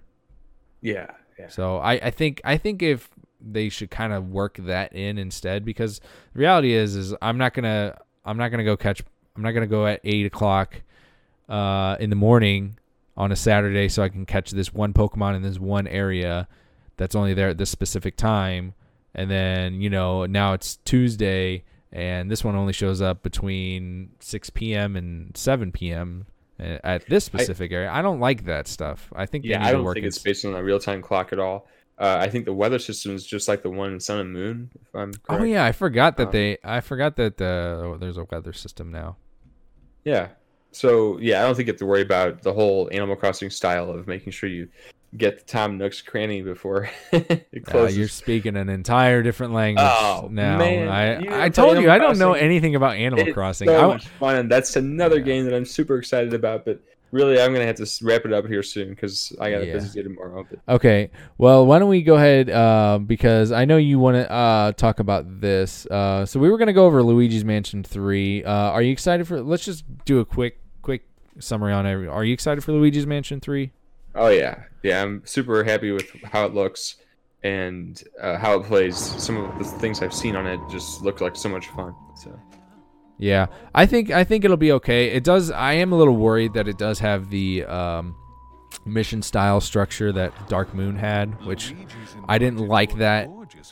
[0.81, 1.49] Yeah, yeah.
[1.49, 3.11] So I, I think I think if
[3.45, 6.01] they should kind of work that in instead, because
[6.33, 9.03] the reality is is I'm not gonna I'm not gonna go catch
[9.37, 10.83] I'm not gonna go at eight o'clock
[11.49, 12.79] uh, in the morning
[13.17, 16.49] on a Saturday so I can catch this one Pokemon in this one area
[16.97, 18.75] that's only there at this specific time,
[19.15, 24.51] and then you know now it's Tuesday and this one only shows up between 6
[24.51, 24.97] p.m.
[24.97, 26.27] and 7 p.m.
[26.59, 27.91] at this specific area.
[27.93, 29.13] I don't like that stuff.
[29.15, 31.33] I think they Yeah, I don't work think it's based on a real time clock
[31.33, 31.69] at all.
[31.99, 34.71] Uh, I think the weather system is just like the one in Sun and Moon.
[34.81, 36.59] If I'm Oh yeah, I forgot that Um, they.
[36.65, 39.17] I forgot that uh, there's a weather system now.
[40.05, 40.29] Yeah.
[40.73, 43.91] So yeah, I don't think you have to worry about the whole Animal Crossing style
[43.91, 44.69] of making sure you
[45.19, 50.29] get the Tom Nook's cranny before it Uh, you're speaking an entire different language Oh,
[50.33, 50.57] now.
[50.57, 53.69] man, I I told you Animal I don't know anything about Animal It's Crossing.
[53.69, 55.25] so I, much fun, that's another Yeah.
[55.25, 56.65] game that I'm super excited about.
[56.65, 56.81] But
[57.13, 59.73] really, I'm gonna have to wrap it up here soon because I got a Yeah.
[59.75, 60.45] busy day tomorrow.
[60.51, 64.31] But okay, well, why don't we go ahead uh, because I know you want to
[64.31, 65.87] uh, talk about this.
[65.87, 68.43] Uh, so we were gonna go over Luigi's Mansion Three.
[68.43, 69.41] Uh, are you excited for?
[69.41, 71.05] Let's just do a quick quick
[71.39, 72.09] summary on every.
[72.09, 73.71] Are you excited for Luigi's Mansion Three?
[74.15, 76.97] oh yeah, yeah, I'm super happy with how it looks
[77.43, 78.97] and uh, how it plays.
[78.97, 81.95] Some of the things I've seen on it just look like so much fun.
[82.17, 82.39] So
[83.23, 85.13] Yeah, I think I think it'll be okay.
[85.13, 85.53] It does.
[85.53, 88.17] I am a little worried that it does have the um,
[88.85, 91.73] mission style structure that Dark Moon had, which
[92.29, 93.31] I didn't like that.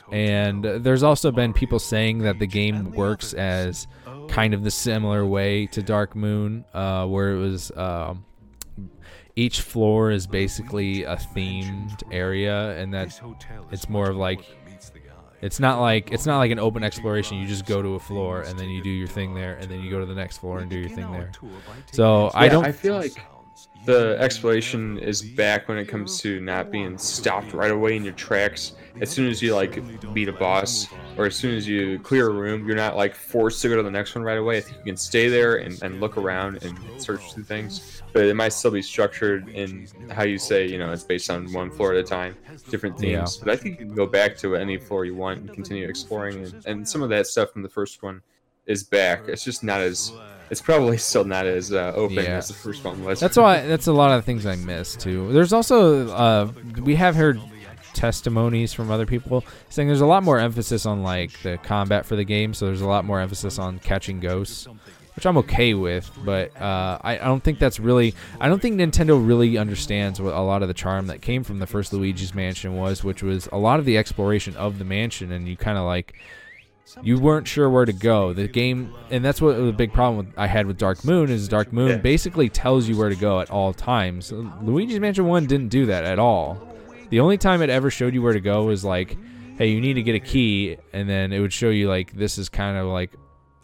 [0.09, 3.87] And there's also been people saying that the game works as
[4.29, 8.23] kind of the similar way to Dark Moon, uh, where it was um,
[9.35, 13.19] each floor is basically a themed area, and that
[13.69, 14.45] it's more of like
[15.41, 17.37] it's not like it's not like an open exploration.
[17.37, 19.81] You just go to a floor and then you do your thing there, and then
[19.81, 21.31] you go to the next floor and do your thing there.
[21.91, 22.65] So I don't.
[22.65, 23.13] I feel like
[23.85, 28.13] the exploration is back when it comes to not being stopped right away in your
[28.13, 28.73] tracks.
[29.01, 29.83] As soon as you like
[30.13, 30.87] beat a boss,
[31.17, 33.83] or as soon as you clear a room, you're not like forced to go to
[33.83, 34.57] the next one right away.
[34.57, 38.25] I think you can stay there and, and look around and search through things, but
[38.25, 41.71] it might still be structured in how you say, you know, it's based on one
[41.71, 42.37] floor at a time,
[42.69, 43.17] different Yeah.
[43.19, 43.37] themes.
[43.37, 46.43] But I think you can go back to any floor you want and continue exploring,
[46.43, 48.21] and, and some of that stuff from the first one
[48.65, 49.23] is back.
[49.27, 50.11] It's just not as
[50.49, 52.37] it's probably still not as uh, open Yeah.
[52.37, 53.19] as the first one was.
[53.19, 53.65] That's why.
[53.65, 55.31] That's a lot of things I miss too.
[55.31, 56.51] There's also uh,
[56.81, 57.39] we have heard
[57.93, 62.15] testimonies from other people saying there's a lot more emphasis on like the combat for
[62.15, 62.53] the game.
[62.53, 64.67] So there's a lot more emphasis on catching ghosts,
[65.15, 66.09] which I'm okay with.
[66.25, 68.13] But uh, I, I don't think that's really.
[68.39, 71.59] I don't think Nintendo really understands what a lot of the charm that came from
[71.59, 75.31] the first Luigi's Mansion was, which was a lot of the exploration of the mansion,
[75.31, 76.15] and you kind of like
[77.03, 78.33] you weren't sure where to go.
[78.33, 81.47] The game, and that's what the big problem with, I had with Dark Moon is
[81.47, 81.97] Dark Moon Yeah.
[81.97, 84.31] basically tells you where to go at all times.
[84.61, 86.67] Luigi's Mansion One didn't do that at all.
[87.09, 89.17] The only time it ever showed you where to go was like,
[89.57, 92.37] hey, you need to get a key, and then it would show you like this
[92.37, 93.11] is kind of like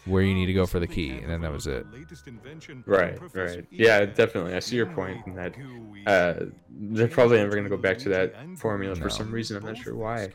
[0.06, 1.86] where you need to go for the key, and then that was it.
[2.86, 3.66] Right, right.
[3.72, 4.54] Yeah, definitely.
[4.54, 5.54] I see your point in that
[6.06, 9.58] uh, they're probably never going to go back to that formula for some reason.
[9.58, 10.30] I'm not sure why.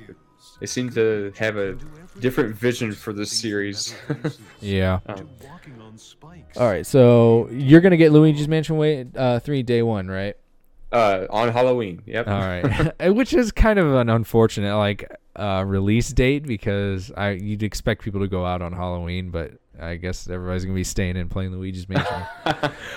[0.60, 1.76] They seem to have a
[2.20, 3.94] different vision for this series.
[4.60, 5.00] Yeah.
[5.06, 5.28] um,
[6.56, 10.36] All right, so you're gonna get Luigi's Mansion way uh, three day one, right?
[10.92, 12.02] uh, on Halloween.
[12.06, 12.28] Yep.
[12.28, 17.62] All right, which is kind of an unfortunate like uh, release date because I you'd
[17.62, 21.28] expect people to go out on Halloween, but I guess everybody's gonna be staying in
[21.28, 22.22] playing Luigi's Mansion.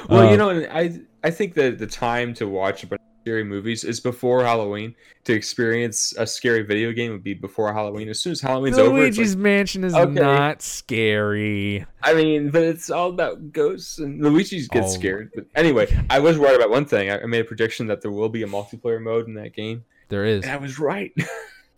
[0.10, 3.15] well, Uh, you know, I I think that the time to watch a bunch of
[3.26, 4.94] scary movies is before Halloween.
[5.24, 8.08] To experience a scary video game would be before Halloween.
[8.08, 10.14] As soon as Halloween's over, Luigi's like, Mansion is okay.
[10.14, 11.84] not scary.
[12.04, 15.00] I mean, but it's all about ghosts and Luigi's gets Oh.
[15.00, 15.32] scared.
[15.34, 17.10] But anyway, I was right about one thing.
[17.10, 19.84] I I made a prediction that there will be a multiplayer mode in that game,
[20.10, 20.44] There is.
[20.44, 21.12] and I was right.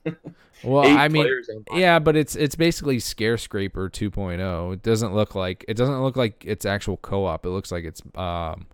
[0.63, 1.29] Well, Eight I mean,
[1.71, 4.73] yeah, but it's it's basically ScareScraper 2.0.
[4.73, 7.45] It doesn't look like it doesn't look like it's actual co-op.
[7.45, 8.65] It looks like it's um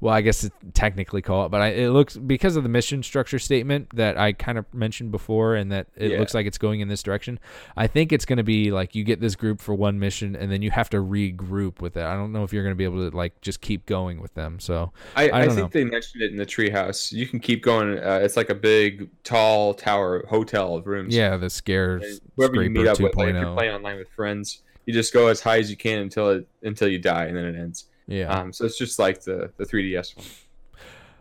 [0.00, 3.38] well, I guess it's technically co-op, but I, it looks because of the mission structure
[3.38, 6.18] statement that I kind of mentioned before, and that it Yeah.
[6.18, 7.38] looks like it's going in this direction.
[7.76, 10.50] I think it's going to be like you get this group for one mission, and
[10.50, 12.02] then you have to regroup with it.
[12.04, 14.32] I don't know if you're going to be able to like just keep going with
[14.34, 14.58] them.
[14.58, 17.12] So I, I I, think they mentioned it in the treehouse.
[17.12, 17.98] You can keep going.
[17.98, 21.14] Uh, it's like a big, tall tower hotel of rooms.
[21.14, 22.20] yeah, the scares.
[22.36, 25.28] Whoever you meet up with, like if you're playing online with friends, you just go
[25.28, 27.84] as high as you can until it until you die, and then it ends.
[28.10, 28.40] Yeah.
[28.40, 30.26] Um, so it's just like the the 3ds one.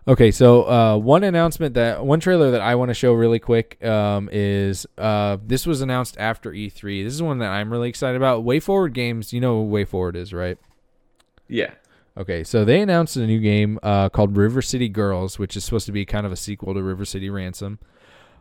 [0.07, 3.83] Okay, so uh, one announcement that one trailer that I want to show really quick
[3.85, 7.03] um, is uh, this was announced after E3.
[7.03, 8.43] This is one that I'm really excited about.
[8.43, 10.57] WayForward Games, you know what WayForward is, right?
[11.47, 11.71] Yeah.
[12.17, 15.85] Okay, so they announced a new game uh, called River City Girls, which is supposed
[15.85, 17.77] to be kind of a sequel to River City Ransom,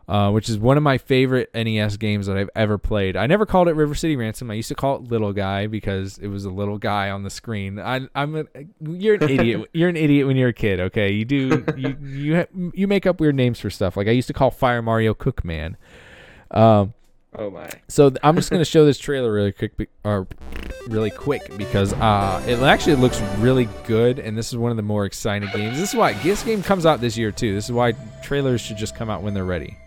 [0.09, 3.15] uh, which is one of my favorite NES games that I've ever played.
[3.15, 4.49] I never called it River City Ransom.
[4.49, 7.29] I used to call it Little Guy because it was a little guy on the
[7.29, 7.77] screen.
[7.79, 8.45] I, I'm a,
[8.81, 9.69] you're an idiot.
[9.73, 10.79] you're an idiot when you're a kid.
[10.79, 13.95] Okay, you do you you ha- you make up weird names for stuff.
[13.95, 15.75] Like I used to call Fire Mario Cookman.
[16.51, 16.93] Um,
[17.37, 17.69] Oh my.
[17.87, 20.25] so th- I'm just gonna show this trailer really quick, be- or
[20.87, 24.81] really quick because uh, it actually looks really good, and this is one of the
[24.83, 25.77] more exciting games.
[25.77, 27.53] This is why this game comes out this year too.
[27.53, 27.91] This is why
[28.23, 29.77] trailers should just come out when they're ready.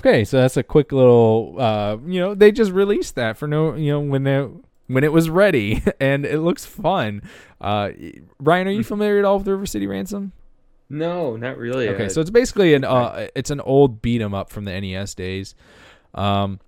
[0.00, 1.56] Okay, so that's a quick little.
[1.58, 3.74] Uh, you know, they just released that for no.
[3.74, 4.46] You know, when they
[4.86, 7.22] when it was ready, and it looks fun.
[7.60, 7.90] Uh,
[8.38, 10.32] Ryan, are you familiar at all with River City Ransom?
[10.88, 11.88] No, not really.
[11.88, 14.72] Okay, I- so it's basically an uh, it's an old beat 'em up from the
[14.80, 15.54] NES days.
[16.14, 16.58] Um,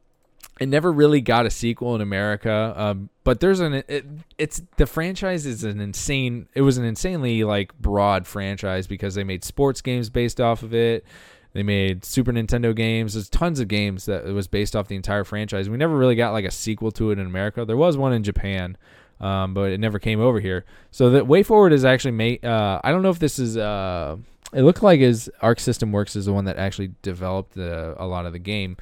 [0.61, 4.07] it never really got a sequel in America, um, but there's an it,
[4.39, 6.47] it's the franchise is an insane.
[6.55, 10.73] It was an insanely like broad franchise because they made sports games based off of
[10.75, 11.05] it.
[11.53, 13.15] They made Super Nintendo games.
[13.15, 15.69] There's tons of games that was based off the entire franchise.
[15.69, 17.65] We never really got like a sequel to it in America.
[17.65, 18.77] There was one in Japan,
[19.20, 20.65] um, but it never came over here.
[20.91, 22.45] So the WayForward is actually made.
[22.45, 23.57] Uh, I don't know if this is.
[23.57, 24.16] Uh,
[24.55, 28.07] it looked like his Arc System Works is the one that actually developed the, a
[28.07, 28.77] lot of the game.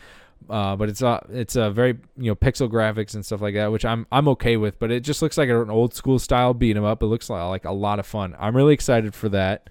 [0.48, 3.70] Uh, but it's a it's a very you know pixel graphics and stuff like that,
[3.70, 4.78] which I'm I'm okay with.
[4.78, 7.02] But it just looks like an old school style beat 'em up.
[7.02, 8.34] It looks like, like a lot of fun.
[8.38, 9.68] I'm really excited for that.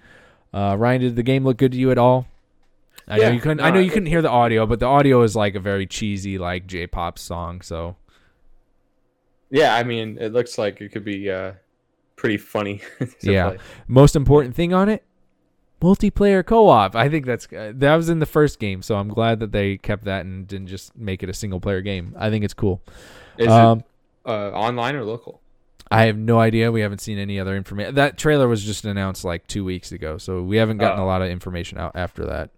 [0.54, 2.26] Uh, Ryan, did the game look good to you at all?
[3.10, 3.58] I know you couldn't.
[3.58, 5.86] no, I know you couldn't hear the audio, but the audio is like a very
[5.86, 7.60] cheesy like J-pop song.
[7.60, 7.96] So
[9.50, 11.52] yeah, I mean, it looks like it could be uh,
[12.16, 12.80] pretty funny.
[13.22, 13.48] Yeah.
[13.50, 13.58] play.
[13.88, 15.02] most important thing on it,
[15.82, 16.94] multiplayer co-op.
[16.94, 19.76] I think that's uh, that was in the first game, so I'm glad that they
[19.76, 22.14] kept that and didn't just make it a single player game.
[22.18, 22.80] I think it's cool.
[23.38, 23.84] Is Um, it
[24.30, 25.40] uh, online or local?
[25.92, 26.70] I have no idea.
[26.70, 27.96] We haven't seen any other information.
[27.96, 31.04] That trailer was just announced like two weeks ago, so we haven't gotten Oh.
[31.04, 32.50] a lot of information out after that,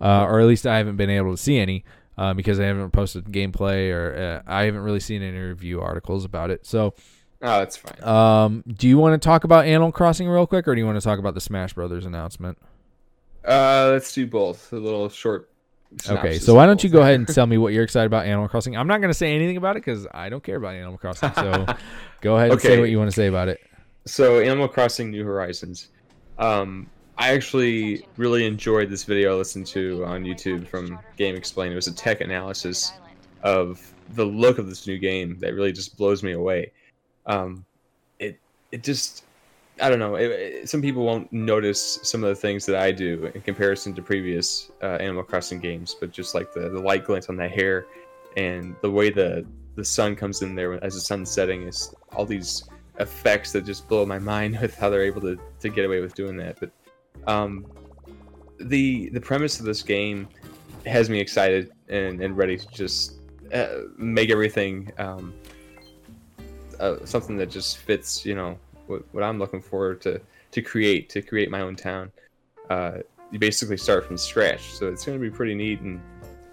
[0.00, 1.84] uh, or at least I haven't been able to see any
[2.18, 6.24] uh, because I haven't posted gameplay or uh, I haven't really seen any review articles
[6.24, 6.66] about it.
[6.66, 6.94] So,
[7.42, 8.04] Oh, that's fine.
[8.04, 11.00] um, do you want to talk about Animal Crossing real quick, or do you want
[11.00, 12.58] to talk about the Smash Brothers announcement?
[13.42, 14.70] Uh, let's do both.
[14.72, 15.48] A little short.
[16.08, 18.46] Okay, so why don't you go ahead and tell me what you're excited about Animal
[18.48, 18.76] Crossing?
[18.76, 21.32] I'm not going to say anything about it because I don't care about Animal Crossing.
[21.34, 21.66] So
[22.20, 23.60] go ahead and say what you want to say about it.
[24.04, 25.88] So, Animal Crossing New Horizons.
[26.38, 26.88] Um,
[27.20, 31.70] I actually really enjoyed this video I listened to on YouTube from GameXplain.
[31.70, 32.94] It was a tech analysis
[33.42, 36.72] of the look of this new game that really just blows me away.
[37.26, 37.66] Um,
[38.20, 38.40] it
[38.72, 39.24] it just
[39.82, 40.14] I don't know.
[40.14, 43.94] It, it- some people won't notice some of the things that I do in comparison
[43.96, 47.48] to previous uh, Animal Crossing games, but just like the, the light glint on the
[47.48, 47.84] hair
[48.38, 49.44] and the way the
[49.76, 52.64] the sun comes in there as the sun's setting is all these
[52.98, 56.14] effects that just blow my mind with how they're able to, to get away with
[56.14, 56.58] doing that.
[56.58, 56.70] But
[57.26, 57.66] um,
[58.58, 60.28] the the premise of this game
[60.86, 63.14] has me excited and, and ready to just
[63.52, 65.34] uh, make everything um,
[66.78, 70.20] uh, something that just fits, you know, what, what I'm looking for to
[70.52, 72.10] to create to create my own town.
[72.68, 72.98] Uh,
[73.30, 76.00] you basically start from scratch, so it's going to be pretty neat, and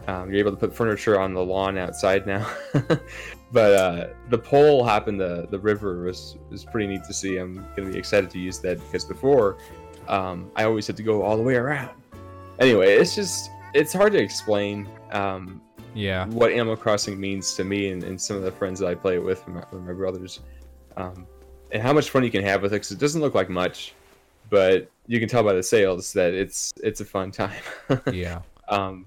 [0.07, 2.47] um, you're able to put furniture on the lawn outside now.
[3.51, 7.37] but uh, the pole hopping the the river was was pretty neat to see.
[7.37, 9.57] I'm going to be excited to use that because before
[10.07, 11.89] um, I always had to go all the way around.
[12.59, 14.87] Anyway, it's just it's hard to explain.
[15.11, 15.61] Um,
[15.93, 16.25] Yeah.
[16.27, 19.15] what Animal Crossing means to me and, and some of the friends that I play
[19.15, 20.41] it with, my, with my brothers,
[20.95, 21.25] um,
[21.71, 22.79] and how much fun you can have with it.
[22.79, 23.93] Cause it doesn't look like much,
[24.49, 27.61] but you can tell by the sales that it's it's a fun time.
[28.11, 28.41] Yeah.
[28.69, 29.05] um,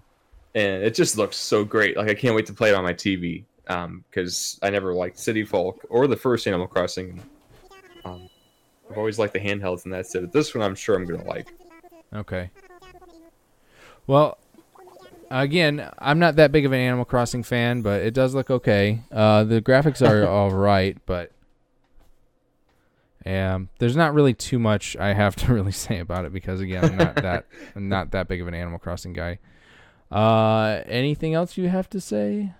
[0.54, 1.96] and it just looks so great.
[1.96, 5.44] Like I can't wait to play it on my TV because I never liked City
[5.44, 7.20] Folk or the first Animal Crossing.
[8.90, 10.32] I've always liked the handhelds, and that's it.
[10.32, 11.52] This one I'm sure I'm gonna like.
[12.12, 12.50] Okay.
[14.06, 14.38] Well,
[15.30, 19.02] again, I'm not that big of an Animal Crossing fan, but it does look okay.
[19.12, 21.30] Uh, the graphics are all right, but
[23.24, 26.84] um, there's not really too much I have to really say about it because again,
[26.84, 27.46] I'm not that
[27.76, 29.38] I'm not that big of an Animal Crossing guy.
[30.10, 32.54] Uh, anything else you have to say?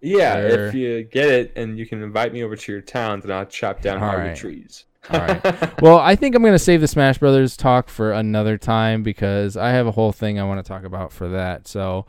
[0.00, 0.66] Yeah, Sure.
[0.68, 3.46] if you get it and you can invite me over to your town, then I'll
[3.46, 4.34] chop down All right.
[4.34, 4.84] trees.
[5.10, 5.80] All right.
[5.82, 9.56] well, I think I'm going to save the Smash Brothers talk for another time because
[9.56, 11.68] I have a whole thing I want to talk about for that.
[11.68, 12.06] So,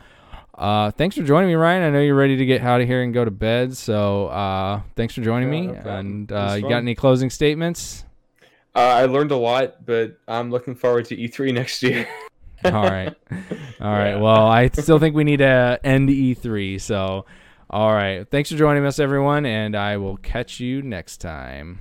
[0.56, 1.84] uh, thanks for joining me, Ryan.
[1.84, 3.78] I know you're ready to get out of here and go to bed.
[3.78, 5.80] So, uh, thanks for joining Yeah, me.
[5.84, 8.04] no and uh, you got any closing statements?
[8.76, 12.08] Uh, I learned a lot, but I'm looking forward to E3 next year.
[12.66, 13.16] All right.
[13.80, 14.12] All right.
[14.12, 14.20] Yeah.
[14.20, 16.82] Well, I still think we need to end E3.
[16.82, 17.26] So,
[17.70, 18.28] all right.
[18.30, 21.80] Thanks for joining us, everyone, and I will catch you next time.